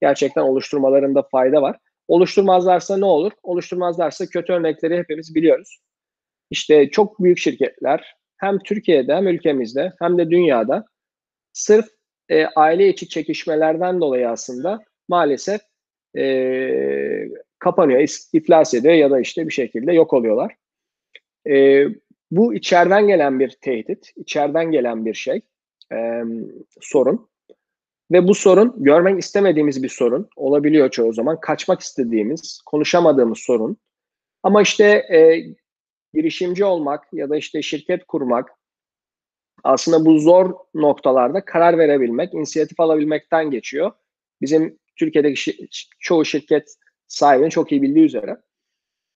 gerçekten 0.00 0.42
oluşturmalarında 0.42 1.22
fayda 1.22 1.62
var. 1.62 1.76
Oluşturmazlarsa 2.08 2.96
ne 2.96 3.04
olur? 3.04 3.32
Oluşturmazlarsa 3.42 4.26
kötü 4.26 4.52
örnekleri 4.52 4.98
hepimiz 4.98 5.34
biliyoruz. 5.34 5.78
İşte 6.50 6.90
çok 6.90 7.22
büyük 7.22 7.38
şirketler 7.38 8.14
hem 8.36 8.58
Türkiye'de 8.58 9.14
hem 9.14 9.28
ülkemizde 9.28 9.92
hem 9.98 10.18
de 10.18 10.30
dünyada 10.30 10.84
sırf 11.52 11.86
e, 12.28 12.46
aile 12.46 12.88
içi 12.88 13.08
çekişmelerden 13.08 14.00
dolayı 14.00 14.28
aslında 14.28 14.84
maalesef 15.08 15.60
e, 16.16 17.28
kapanıyor, 17.58 18.00
iflas 18.32 18.74
ediyor 18.74 18.94
ya 18.94 19.10
da 19.10 19.20
işte 19.20 19.46
bir 19.46 19.52
şekilde 19.52 19.92
yok 19.92 20.12
oluyorlar. 20.12 20.56
E, 21.48 21.84
bu 22.30 22.54
içeriden 22.54 23.06
gelen 23.06 23.40
bir 23.40 23.50
tehdit, 23.50 24.12
içeriden 24.16 24.70
gelen 24.70 25.06
bir 25.06 25.14
şey, 25.14 25.40
e, 25.92 26.22
sorun. 26.80 27.28
Ve 28.12 28.28
bu 28.28 28.34
sorun 28.34 28.74
görmek 28.76 29.18
istemediğimiz 29.18 29.82
bir 29.82 29.88
sorun 29.88 30.28
olabiliyor 30.36 30.90
çoğu 30.90 31.12
zaman. 31.12 31.40
Kaçmak 31.40 31.80
istediğimiz, 31.80 32.60
konuşamadığımız 32.66 33.38
sorun. 33.38 33.76
Ama 34.42 34.62
işte 34.62 34.84
e, 34.84 35.44
girişimci 36.14 36.64
olmak 36.64 37.04
ya 37.12 37.30
da 37.30 37.36
işte 37.36 37.62
şirket 37.62 38.04
kurmak 38.04 38.50
aslında 39.64 40.04
bu 40.04 40.18
zor 40.18 40.54
noktalarda 40.74 41.44
karar 41.44 41.78
verebilmek, 41.78 42.34
inisiyatif 42.34 42.80
alabilmekten 42.80 43.50
geçiyor. 43.50 43.92
Bizim 44.40 44.78
Türkiye'deki 44.96 45.50
şi- 45.50 45.68
çoğu 46.00 46.24
şirket 46.24 46.74
sahibinin 47.06 47.48
çok 47.48 47.72
iyi 47.72 47.82
bildiği 47.82 48.04
üzere. 48.04 48.36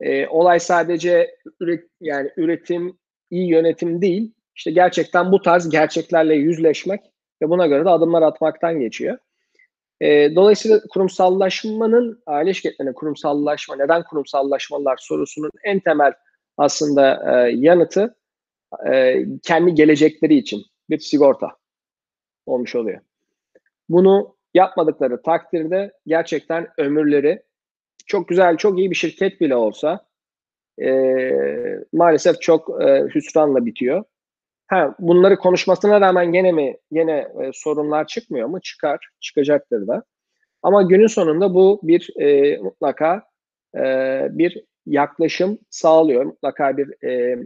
E, 0.00 0.26
olay 0.26 0.60
sadece 0.60 1.36
üret, 1.60 1.84
yani 2.00 2.30
üretim, 2.36 2.98
iyi 3.30 3.48
yönetim 3.48 4.02
değil. 4.02 4.32
İşte 4.56 4.70
gerçekten 4.70 5.32
bu 5.32 5.42
tarz 5.42 5.68
gerçeklerle 5.68 6.34
yüzleşmek 6.34 7.00
ve 7.42 7.50
buna 7.50 7.66
göre 7.66 7.84
de 7.84 7.90
adımlar 7.90 8.22
atmaktan 8.22 8.80
geçiyor. 8.80 9.18
E, 10.00 10.34
dolayısıyla 10.36 10.80
kurumsallaşmanın, 10.90 12.22
aile 12.26 12.54
şirketlerine 12.54 12.92
kurumsallaşma, 12.92 13.76
neden 13.76 14.02
kurumsallaşmalar 14.02 14.96
sorusunun 15.00 15.50
en 15.64 15.80
temel 15.80 16.12
aslında 16.56 17.22
e, 17.26 17.50
yanıtı 17.50 18.17
e, 18.92 19.24
kendi 19.42 19.74
gelecekleri 19.74 20.34
için 20.34 20.62
bir 20.90 20.98
sigorta 20.98 21.56
olmuş 22.46 22.74
oluyor. 22.74 23.00
Bunu 23.88 24.36
yapmadıkları 24.54 25.22
takdirde 25.22 25.92
gerçekten 26.06 26.68
ömürleri 26.78 27.42
çok 28.06 28.28
güzel, 28.28 28.56
çok 28.56 28.78
iyi 28.78 28.90
bir 28.90 28.96
şirket 28.96 29.40
bile 29.40 29.56
olsa 29.56 30.06
e, 30.82 30.90
maalesef 31.92 32.40
çok 32.40 32.82
e, 32.82 33.04
hüsranla 33.14 33.66
bitiyor. 33.66 34.04
Ha, 34.66 34.94
bunları 34.98 35.36
konuşmasına 35.36 36.00
rağmen 36.00 36.32
gene 36.32 36.52
mi 36.52 36.76
gene 36.92 37.28
e, 37.42 37.50
sorunlar 37.52 38.06
çıkmıyor 38.06 38.48
mu? 38.48 38.60
Çıkar, 38.60 39.08
çıkacaktır 39.20 39.86
da. 39.86 40.02
Ama 40.62 40.82
günün 40.82 41.06
sonunda 41.06 41.54
bu 41.54 41.80
bir 41.82 42.20
e, 42.20 42.56
mutlaka 42.56 43.22
e, 43.76 43.82
bir 44.30 44.64
yaklaşım 44.86 45.58
sağlıyor. 45.70 46.24
Mutlaka 46.24 46.76
bir 46.76 47.04
e, 47.08 47.38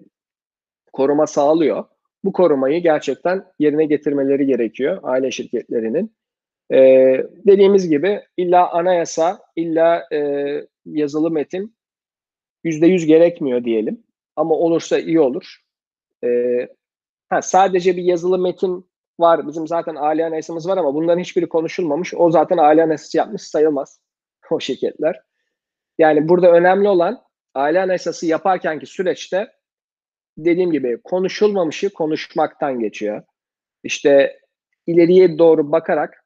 koruma 0.92 1.26
sağlıyor. 1.26 1.84
Bu 2.24 2.32
korumayı 2.32 2.82
gerçekten 2.82 3.44
yerine 3.58 3.84
getirmeleri 3.84 4.46
gerekiyor 4.46 5.00
aile 5.02 5.30
şirketlerinin. 5.30 6.14
Ee, 6.72 7.26
dediğimiz 7.46 7.88
gibi 7.88 8.20
illa 8.36 8.72
anayasa, 8.72 9.40
illa 9.56 10.06
e, 10.12 10.18
yazılı 10.84 11.30
metin 11.30 11.76
yüzde 12.64 12.86
yüz 12.86 13.06
gerekmiyor 13.06 13.64
diyelim. 13.64 14.04
Ama 14.36 14.54
olursa 14.54 14.98
iyi 14.98 15.20
olur. 15.20 15.56
Ee, 16.24 16.68
ha, 17.28 17.42
sadece 17.42 17.96
bir 17.96 18.02
yazılı 18.02 18.38
metin 18.38 18.90
var. 19.20 19.48
Bizim 19.48 19.66
zaten 19.66 19.96
aile 19.98 20.26
anayasamız 20.26 20.68
var 20.68 20.76
ama 20.76 20.94
bunların 20.94 21.20
hiçbiri 21.20 21.48
konuşulmamış. 21.48 22.14
O 22.14 22.30
zaten 22.30 22.58
aile 22.58 22.82
anayasası 22.82 23.16
yapmış 23.16 23.42
sayılmaz 23.42 24.00
o 24.50 24.60
şirketler. 24.60 25.20
Yani 25.98 26.28
burada 26.28 26.52
önemli 26.52 26.88
olan 26.88 27.22
aile 27.54 27.80
anayasası 27.80 28.26
yaparkenki 28.26 28.86
süreçte 28.86 29.52
dediğim 30.38 30.72
gibi 30.72 31.00
konuşulmamışı 31.04 31.90
konuşmaktan 31.90 32.80
geçiyor. 32.80 33.22
İşte 33.84 34.38
ileriye 34.86 35.38
doğru 35.38 35.72
bakarak 35.72 36.24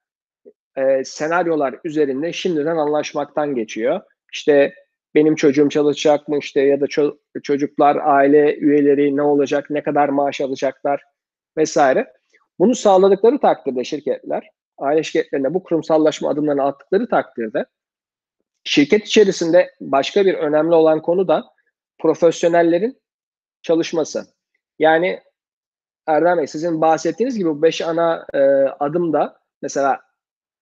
e, 0.77 1.05
senaryolar 1.05 1.81
üzerinde 1.85 2.33
şimdiden 2.33 2.77
anlaşmaktan 2.77 3.55
geçiyor. 3.55 4.01
İşte 4.33 4.75
benim 5.15 5.35
çocuğum 5.35 5.69
çalışacak 5.69 6.29
mı 6.29 6.39
işte 6.39 6.61
ya 6.61 6.81
da 6.81 6.85
ço- 6.85 7.19
çocuklar, 7.43 7.99
aile 8.03 8.57
üyeleri 8.57 9.17
ne 9.17 9.23
olacak, 9.23 9.71
ne 9.71 9.83
kadar 9.83 10.09
maaş 10.09 10.41
alacaklar 10.41 11.03
vesaire. 11.57 12.13
Bunu 12.59 12.75
sağladıkları 12.75 13.39
takdirde 13.39 13.85
şirketler, 13.85 14.51
aile 14.79 15.03
şirketlerine 15.03 15.55
bu 15.55 15.63
kurumsallaşma 15.63 16.29
adımlarını 16.29 16.63
attıkları 16.63 17.09
takdirde 17.09 17.67
şirket 18.65 19.07
içerisinde 19.07 19.71
başka 19.81 20.27
bir 20.27 20.35
önemli 20.35 20.75
olan 20.75 21.03
konu 21.03 21.29
da 21.29 21.45
profesyonellerin 21.99 23.01
çalışması. 23.67 24.27
Yani 24.79 25.21
Erdem 26.07 26.39
Bey 26.39 26.47
sizin 26.47 26.81
bahsettiğiniz 26.81 27.39
gibi 27.39 27.49
bu 27.49 27.63
beş 27.63 27.81
ana 27.81 28.27
e, 28.35 28.39
adımda 28.81 29.41
mesela 29.63 30.01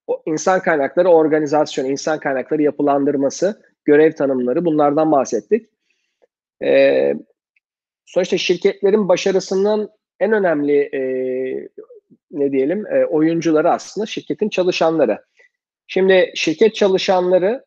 o 0.06 0.22
insan 0.26 0.60
kaynakları 0.60 1.08
organizasyonu, 1.08 1.88
insan 1.88 2.18
kaynakları 2.18 2.62
yapılandırması, 2.62 3.62
görev 3.84 4.12
tanımları 4.12 4.64
bunlardan 4.64 5.12
bahsettik. 5.12 5.70
E, 6.62 7.14
sonuçta 8.06 8.38
şirketlerin 8.38 9.08
başarısının 9.08 9.90
en 10.20 10.32
önemli 10.32 10.78
e, 10.78 11.00
ne 12.30 12.52
diyelim 12.52 12.86
e, 12.86 13.04
oyuncuları 13.04 13.70
aslında 13.70 14.06
şirketin 14.06 14.48
çalışanları. 14.48 15.24
Şimdi 15.86 16.32
şirket 16.34 16.74
çalışanları 16.74 17.64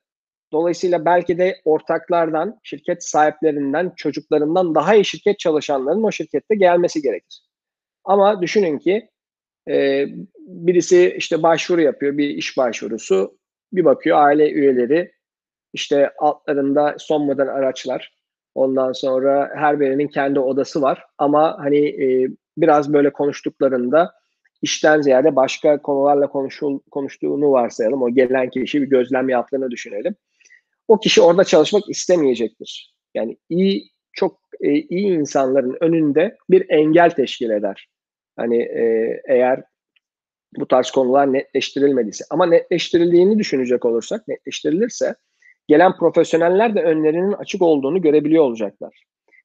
dolayısıyla 0.51 1.05
belki 1.05 1.37
de 1.37 1.61
ortaklardan, 1.65 2.59
şirket 2.63 3.03
sahiplerinden, 3.03 3.93
çocuklarından 3.95 4.75
daha 4.75 4.95
iyi 4.95 5.05
şirket 5.05 5.39
çalışanlarının 5.39 6.03
o 6.03 6.11
şirkette 6.11 6.55
gelmesi 6.55 7.01
gerekir. 7.01 7.41
Ama 8.03 8.41
düşünün 8.41 8.77
ki 8.79 9.09
e, 9.69 10.05
birisi 10.37 11.15
işte 11.17 11.43
başvuru 11.43 11.81
yapıyor, 11.81 12.17
bir 12.17 12.29
iş 12.29 12.57
başvurusu, 12.57 13.37
bir 13.73 13.85
bakıyor 13.85 14.17
aile 14.17 14.51
üyeleri 14.51 15.11
işte 15.73 16.11
altlarında 16.17 16.95
son 16.99 17.25
model 17.25 17.49
araçlar. 17.49 18.17
Ondan 18.55 18.91
sonra 18.91 19.51
her 19.55 19.79
birinin 19.79 20.07
kendi 20.07 20.39
odası 20.39 20.81
var 20.81 21.05
ama 21.17 21.57
hani 21.59 21.87
e, 21.87 22.29
biraz 22.57 22.93
böyle 22.93 23.13
konuştuklarında 23.13 24.13
işten 24.61 25.01
ziyade 25.01 25.35
başka 25.35 25.81
konularla 25.81 26.27
konuşul, 26.27 26.79
konuştuğunu 26.91 27.51
varsayalım. 27.51 28.01
O 28.01 28.09
gelen 28.09 28.49
kişi 28.49 28.81
bir 28.81 28.87
gözlem 28.87 29.29
yaptığını 29.29 29.71
düşünelim. 29.71 30.15
O 30.87 30.99
kişi 30.99 31.21
orada 31.21 31.43
çalışmak 31.43 31.89
istemeyecektir. 31.89 32.93
Yani 33.13 33.37
iyi 33.49 33.89
çok 34.13 34.39
e, 34.61 34.71
iyi 34.71 35.17
insanların 35.17 35.77
önünde 35.81 36.35
bir 36.49 36.69
engel 36.69 37.09
teşkil 37.09 37.49
eder. 37.49 37.87
Hani 38.35 38.61
e, 38.61 39.13
eğer 39.27 39.63
bu 40.57 40.67
tarz 40.67 40.91
konular 40.91 41.33
netleştirilmediyse. 41.33 42.25
Ama 42.29 42.45
netleştirildiğini 42.45 43.39
düşünecek 43.39 43.85
olursak, 43.85 44.27
netleştirilirse 44.27 45.15
gelen 45.67 45.97
profesyoneller 45.97 46.75
de 46.75 46.83
önlerinin 46.83 47.31
açık 47.31 47.61
olduğunu 47.61 48.01
görebiliyor 48.01 48.43
olacaklar. 48.43 49.03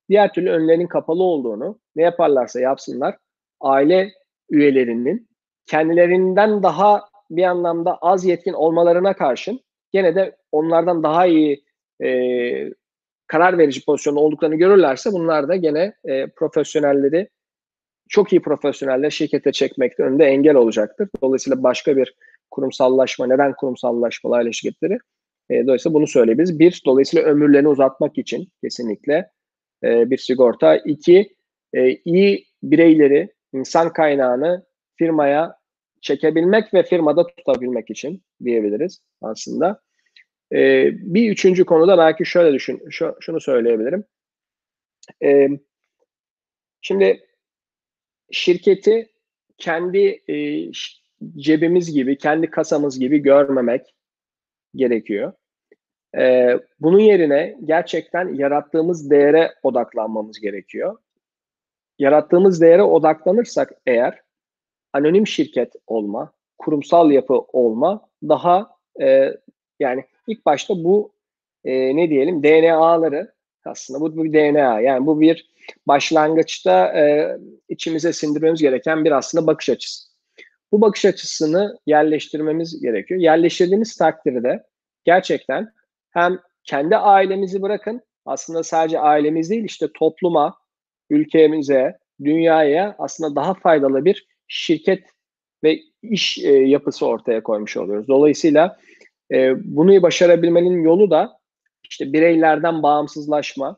Diğer 0.09 0.33
türlü 0.33 0.51
önlerinin 0.51 0.87
kapalı 0.87 1.23
olduğunu 1.23 1.81
ne 1.97 2.03
yaparlarsa 2.03 2.61
yapsınlar 2.61 3.17
aile 3.61 4.13
üyelerinin 4.51 5.29
kendilerinden 5.67 6.63
daha 6.63 7.09
bir 7.31 7.45
anlamda 7.45 7.99
az 7.99 8.25
yetkin 8.25 8.53
olmalarına 8.53 9.17
karşın 9.17 9.61
gene 9.93 10.15
de 10.15 10.37
onlardan 10.53 11.03
daha 11.03 11.27
iyi 11.27 11.65
e, 12.05 12.11
karar 13.27 13.59
verici 13.59 13.85
pozisyonda 13.85 14.21
olduklarını 14.21 14.57
görürlerse 14.57 15.13
bunlar 15.13 15.49
da 15.49 15.57
gene 15.57 15.95
e, 16.05 16.27
profesyonelleri 16.27 17.29
çok 18.09 18.33
iyi 18.33 18.43
profesyoneller 18.43 19.11
şirkete 19.11 19.53
çekmekte 19.53 20.03
önünde 20.03 20.25
engel 20.25 20.55
olacaktır. 20.55 21.09
Dolayısıyla 21.23 21.63
başka 21.63 21.97
bir 21.97 22.15
kurumsallaşma, 22.51 23.27
neden 23.27 23.55
kurumsallaşmalı 23.55 24.37
aile 24.37 24.53
şirketleri? 24.53 24.99
E, 25.51 25.67
dolayısıyla 25.67 25.95
bunu 25.95 26.07
söyleyebiliriz. 26.07 26.59
Bir, 26.59 26.83
dolayısıyla 26.87 27.25
ömürlerini 27.25 27.69
uzatmak 27.69 28.19
için 28.19 28.49
kesinlikle 28.63 29.31
e, 29.85 30.11
bir 30.11 30.19
sigorta. 30.19 30.77
İki, 30.77 31.37
e, 31.75 31.91
iyi 32.05 32.45
bireyleri, 32.63 33.33
insan 33.53 33.93
kaynağını 33.93 34.65
firmaya 34.97 35.57
çekebilmek 36.01 36.75
ve 36.75 36.83
firmada 36.83 37.27
tutabilmek 37.27 37.91
için 37.91 38.23
diyebiliriz 38.45 39.03
aslında. 39.23 39.81
E, 40.53 40.91
bir 41.15 41.31
üçüncü 41.31 41.65
konuda 41.65 41.99
belki 41.99 42.27
şöyle 42.27 42.53
düşün, 42.53 42.83
şu, 42.91 43.17
şunu 43.21 43.41
söyleyebilirim. 43.41 44.05
E, 45.25 45.49
şimdi 46.81 47.27
şirketi 48.31 49.11
kendi 49.59 50.23
e, 50.29 50.67
cebimiz 51.37 51.93
gibi, 51.93 52.19
kendi 52.19 52.51
kasamız 52.51 52.99
gibi 52.99 53.19
görmemek 53.19 53.95
gerekiyor. 54.75 55.33
E, 56.19 56.59
bunun 56.81 56.99
yerine 56.99 57.59
gerçekten 57.65 58.35
yarattığımız 58.35 59.11
değere 59.11 59.55
odaklanmamız 59.63 60.41
gerekiyor. 60.41 60.99
Yarattığımız 61.99 62.61
değere 62.61 62.83
odaklanırsak 62.83 63.73
eğer 63.87 64.21
anonim 64.93 65.27
şirket 65.27 65.73
olma, 65.87 66.33
kurumsal 66.59 67.11
yapı 67.11 67.35
olma 67.35 68.09
daha 68.23 68.77
e, 69.01 69.35
yani 69.81 70.05
ilk 70.27 70.47
başta 70.47 70.85
bu 70.85 71.13
e, 71.65 71.97
ne 71.97 72.11
diyelim 72.11 72.43
DNA'ları 72.43 73.33
aslında 73.65 74.01
bu 74.01 74.25
bir 74.25 74.33
DNA 74.33 74.81
yani 74.81 75.07
bu 75.07 75.21
bir 75.21 75.53
başlangıçta 75.87 76.99
e, 76.99 77.37
içimize 77.69 78.13
sindirmemiz 78.13 78.63
gereken 78.63 79.05
bir 79.05 79.13
aslında 79.13 79.47
bakış 79.47 79.69
açısı. 79.69 80.13
Bu 80.73 80.81
bakış 80.81 81.05
açısını 81.05 81.79
yerleştirmemiz 81.87 82.81
gerekiyor. 82.81 83.21
Yerleştirdiğimiz 83.21 83.97
takdirde 83.97 84.63
gerçekten 85.05 85.73
hem 86.11 86.39
kendi 86.65 86.97
ailemizi 86.97 87.63
bırakın 87.63 88.01
aslında 88.25 88.63
sadece 88.63 88.99
ailemiz 88.99 89.51
değil 89.51 89.65
işte 89.65 89.89
topluma, 89.95 90.57
ülkemize, 91.11 91.99
dünyaya 92.25 92.97
aslında 92.99 93.37
daha 93.37 93.55
faydalı 93.55 94.05
bir 94.05 94.27
şirket 94.49 95.05
ve 95.65 95.81
iş 96.03 96.39
e, 96.39 96.53
yapısı 96.53 97.07
ortaya 97.07 97.43
koymuş 97.43 97.77
oluyoruz. 97.77 98.09
Dolayısıyla 98.09 98.79
e, 99.33 99.55
bunu 99.65 100.03
başarabilmenin 100.03 100.83
yolu 100.83 101.11
da 101.11 101.39
işte 101.91 102.13
bireylerden 102.13 102.83
bağımsızlaşma. 102.83 103.77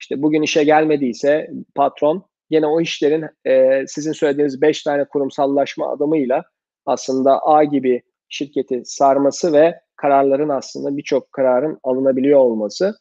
İşte 0.00 0.22
bugün 0.22 0.42
işe 0.42 0.64
gelmediyse 0.64 1.50
patron 1.74 2.24
yine 2.50 2.66
o 2.66 2.80
işlerin 2.80 3.24
e, 3.44 3.84
sizin 3.86 4.12
söylediğiniz 4.12 4.62
beş 4.62 4.82
tane 4.82 5.04
kurumsallaşma 5.04 5.92
adımıyla 5.92 6.44
aslında 6.86 7.40
A 7.46 7.64
gibi 7.64 8.02
şirketi 8.28 8.82
sarması 8.84 9.52
ve 9.52 9.80
kararların 9.96 10.48
aslında 10.48 10.96
birçok 10.96 11.32
kararın 11.32 11.78
alınabiliyor 11.82 12.38
olması. 12.38 12.94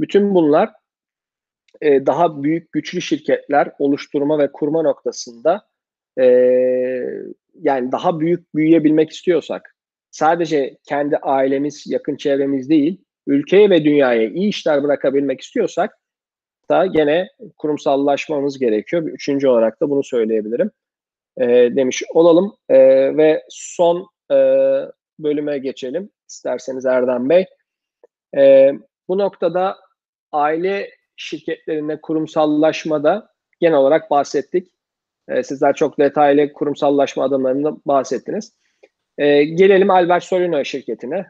Bütün 0.00 0.34
bunlar 0.34 0.70
e, 1.80 2.06
daha 2.06 2.42
büyük 2.42 2.72
güçlü 2.72 3.02
şirketler 3.02 3.72
oluşturma 3.78 4.38
ve 4.38 4.52
kurma 4.52 4.82
noktasında 4.82 5.66
e, 6.18 6.24
yani 7.54 7.92
daha 7.92 8.20
büyük 8.20 8.54
büyüyebilmek 8.54 9.10
istiyorsak 9.10 9.77
sadece 10.10 10.76
kendi 10.88 11.16
ailemiz, 11.16 11.84
yakın 11.86 12.16
çevremiz 12.16 12.68
değil, 12.68 13.04
ülkeye 13.26 13.70
ve 13.70 13.84
dünyaya 13.84 14.28
iyi 14.28 14.48
işler 14.48 14.82
bırakabilmek 14.82 15.40
istiyorsak 15.40 15.98
da 16.70 16.86
gene 16.86 17.28
kurumsallaşmamız 17.56 18.58
gerekiyor. 18.58 19.02
Üçüncü 19.02 19.48
olarak 19.48 19.80
da 19.82 19.90
bunu 19.90 20.04
söyleyebilirim 20.04 20.70
e, 21.40 21.46
demiş 21.76 22.02
olalım 22.14 22.56
e, 22.68 22.78
ve 23.16 23.44
son 23.48 24.06
e, 24.30 24.34
bölüme 25.18 25.58
geçelim 25.58 26.10
isterseniz 26.28 26.86
Erdem 26.86 27.28
Bey. 27.28 27.46
E, 28.36 28.72
bu 29.08 29.18
noktada 29.18 29.76
aile 30.32 30.90
şirketlerinde 31.16 32.00
kurumsallaşmada 32.00 33.28
genel 33.60 33.78
olarak 33.78 34.10
bahsettik. 34.10 34.72
E, 35.28 35.42
sizler 35.42 35.74
çok 35.74 35.98
detaylı 35.98 36.52
kurumsallaşma 36.52 37.24
adımlarından 37.24 37.82
bahsettiniz. 37.86 38.52
E, 39.18 39.44
gelelim 39.44 39.90
Albert 39.90 40.24
Solino 40.24 40.64
şirketine. 40.64 41.26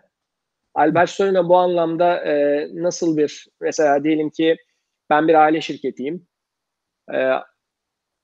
Albert 0.74 1.10
Solino 1.10 1.48
bu 1.48 1.56
anlamda 1.56 2.24
e, 2.24 2.66
nasıl 2.72 3.16
bir, 3.16 3.48
mesela 3.60 4.04
diyelim 4.04 4.30
ki 4.30 4.56
ben 5.10 5.28
bir 5.28 5.34
aile 5.34 5.60
şirketiyim 5.60 6.26
e, 7.12 7.30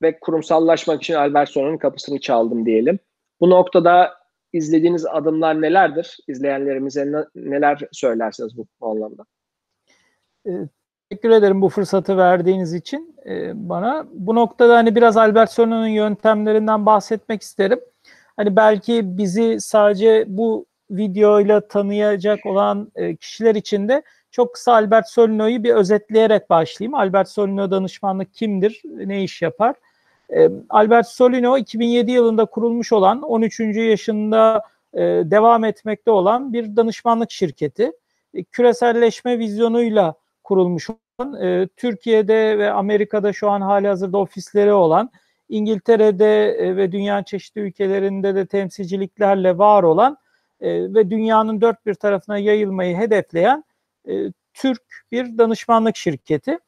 ve 0.02 0.18
kurumsallaşmak 0.20 1.02
için 1.02 1.14
Albert 1.14 1.50
Solino'nun 1.50 1.78
kapısını 1.78 2.20
çaldım 2.20 2.66
diyelim. 2.66 2.98
Bu 3.40 3.50
noktada 3.50 4.14
izlediğiniz 4.52 5.06
adımlar 5.06 5.62
nelerdir? 5.62 6.18
İzleyenlerimize 6.28 7.12
neler 7.34 7.80
söylersiniz 7.92 8.56
bu, 8.56 8.66
bu 8.80 8.86
anlamda? 8.86 9.24
Evet 10.46 10.68
Teşekkür 11.10 11.30
ederim 11.30 11.62
bu 11.62 11.68
fırsatı 11.68 12.16
verdiğiniz 12.16 12.74
için 12.74 13.16
e, 13.26 13.52
bana. 13.68 14.06
Bu 14.12 14.34
noktada 14.34 14.76
hani 14.76 14.94
biraz 14.94 15.16
Albert 15.16 15.50
Solon'un 15.50 15.86
yöntemlerinden 15.86 16.86
bahsetmek 16.86 17.42
isterim. 17.42 17.80
Hani 18.36 18.56
belki 18.56 19.18
bizi 19.18 19.60
sadece 19.60 20.24
bu 20.28 20.66
videoyla 20.90 21.68
tanıyacak 21.68 22.46
olan 22.46 22.92
e, 22.96 23.16
kişiler 23.16 23.54
için 23.54 23.88
de 23.88 24.02
çok 24.30 24.54
kısa 24.54 24.72
Albert 24.72 25.08
Solino'yu 25.08 25.64
bir 25.64 25.74
özetleyerek 25.74 26.50
başlayayım. 26.50 26.94
Albert 26.94 27.28
Solino 27.28 27.70
danışmanlık 27.70 28.34
kimdir, 28.34 28.82
ne 28.84 29.22
iş 29.22 29.42
yapar? 29.42 29.74
Ee, 30.30 30.50
Albert 30.70 31.08
Solino 31.08 31.58
2007 31.58 32.10
yılında 32.10 32.44
kurulmuş 32.44 32.92
olan 32.92 33.22
13. 33.22 33.60
yaşında 33.60 34.62
e, 34.94 35.00
devam 35.02 35.64
etmekte 35.64 36.10
olan 36.10 36.52
bir 36.52 36.76
danışmanlık 36.76 37.30
şirketi. 37.30 37.92
E, 38.34 38.44
küreselleşme 38.44 39.38
vizyonuyla 39.38 40.14
kurulmuş 40.44 40.90
olan, 40.90 41.42
e, 41.42 41.68
Türkiye'de 41.76 42.58
ve 42.58 42.70
Amerika'da 42.70 43.32
şu 43.32 43.50
an 43.50 43.60
hali 43.60 43.88
hazırda 43.88 44.18
ofisleri 44.18 44.72
olan, 44.72 45.10
İngiltere'de 45.48 46.56
ve 46.76 46.92
dünyanın 46.92 47.22
çeşitli 47.22 47.60
ülkelerinde 47.60 48.34
de 48.34 48.46
temsilciliklerle 48.46 49.58
var 49.58 49.82
olan 49.82 50.16
ve 50.60 51.10
dünyanın 51.10 51.60
dört 51.60 51.86
bir 51.86 51.94
tarafına 51.94 52.38
yayılmayı 52.38 52.96
hedefleyen 52.96 53.64
Türk 54.54 54.82
bir 55.12 55.38
danışmanlık 55.38 55.96
şirketi. 55.96 56.58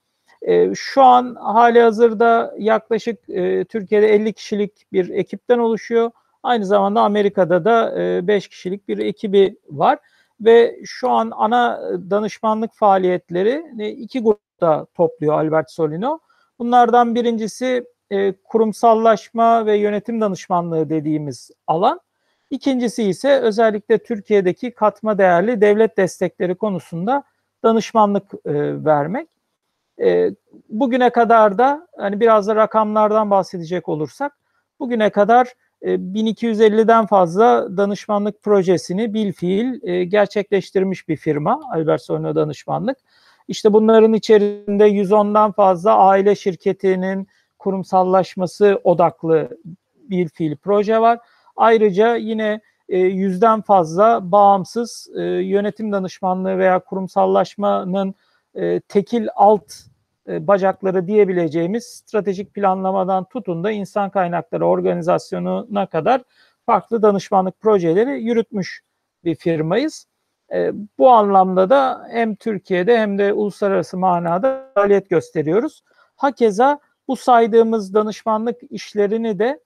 E, 0.42 0.74
şu 0.74 1.02
an 1.02 1.34
hali 1.34 1.80
hazırda 1.80 2.54
yaklaşık 2.58 3.28
e, 3.28 3.64
Türkiye'de 3.64 4.08
50 4.08 4.32
kişilik 4.32 4.92
bir 4.92 5.08
ekipten 5.08 5.58
oluşuyor. 5.58 6.10
Aynı 6.42 6.66
zamanda 6.66 7.00
Amerika'da 7.00 7.64
da 7.64 8.02
e, 8.02 8.26
5 8.26 8.48
kişilik 8.48 8.88
bir 8.88 8.98
ekibi 8.98 9.58
var 9.70 9.98
ve 10.40 10.80
şu 10.84 11.10
an 11.10 11.32
ana 11.34 11.80
danışmanlık 12.10 12.74
faaliyetleri 12.74 13.64
e, 13.78 13.88
iki 13.88 14.20
grupta 14.20 14.86
topluyor 14.94 15.34
Albert 15.34 15.70
Solino. 15.70 16.18
Bunlardan 16.58 17.14
birincisi 17.14 17.84
e, 18.10 18.32
kurumsallaşma 18.32 19.66
ve 19.66 19.76
yönetim 19.76 20.20
danışmanlığı 20.20 20.90
dediğimiz 20.90 21.50
alan. 21.66 22.00
İkincisi 22.50 23.02
ise 23.02 23.40
özellikle 23.40 23.98
Türkiye'deki 23.98 24.70
katma 24.70 25.18
değerli 25.18 25.60
devlet 25.60 25.96
destekleri 25.96 26.54
konusunda 26.54 27.24
danışmanlık 27.62 28.32
e, 28.44 28.84
vermek. 28.84 29.28
E, 30.00 30.30
bugüne 30.68 31.10
kadar 31.10 31.58
da 31.58 31.88
hani 31.96 32.20
biraz 32.20 32.48
da 32.48 32.56
rakamlardan 32.56 33.30
bahsedecek 33.30 33.88
olursak 33.88 34.32
bugüne 34.80 35.10
kadar 35.10 35.52
e, 35.82 35.94
1250'den 35.94 37.06
fazla 37.06 37.76
danışmanlık 37.76 38.42
projesini 38.42 39.14
bil 39.14 39.32
fiil 39.32 39.88
e, 39.88 40.04
gerçekleştirmiş 40.04 41.08
bir 41.08 41.16
firma 41.16 41.60
Albert 41.72 42.02
Solino 42.02 42.34
Danışmanlık. 42.34 42.98
İşte 43.48 43.72
bunların 43.72 44.12
içerisinde 44.12 44.88
110'dan 44.88 45.52
fazla 45.52 45.96
aile 45.96 46.34
şirketinin 46.34 47.28
kurumsallaşması 47.66 48.80
odaklı 48.84 49.58
bir 50.10 50.28
fiil 50.28 50.56
proje 50.56 51.00
var. 51.00 51.18
Ayrıca 51.56 52.16
yine 52.16 52.60
e, 52.88 52.98
yüzden 52.98 53.60
fazla 53.60 54.32
bağımsız 54.32 55.08
e, 55.16 55.22
yönetim 55.22 55.92
danışmanlığı 55.92 56.58
veya 56.58 56.78
kurumsallaşmanın 56.78 58.14
e, 58.54 58.80
tekil 58.80 59.28
alt 59.34 59.72
e, 60.28 60.46
bacakları 60.46 61.06
diyebileceğimiz 61.06 61.84
stratejik 61.84 62.54
planlamadan 62.54 63.24
tutun 63.24 63.64
da 63.64 63.70
insan 63.70 64.10
kaynakları 64.10 64.66
organizasyonuna 64.66 65.86
kadar 65.86 66.22
farklı 66.66 67.02
danışmanlık 67.02 67.60
projeleri 67.60 68.22
yürütmüş 68.22 68.82
bir 69.24 69.34
firmayız. 69.34 70.06
E, 70.52 70.72
bu 70.98 71.10
anlamda 71.10 71.70
da 71.70 72.06
hem 72.10 72.34
Türkiye'de 72.36 72.98
hem 72.98 73.18
de 73.18 73.32
uluslararası 73.32 73.98
manada 73.98 74.70
faaliyet 74.74 75.10
gösteriyoruz. 75.10 75.82
Hakeza 76.16 76.80
bu 77.08 77.16
saydığımız 77.16 77.94
danışmanlık 77.94 78.56
işlerini 78.70 79.38
de 79.38 79.60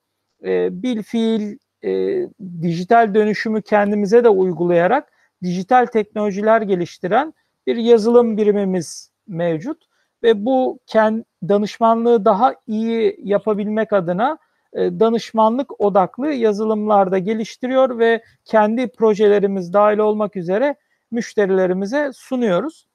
e, 0.44 0.82
bil 0.82 1.02
fiil 1.02 1.58
e, 1.84 2.22
dijital 2.62 3.14
dönüşümü 3.14 3.62
kendimize 3.62 4.24
de 4.24 4.28
uygulayarak 4.28 5.12
dijital 5.42 5.86
teknolojiler 5.86 6.62
geliştiren 6.62 7.34
bir 7.66 7.76
yazılım 7.76 8.36
birimimiz 8.36 9.10
mevcut 9.26 9.84
ve 10.22 10.44
bu 10.44 10.78
kend, 10.86 11.22
danışmanlığı 11.48 12.24
daha 12.24 12.54
iyi 12.66 13.16
yapabilmek 13.22 13.92
adına 13.92 14.38
e, 14.72 15.00
danışmanlık 15.00 15.80
odaklı 15.80 16.32
yazılımlarda 16.32 17.18
geliştiriyor 17.18 17.98
ve 17.98 18.22
kendi 18.44 18.88
projelerimiz 18.88 19.72
dahil 19.72 19.98
olmak 19.98 20.36
üzere 20.36 20.74
müşterilerimize 21.10 22.10
sunuyoruz. 22.14 22.86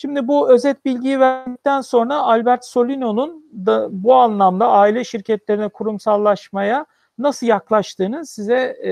Şimdi 0.00 0.28
bu 0.28 0.50
özet 0.50 0.84
bilgiyi 0.84 1.20
verdikten 1.20 1.80
sonra 1.80 2.14
Albert 2.14 2.64
Solino'nun 2.64 3.44
da 3.66 3.88
bu 3.90 4.14
anlamda 4.14 4.68
aile 4.68 5.04
şirketlerine 5.04 5.68
kurumsallaşmaya 5.68 6.86
nasıl 7.18 7.46
yaklaştığını 7.46 8.26
size 8.26 8.54
e, 8.84 8.90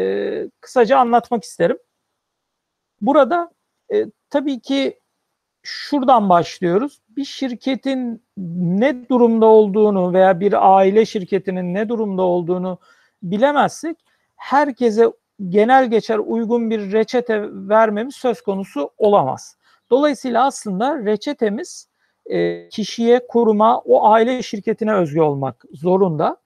kısaca 0.61 0.99
anlatmak 0.99 1.45
isterim. 1.45 1.79
Burada 3.01 3.51
e, 3.93 4.07
tabii 4.31 4.61
ki 4.61 5.01
şuradan 5.63 6.29
başlıyoruz. 6.29 7.01
Bir 7.09 7.25
şirketin 7.25 8.23
ne 8.37 9.09
durumda 9.09 9.47
olduğunu 9.47 10.13
veya 10.13 10.41
bir 10.41 10.77
aile 10.77 11.07
şirketinin 11.07 11.75
ne 11.75 11.89
durumda 11.89 12.23
olduğunu 12.23 12.79
bilemezsek 13.23 13.97
herkese 14.37 15.13
genel 15.49 15.91
geçer 15.91 16.19
uygun 16.19 16.71
bir 16.71 16.93
reçete 16.93 17.43
vermemiz 17.53 18.15
söz 18.15 18.43
konusu 18.43 18.91
olamaz. 18.99 19.56
Dolayısıyla 19.91 20.47
aslında 20.47 20.99
reçetemiz 20.99 21.89
e, 22.27 22.69
kişiye, 22.69 23.27
kuruma, 23.29 23.79
o 23.79 24.09
aile 24.11 24.43
şirketine 24.43 24.95
özgü 24.95 25.21
olmak 25.21 25.65
zorunda. 25.73 26.37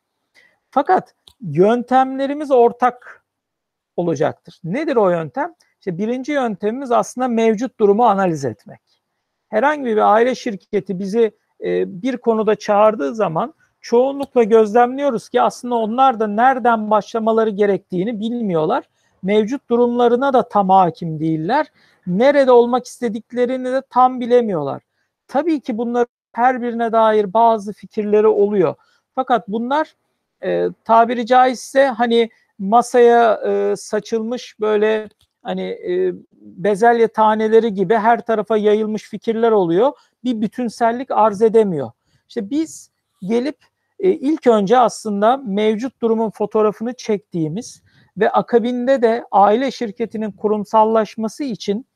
Fakat 0.70 1.14
yöntemlerimiz 1.40 2.50
ortak 2.50 3.24
olacaktır. 3.96 4.60
Nedir 4.64 4.96
o 4.96 5.10
yöntem? 5.10 5.54
İşte 5.78 5.98
birinci 5.98 6.32
yöntemimiz 6.32 6.92
aslında 6.92 7.28
mevcut 7.28 7.80
durumu 7.80 8.04
analiz 8.04 8.44
etmek 8.44 8.90
herhangi 9.50 9.84
bir 9.84 10.12
aile 10.12 10.34
şirketi 10.34 10.98
bizi 10.98 11.32
e, 11.64 12.02
bir 12.02 12.16
konuda 12.16 12.54
çağırdığı 12.54 13.14
zaman 13.14 13.54
çoğunlukla 13.80 14.42
gözlemliyoruz 14.42 15.28
ki 15.28 15.42
aslında 15.42 15.74
onlar 15.74 16.20
da 16.20 16.26
nereden 16.26 16.90
başlamaları 16.90 17.50
gerektiğini 17.50 18.20
bilmiyorlar. 18.20 18.84
Mevcut 19.22 19.70
durumlarına 19.70 20.32
da 20.32 20.48
tam 20.48 20.68
hakim 20.68 21.20
değiller. 21.20 21.66
Nerede 22.06 22.52
olmak 22.52 22.86
istediklerini 22.86 23.72
de 23.72 23.82
tam 23.90 24.20
bilemiyorlar. 24.20 24.82
Tabii 25.28 25.60
ki 25.60 25.78
bunlar 25.78 26.06
her 26.32 26.62
birine 26.62 26.92
dair 26.92 27.32
bazı 27.32 27.72
fikirleri 27.72 28.26
oluyor. 28.26 28.74
Fakat 29.14 29.48
bunlar 29.48 29.94
e, 30.42 30.68
tabiri 30.84 31.26
caizse 31.26 31.86
hani 31.86 32.30
masaya 32.58 33.34
e, 33.46 33.76
saçılmış 33.76 34.60
böyle 34.60 35.08
hani 35.42 35.62
e, 35.62 36.12
bezelye 36.32 37.08
taneleri 37.08 37.74
gibi 37.74 37.94
her 37.94 38.20
tarafa 38.20 38.56
yayılmış 38.56 39.02
fikirler 39.02 39.50
oluyor. 39.50 39.92
Bir 40.24 40.40
bütünsellik 40.40 41.10
arz 41.10 41.42
edemiyor. 41.42 41.90
İşte 42.28 42.50
biz 42.50 42.90
gelip 43.22 43.56
e, 43.98 44.10
ilk 44.10 44.46
önce 44.46 44.78
aslında 44.78 45.36
mevcut 45.36 46.02
durumun 46.02 46.30
fotoğrafını 46.30 46.94
çektiğimiz 46.94 47.82
ve 48.18 48.30
akabinde 48.30 49.02
de 49.02 49.24
aile 49.30 49.70
şirketinin 49.70 50.32
kurumsallaşması 50.32 51.44
için 51.44 51.86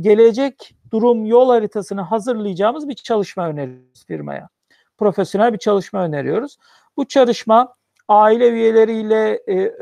gelecek 0.00 0.74
durum 0.90 1.26
yol 1.26 1.48
haritasını 1.48 2.00
hazırlayacağımız 2.00 2.88
bir 2.88 2.94
çalışma 2.94 3.48
öneriyoruz 3.48 4.06
firmaya. 4.06 4.48
Profesyonel 4.98 5.52
bir 5.52 5.58
çalışma 5.58 6.04
öneriyoruz. 6.04 6.56
Bu 6.96 7.08
çalışma 7.08 7.74
aile 8.08 8.48
üyeleriyle 8.48 9.42
e, 9.46 9.54
e 9.54 9.72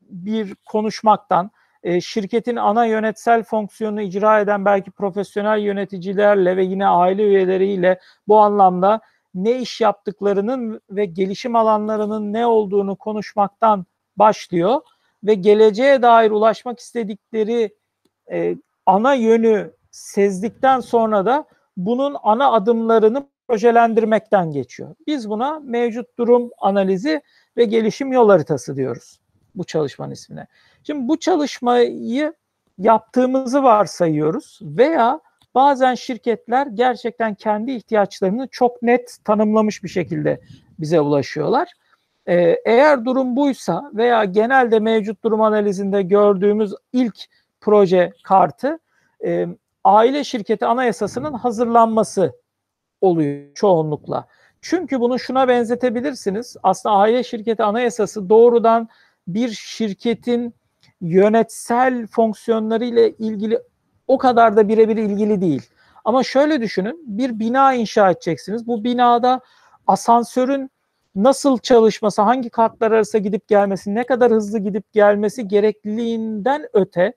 bir 0.00 0.54
konuşmaktan, 0.54 1.50
e, 1.82 2.00
şirketin 2.00 2.56
ana 2.56 2.86
yönetsel 2.86 3.42
fonksiyonunu 3.42 4.00
icra 4.00 4.40
eden 4.40 4.64
belki 4.64 4.90
profesyonel 4.90 5.58
yöneticilerle 5.58 6.56
ve 6.56 6.64
yine 6.64 6.86
aile 6.86 7.22
üyeleriyle 7.22 8.00
bu 8.28 8.38
anlamda 8.38 9.00
ne 9.34 9.60
iş 9.60 9.80
yaptıklarının 9.80 10.80
ve 10.90 11.04
gelişim 11.04 11.56
alanlarının 11.56 12.32
ne 12.32 12.46
olduğunu 12.46 12.96
konuşmaktan 12.96 13.86
başlıyor 14.16 14.80
ve 15.24 15.34
geleceğe 15.34 16.02
dair 16.02 16.30
ulaşmak 16.30 16.78
istedikleri 16.78 17.74
e, 18.30 18.56
ana 18.88 19.14
yönü 19.14 19.72
sezdikten 19.90 20.80
sonra 20.80 21.26
da 21.26 21.44
bunun 21.76 22.16
ana 22.22 22.52
adımlarını 22.52 23.28
projelendirmekten 23.48 24.52
geçiyor. 24.52 24.94
Biz 25.06 25.30
buna 25.30 25.58
mevcut 25.58 26.18
durum 26.18 26.50
analizi 26.58 27.22
ve 27.56 27.64
gelişim 27.64 28.12
yol 28.12 28.28
haritası 28.28 28.76
diyoruz 28.76 29.20
bu 29.54 29.64
çalışmanın 29.64 30.10
ismine. 30.10 30.46
Şimdi 30.84 31.08
bu 31.08 31.18
çalışmayı 31.18 32.34
yaptığımızı 32.78 33.62
varsayıyoruz 33.62 34.58
veya 34.62 35.20
bazen 35.54 35.94
şirketler 35.94 36.66
gerçekten 36.66 37.34
kendi 37.34 37.72
ihtiyaçlarını 37.72 38.48
çok 38.50 38.82
net 38.82 39.16
tanımlamış 39.24 39.84
bir 39.84 39.88
şekilde 39.88 40.40
bize 40.78 41.00
ulaşıyorlar. 41.00 41.72
Ee, 42.26 42.56
eğer 42.64 43.04
durum 43.04 43.36
buysa 43.36 43.90
veya 43.94 44.24
genelde 44.24 44.80
mevcut 44.80 45.24
durum 45.24 45.40
analizinde 45.40 46.02
gördüğümüz 46.02 46.74
ilk 46.92 47.16
proje 47.60 48.12
kartı 48.24 48.78
e, 49.24 49.46
aile 49.84 50.24
şirketi 50.24 50.66
anayasasının 50.66 51.32
hazırlanması 51.32 52.32
oluyor 53.00 53.54
çoğunlukla. 53.54 54.26
Çünkü 54.60 55.00
bunu 55.00 55.18
şuna 55.18 55.48
benzetebilirsiniz. 55.48 56.56
Aslında 56.62 56.94
aile 56.94 57.24
şirketi 57.24 57.62
anayasası 57.62 58.28
doğrudan 58.28 58.88
bir 59.26 59.48
şirketin 59.48 60.54
yönetsel 61.00 62.06
fonksiyonları 62.06 62.84
ile 62.84 63.10
ilgili 63.10 63.58
o 64.06 64.18
kadar 64.18 64.56
da 64.56 64.68
birebir 64.68 64.96
ilgili 64.96 65.40
değil. 65.40 65.62
Ama 66.04 66.22
şöyle 66.22 66.60
düşünün, 66.60 67.04
bir 67.06 67.38
bina 67.38 67.74
inşa 67.74 68.10
edeceksiniz. 68.10 68.66
Bu 68.66 68.84
binada 68.84 69.40
asansörün 69.86 70.70
nasıl 71.14 71.58
çalışması, 71.58 72.22
hangi 72.22 72.50
katlar 72.50 72.92
arası 72.92 73.18
gidip 73.18 73.48
gelmesi, 73.48 73.94
ne 73.94 74.04
kadar 74.04 74.32
hızlı 74.32 74.58
gidip 74.58 74.92
gelmesi 74.92 75.48
gerekliliğinden 75.48 76.66
öte 76.72 77.12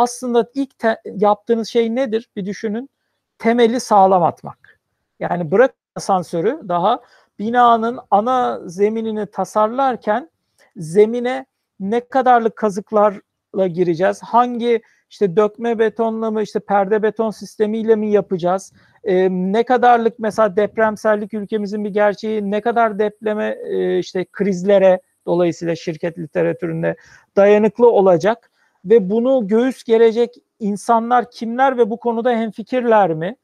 aslında 0.00 0.50
ilk 0.54 0.78
te- 0.78 1.00
yaptığınız 1.04 1.68
şey 1.68 1.94
nedir? 1.94 2.28
Bir 2.36 2.46
düşünün. 2.46 2.90
Temeli 3.38 3.80
sağlam 3.80 4.22
atmak. 4.22 4.80
Yani 5.20 5.50
bırak 5.50 5.74
asansörü 5.96 6.60
daha 6.68 7.00
binanın 7.38 7.98
ana 8.10 8.60
zeminini 8.68 9.26
tasarlarken 9.26 10.30
zemine 10.76 11.46
ne 11.80 12.00
kadarlık 12.00 12.56
kazıklarla 12.56 13.66
gireceğiz? 13.68 14.22
Hangi 14.22 14.82
işte 15.10 15.36
dökme 15.36 15.78
betonla 15.78 16.30
mı 16.30 16.42
işte 16.42 16.60
perde 16.60 17.02
beton 17.02 17.30
sistemiyle 17.30 17.96
mi 17.96 18.10
yapacağız? 18.10 18.72
Ee, 19.04 19.28
ne 19.30 19.64
kadarlık 19.64 20.18
mesela 20.18 20.56
depremsellik 20.56 21.34
ülkemizin 21.34 21.84
bir 21.84 21.90
gerçeği 21.90 22.50
ne 22.50 22.60
kadar 22.60 22.98
depreme 22.98 23.58
e, 23.64 23.98
işte 23.98 24.24
krizlere 24.32 25.00
dolayısıyla 25.26 25.76
şirket 25.76 26.18
literatüründe 26.18 26.96
dayanıklı 27.36 27.90
olacak 27.90 28.49
ve 28.84 29.10
bunu 29.10 29.48
göğüs 29.48 29.84
gelecek 29.84 30.34
insanlar 30.60 31.30
kimler 31.30 31.78
ve 31.78 31.90
bu 31.90 31.96
konuda 31.96 32.30
hemfikirler 32.30 33.14
mi? 33.14 33.36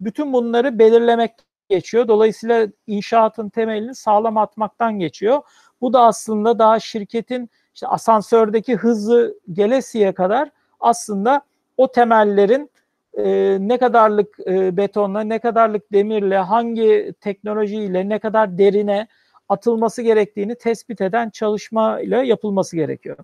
Bütün 0.00 0.32
bunları 0.32 0.78
belirlemek 0.78 1.32
geçiyor. 1.68 2.08
Dolayısıyla 2.08 2.68
inşaatın 2.86 3.48
temelini 3.48 3.94
sağlam 3.94 4.36
atmaktan 4.36 4.98
geçiyor. 4.98 5.42
Bu 5.80 5.92
da 5.92 6.00
aslında 6.00 6.58
daha 6.58 6.80
şirketin 6.80 7.50
işte 7.74 7.86
asansördeki 7.86 8.76
hızı 8.76 9.38
gelesiye 9.52 10.12
kadar 10.12 10.50
aslında 10.80 11.42
o 11.76 11.92
temellerin 11.92 12.70
e, 13.14 13.56
ne 13.60 13.78
kadarlık 13.78 14.40
e, 14.46 14.76
betonla, 14.76 15.20
ne 15.20 15.38
kadarlık 15.38 15.92
demirle, 15.92 16.38
hangi 16.38 17.14
teknolojiyle, 17.20 18.08
ne 18.08 18.18
kadar 18.18 18.58
derine 18.58 19.06
atılması 19.48 20.02
gerektiğini 20.02 20.54
tespit 20.54 21.00
eden 21.00 21.30
çalışmayla 21.30 22.22
yapılması 22.22 22.76
gerekiyor. 22.76 23.16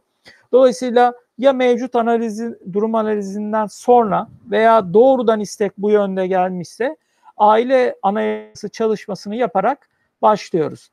Dolayısıyla 0.52 1.14
ya 1.38 1.52
mevcut 1.52 1.96
analizi, 1.96 2.58
durum 2.72 2.94
analizinden 2.94 3.66
sonra 3.66 4.28
veya 4.50 4.94
doğrudan 4.94 5.40
istek 5.40 5.72
bu 5.78 5.90
yönde 5.90 6.26
gelmişse 6.26 6.96
aile 7.36 7.96
anayasası 8.02 8.68
çalışmasını 8.68 9.36
yaparak 9.36 9.88
başlıyoruz. 10.22 10.90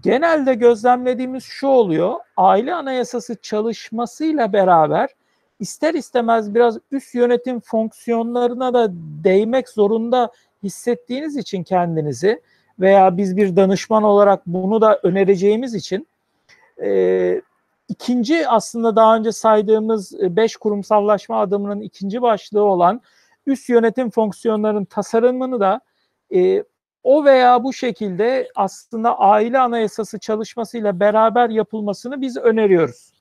Genelde 0.00 0.54
gözlemlediğimiz 0.54 1.44
şu 1.44 1.66
oluyor. 1.66 2.14
Aile 2.36 2.74
anayasası 2.74 3.36
çalışmasıyla 3.42 4.52
beraber 4.52 5.08
ister 5.60 5.94
istemez 5.94 6.54
biraz 6.54 6.78
üst 6.90 7.14
yönetim 7.14 7.60
fonksiyonlarına 7.60 8.74
da 8.74 8.88
değmek 9.24 9.68
zorunda 9.68 10.30
hissettiğiniz 10.62 11.36
için 11.36 11.62
kendinizi 11.62 12.40
veya 12.80 13.16
biz 13.16 13.36
bir 13.36 13.56
danışman 13.56 14.02
olarak 14.02 14.46
bunu 14.46 14.80
da 14.80 15.00
önereceğimiz 15.02 15.74
için 15.74 16.06
e, 16.82 17.42
ikinci 17.88 18.48
aslında 18.48 18.96
daha 18.96 19.16
önce 19.16 19.32
saydığımız 19.32 20.12
beş 20.20 20.56
kurumsallaşma 20.56 21.40
adımının 21.40 21.80
ikinci 21.80 22.22
başlığı 22.22 22.62
olan 22.62 23.00
üst 23.46 23.68
yönetim 23.68 24.10
fonksiyonlarının 24.10 24.84
tasarımını 24.84 25.60
da 25.60 25.80
e, 26.34 26.64
o 27.02 27.24
veya 27.24 27.64
bu 27.64 27.72
şekilde 27.72 28.48
aslında 28.54 29.18
aile 29.18 29.58
anayasası 29.58 30.18
çalışmasıyla 30.18 31.00
beraber 31.00 31.50
yapılmasını 31.50 32.20
biz 32.20 32.36
öneriyoruz. 32.36 33.12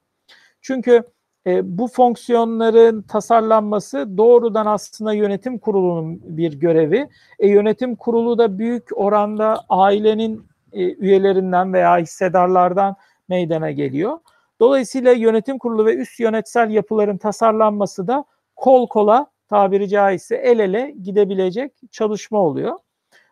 Çünkü 0.61 1.03
e, 1.47 1.77
bu 1.77 1.87
fonksiyonların 1.87 3.01
tasarlanması 3.01 4.17
doğrudan 4.17 4.65
aslında 4.65 5.13
yönetim 5.13 5.59
kurulunun 5.59 6.37
bir 6.37 6.53
görevi. 6.53 7.09
E, 7.39 7.47
yönetim 7.47 7.95
kurulu 7.95 8.37
da 8.37 8.59
büyük 8.59 8.89
oranda 8.95 9.65
ailenin 9.69 10.47
e, 10.73 10.93
üyelerinden 10.93 11.73
veya 11.73 11.97
hissedarlardan 11.97 12.95
meydana 13.29 13.71
geliyor. 13.71 14.19
Dolayısıyla 14.59 15.11
yönetim 15.11 15.57
kurulu 15.57 15.85
ve 15.85 15.95
üst 15.95 16.19
yönetsel 16.19 16.69
yapıların 16.69 17.17
tasarlanması 17.17 18.07
da 18.07 18.25
kol 18.55 18.87
kola 18.87 19.27
tabiri 19.47 19.89
caizse 19.89 20.35
el 20.35 20.59
ele 20.59 20.95
gidebilecek 21.03 21.73
çalışma 21.91 22.39
oluyor. 22.39 22.79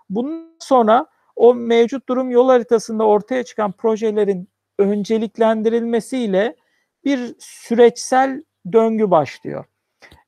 Bundan 0.10 0.56
sonra 0.60 1.06
o 1.36 1.56
mevcut 1.56 2.10
durum 2.10 2.32
yol 2.32 2.48
haritasında 2.48 3.04
ortaya 3.04 3.44
çıkan 3.44 3.72
projelerin 3.72 4.50
önceliklendirilmesiyle 4.80 6.56
bir 7.06 7.36
süreçsel 7.40 8.44
döngü 8.72 9.12
başlıyor. 9.12 9.66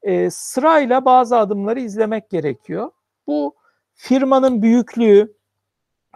E, 0.04 0.30
sırayla 0.30 1.06
bazı 1.06 1.38
adımları 1.38 1.80
izlemek 1.80 2.30
gerekiyor. 2.30 2.92
Bu 3.28 3.56
firmanın 3.94 4.62
büyüklüğü, 4.62 5.34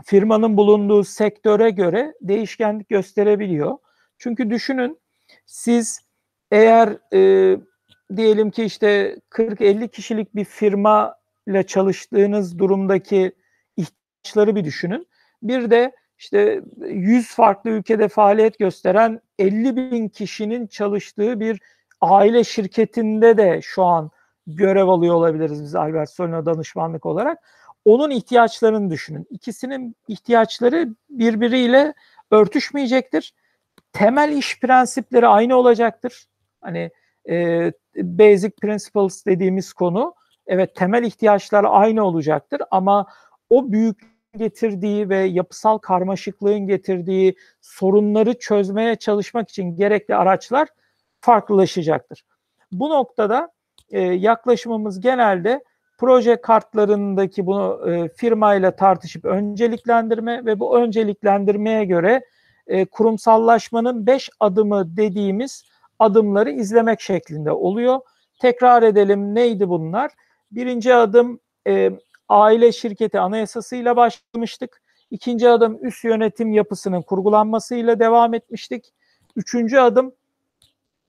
firmanın 0.03 0.57
bulunduğu 0.57 1.03
sektöre 1.03 1.69
göre 1.69 2.13
değişkenlik 2.21 2.89
gösterebiliyor. 2.89 3.77
Çünkü 4.19 4.49
düşünün 4.49 4.99
siz 5.45 6.01
eğer 6.51 6.97
e, 7.13 7.57
diyelim 8.15 8.51
ki 8.51 8.63
işte 8.63 9.19
40-50 9.29 9.89
kişilik 9.89 10.35
bir 10.35 10.45
firma 10.45 11.15
ile 11.47 11.63
çalıştığınız 11.63 12.59
durumdaki 12.59 13.31
ihtiyaçları 13.77 14.55
bir 14.55 14.63
düşünün. 14.63 15.07
Bir 15.43 15.71
de 15.71 15.91
işte 16.17 16.61
100 16.79 17.35
farklı 17.35 17.69
ülkede 17.69 18.07
faaliyet 18.07 18.59
gösteren 18.59 19.21
50 19.39 19.75
bin 19.75 20.09
kişinin 20.09 20.67
çalıştığı 20.67 21.39
bir 21.39 21.61
aile 22.01 22.43
şirketinde 22.43 23.37
de 23.37 23.59
şu 23.63 23.83
an 23.83 24.11
görev 24.47 24.87
alıyor 24.87 25.15
olabiliriz 25.15 25.63
biz 25.63 25.75
Albert 25.75 26.09
Solino 26.09 26.45
danışmanlık 26.45 27.05
olarak. 27.05 27.39
Onun 27.85 28.09
ihtiyaçlarını 28.09 28.91
düşünün. 28.91 29.27
İkisinin 29.29 29.95
ihtiyaçları 30.07 30.87
birbiriyle 31.09 31.93
örtüşmeyecektir. 32.31 33.33
Temel 33.93 34.37
iş 34.37 34.59
prensipleri 34.59 35.27
aynı 35.27 35.55
olacaktır. 35.55 36.25
Hani 36.61 36.91
e, 37.29 37.71
basic 37.95 38.51
principles 38.61 39.25
dediğimiz 39.25 39.73
konu 39.73 40.15
evet 40.47 40.75
temel 40.75 41.03
ihtiyaçlar 41.03 41.65
aynı 41.69 42.03
olacaktır 42.03 42.61
ama 42.71 43.07
o 43.49 43.71
büyük 43.71 43.97
getirdiği 44.37 45.09
ve 45.09 45.17
yapısal 45.17 45.77
karmaşıklığın 45.77 46.59
getirdiği 46.59 47.35
sorunları 47.61 48.39
çözmeye 48.39 48.95
çalışmak 48.95 49.49
için 49.49 49.75
gerekli 49.75 50.15
araçlar 50.15 50.67
farklılaşacaktır. 51.21 52.23
Bu 52.71 52.89
noktada 52.89 53.51
e, 53.89 54.01
yaklaşımımız 54.01 54.99
genelde 54.99 55.63
proje 55.97 56.41
kartlarındaki 56.41 57.45
bunu 57.45 57.91
e, 57.91 58.09
firmayla 58.09 58.75
tartışıp 58.75 59.25
önceliklendirme 59.25 60.45
ve 60.45 60.59
bu 60.59 60.77
önceliklendirmeye 60.77 61.85
göre 61.85 62.21
e, 62.69 62.85
kurumsallaşmanın 62.85 64.05
beş 64.05 64.29
adımı 64.39 64.97
dediğimiz 64.97 65.63
adımları 65.99 66.51
izlemek 66.51 67.01
şeklinde 67.01 67.51
oluyor. 67.51 67.99
Tekrar 68.39 68.83
edelim 68.83 69.35
neydi 69.35 69.69
bunlar? 69.69 70.11
Birinci 70.51 70.95
adım 70.95 71.39
e, 71.67 71.91
aile 72.29 72.71
şirketi 72.71 73.19
anayasasıyla 73.19 73.95
başlamıştık. 73.95 74.81
İkinci 75.11 75.49
adım 75.49 75.85
üst 75.85 76.03
yönetim 76.03 76.53
yapısının 76.53 77.01
kurgulanmasıyla 77.01 77.99
devam 77.99 78.33
etmiştik. 78.33 78.93
Üçüncü 79.35 79.77
adım 79.77 80.13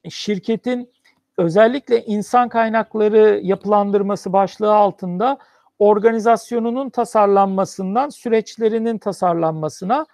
şirketin 0.09 0.91
özellikle 1.39 2.05
insan 2.05 2.49
kaynakları 2.49 3.41
yapılandırması 3.43 4.33
başlığı 4.33 4.75
altında 4.75 5.39
organizasyonunun 5.79 6.91
tasarlanmasından 6.91 8.09
süreçlerinin 8.09 8.99
tasarlanmasına, 8.99 10.07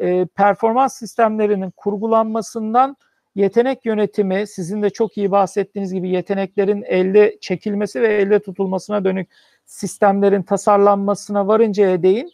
e, 0.00 0.26
performans 0.26 0.96
sistemlerinin 0.96 1.70
kurgulanmasından 1.70 2.96
yetenek 3.34 3.86
yönetimi, 3.86 4.46
sizin 4.46 4.82
de 4.82 4.90
çok 4.90 5.18
iyi 5.18 5.30
bahsettiğiniz 5.30 5.92
gibi 5.92 6.08
yeteneklerin 6.08 6.82
elde 6.82 7.38
çekilmesi 7.40 8.02
ve 8.02 8.14
elde 8.14 8.38
tutulmasına 8.38 9.04
dönük 9.04 9.30
sistemlerin 9.64 10.42
tasarlanmasına 10.42 11.46
varıncaya 11.46 12.02
değin 12.02 12.30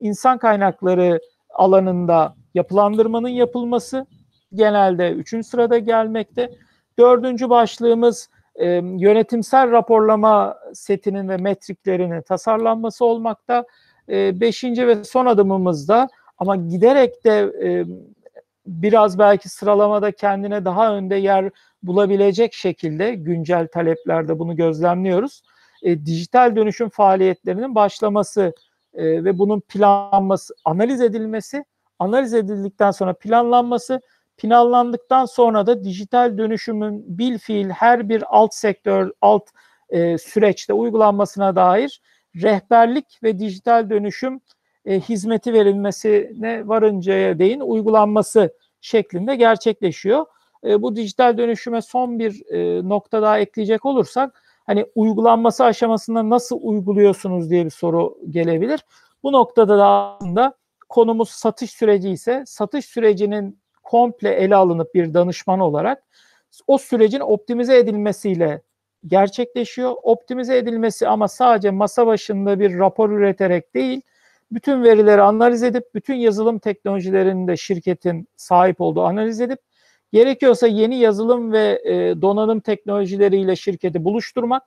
insan 0.00 0.38
kaynakları 0.38 1.20
alanında 1.50 2.36
yapılandırmanın 2.54 3.28
yapılması 3.28 4.06
genelde 4.54 5.10
üçüncü 5.12 5.48
sırada 5.48 5.78
gelmekte. 5.78 6.50
Dördüncü 6.98 7.50
başlığımız 7.50 8.28
e, 8.56 8.66
yönetimsel 8.98 9.70
raporlama 9.70 10.58
setinin 10.72 11.28
ve 11.28 11.36
metriklerinin 11.36 12.22
tasarlanması 12.22 13.04
olmakta. 13.04 13.64
E, 14.08 14.40
beşinci 14.40 14.86
ve 14.86 15.04
son 15.04 15.26
adımımızda 15.26 16.08
ama 16.38 16.56
giderek 16.56 17.24
de 17.24 17.52
e, 17.62 17.84
biraz 18.66 19.18
belki 19.18 19.48
sıralamada 19.48 20.12
kendine 20.12 20.64
daha 20.64 20.94
önde 20.94 21.16
yer 21.16 21.50
bulabilecek 21.82 22.54
şekilde 22.54 23.14
güncel 23.14 23.68
taleplerde 23.68 24.38
bunu 24.38 24.56
gözlemliyoruz. 24.56 25.42
E, 25.82 26.06
dijital 26.06 26.56
dönüşüm 26.56 26.88
faaliyetlerinin 26.88 27.74
başlaması 27.74 28.52
e, 28.94 29.24
ve 29.24 29.38
bunun 29.38 29.60
planlanması, 29.60 30.54
analiz 30.64 31.00
edilmesi, 31.00 31.64
analiz 31.98 32.34
edildikten 32.34 32.90
sonra 32.90 33.14
planlanması, 33.14 34.00
planlandıktan 34.36 35.24
sonra 35.24 35.66
da 35.66 35.84
dijital 35.84 36.38
dönüşümün 36.38 37.18
bil 37.18 37.38
fiil 37.38 37.70
her 37.70 38.08
bir 38.08 38.24
alt 38.28 38.54
sektör, 38.54 39.12
alt 39.20 39.48
e, 39.88 40.18
süreçte 40.18 40.72
uygulanmasına 40.72 41.56
dair 41.56 42.00
rehberlik 42.36 43.22
ve 43.22 43.38
dijital 43.38 43.90
dönüşüm 43.90 44.40
e, 44.86 45.00
hizmeti 45.00 45.52
verilmesine 45.52 46.68
varıncaya 46.68 47.38
değin 47.38 47.60
uygulanması 47.60 48.54
şeklinde 48.80 49.36
gerçekleşiyor. 49.36 50.26
E, 50.64 50.82
bu 50.82 50.96
dijital 50.96 51.38
dönüşüme 51.38 51.82
son 51.82 52.18
bir 52.18 52.52
e, 52.52 52.88
nokta 52.88 53.22
daha 53.22 53.38
ekleyecek 53.38 53.84
olursak 53.84 54.42
hani 54.66 54.86
uygulanması 54.94 55.64
aşamasında 55.64 56.30
nasıl 56.30 56.58
uyguluyorsunuz 56.62 57.50
diye 57.50 57.64
bir 57.64 57.70
soru 57.70 58.18
gelebilir. 58.30 58.84
Bu 59.22 59.32
noktada 59.32 59.78
da 59.78 59.86
aslında 59.86 60.54
konumuz 60.88 61.30
satış 61.30 61.70
süreci 61.70 62.10
ise 62.10 62.44
satış 62.46 62.84
sürecinin 62.84 63.58
komple 63.82 64.30
ele 64.30 64.56
alınıp 64.56 64.94
bir 64.94 65.14
danışman 65.14 65.60
olarak 65.60 66.02
o 66.66 66.78
sürecin 66.78 67.20
optimize 67.20 67.78
edilmesiyle 67.78 68.62
gerçekleşiyor. 69.06 69.94
Optimize 70.02 70.56
edilmesi 70.56 71.08
ama 71.08 71.28
sadece 71.28 71.70
masa 71.70 72.06
başında 72.06 72.60
bir 72.60 72.78
rapor 72.78 73.10
üreterek 73.10 73.74
değil, 73.74 74.00
bütün 74.54 74.82
verileri 74.82 75.22
analiz 75.22 75.62
edip, 75.62 75.94
bütün 75.94 76.14
yazılım 76.14 76.58
teknolojilerini 76.58 77.48
de 77.48 77.56
şirketin 77.56 78.28
sahip 78.36 78.80
olduğu 78.80 79.02
analiz 79.02 79.40
edip, 79.40 79.58
gerekiyorsa 80.12 80.66
yeni 80.66 80.98
yazılım 80.98 81.52
ve 81.52 81.82
e, 81.84 82.22
donanım 82.22 82.60
teknolojileriyle 82.60 83.56
şirketi 83.56 84.04
buluşturmak 84.04 84.62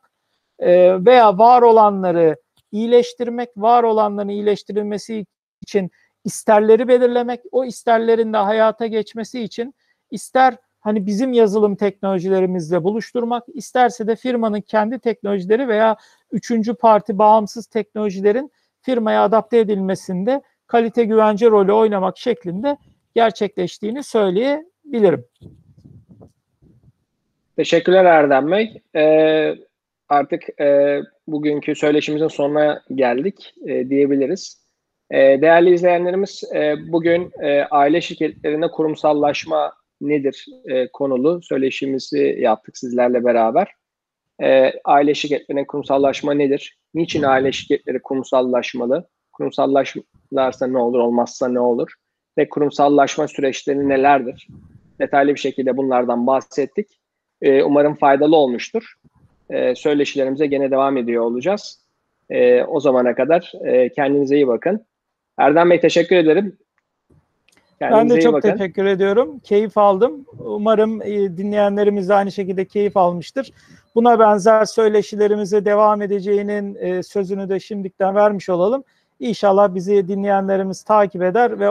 e, 0.59 1.05
veya 1.05 1.37
var 1.37 1.61
olanları 1.61 2.35
iyileştirmek, 2.71 3.49
var 3.57 3.83
olanların 3.83 4.29
iyileştirilmesi 4.29 5.25
için 5.61 5.91
isterleri 6.23 6.87
belirlemek, 6.87 7.41
o 7.51 7.65
isterlerin 7.65 8.33
de 8.33 8.37
hayata 8.37 8.87
geçmesi 8.87 9.43
için 9.43 9.75
ister 10.11 10.57
hani 10.79 11.05
bizim 11.05 11.33
yazılım 11.33 11.75
teknolojilerimizle 11.75 12.83
buluşturmak, 12.83 13.43
isterse 13.53 14.07
de 14.07 14.15
firmanın 14.15 14.61
kendi 14.61 14.99
teknolojileri 14.99 15.67
veya 15.67 15.97
üçüncü 16.31 16.75
parti 16.75 17.17
bağımsız 17.17 17.67
teknolojilerin 17.67 18.51
firmaya 18.81 19.23
adapte 19.23 19.57
edilmesinde 19.57 20.41
kalite 20.67 21.03
güvence 21.03 21.49
rolü 21.49 21.71
oynamak 21.71 22.17
şeklinde 22.17 22.77
gerçekleştiğini 23.15 24.03
söyleyebilirim. 24.03 25.25
Teşekkürler 27.55 28.05
Erdem 28.05 28.51
Bey. 28.51 28.81
Ee, 28.95 29.55
artık 30.09 30.59
e, 30.61 30.99
bugünkü 31.27 31.75
söyleşimizin 31.75 32.27
sonuna 32.27 32.83
geldik 32.95 33.53
e, 33.65 33.89
diyebiliriz. 33.89 34.67
E, 35.11 35.17
değerli 35.17 35.73
izleyenlerimiz 35.73 36.43
e, 36.55 36.75
bugün 36.87 37.31
e, 37.41 37.63
aile 37.63 38.01
şirketlerinde 38.01 38.67
kurumsallaşma 38.67 39.73
nedir 40.01 40.45
e, 40.65 40.87
konulu 40.87 41.41
söyleşimizi 41.41 42.37
yaptık 42.39 42.77
sizlerle 42.77 43.25
beraber. 43.25 43.67
E, 44.43 44.73
aile 44.85 45.13
şirketlerine 45.13 45.67
kurumsallaşma 45.67 46.33
nedir? 46.33 46.77
Niçin 46.93 47.23
aile 47.23 47.51
şirketleri 47.51 48.01
kurumsallaşmalı? 48.01 49.07
Kurumsallaşlarsa 49.33 50.67
ne 50.67 50.77
olur, 50.77 50.99
olmazsa 50.99 51.47
ne 51.47 51.59
olur? 51.59 51.93
Ve 52.37 52.49
kurumsallaşma 52.49 53.27
süreçleri 53.27 53.89
nelerdir? 53.89 54.47
Detaylı 54.99 55.35
bir 55.35 55.39
şekilde 55.39 55.77
bunlardan 55.77 56.27
bahsettik. 56.27 56.87
E, 57.41 57.63
umarım 57.63 57.95
faydalı 57.95 58.35
olmuştur. 58.35 58.93
E, 59.49 59.75
söyleşilerimize 59.75 60.45
gene 60.45 60.71
devam 60.71 60.97
ediyor 60.97 61.23
olacağız. 61.23 61.87
E, 62.29 62.63
o 62.63 62.79
zamana 62.79 63.15
kadar 63.15 63.51
e, 63.65 63.89
kendinize 63.89 64.35
iyi 64.35 64.47
bakın. 64.47 64.85
Erdem 65.37 65.69
Bey 65.69 65.79
teşekkür 65.79 66.15
ederim. 66.15 66.57
Kendinize 67.79 68.09
ben 68.15 68.17
de 68.17 68.21
çok 68.21 68.33
bakın. 68.33 68.51
teşekkür 68.51 68.85
ediyorum. 68.85 69.39
Keyif 69.39 69.77
aldım. 69.77 70.25
Umarım 70.39 71.01
e, 71.01 71.37
dinleyenlerimiz 71.37 72.09
de 72.09 72.13
aynı 72.13 72.31
şekilde 72.31 72.65
keyif 72.65 72.97
almıştır. 72.97 73.53
Buna 73.95 74.19
benzer 74.19 74.65
söyleşilerimize 74.65 75.65
devam 75.65 76.01
edeceğinin 76.01 76.75
e, 76.75 77.03
sözünü 77.03 77.49
de 77.49 77.59
şimdiden 77.59 78.15
vermiş 78.15 78.49
olalım. 78.49 78.83
İnşallah 79.19 79.75
bizi 79.75 80.07
dinleyenlerimiz 80.07 80.83
takip 80.83 81.23
eder 81.23 81.59
ve 81.59 81.69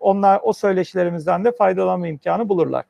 onlar 0.00 0.40
o 0.42 0.52
söyleşilerimizden 0.52 1.44
de 1.44 1.52
faydalanma 1.52 2.08
imkanı 2.08 2.48
bulurlar. 2.48 2.84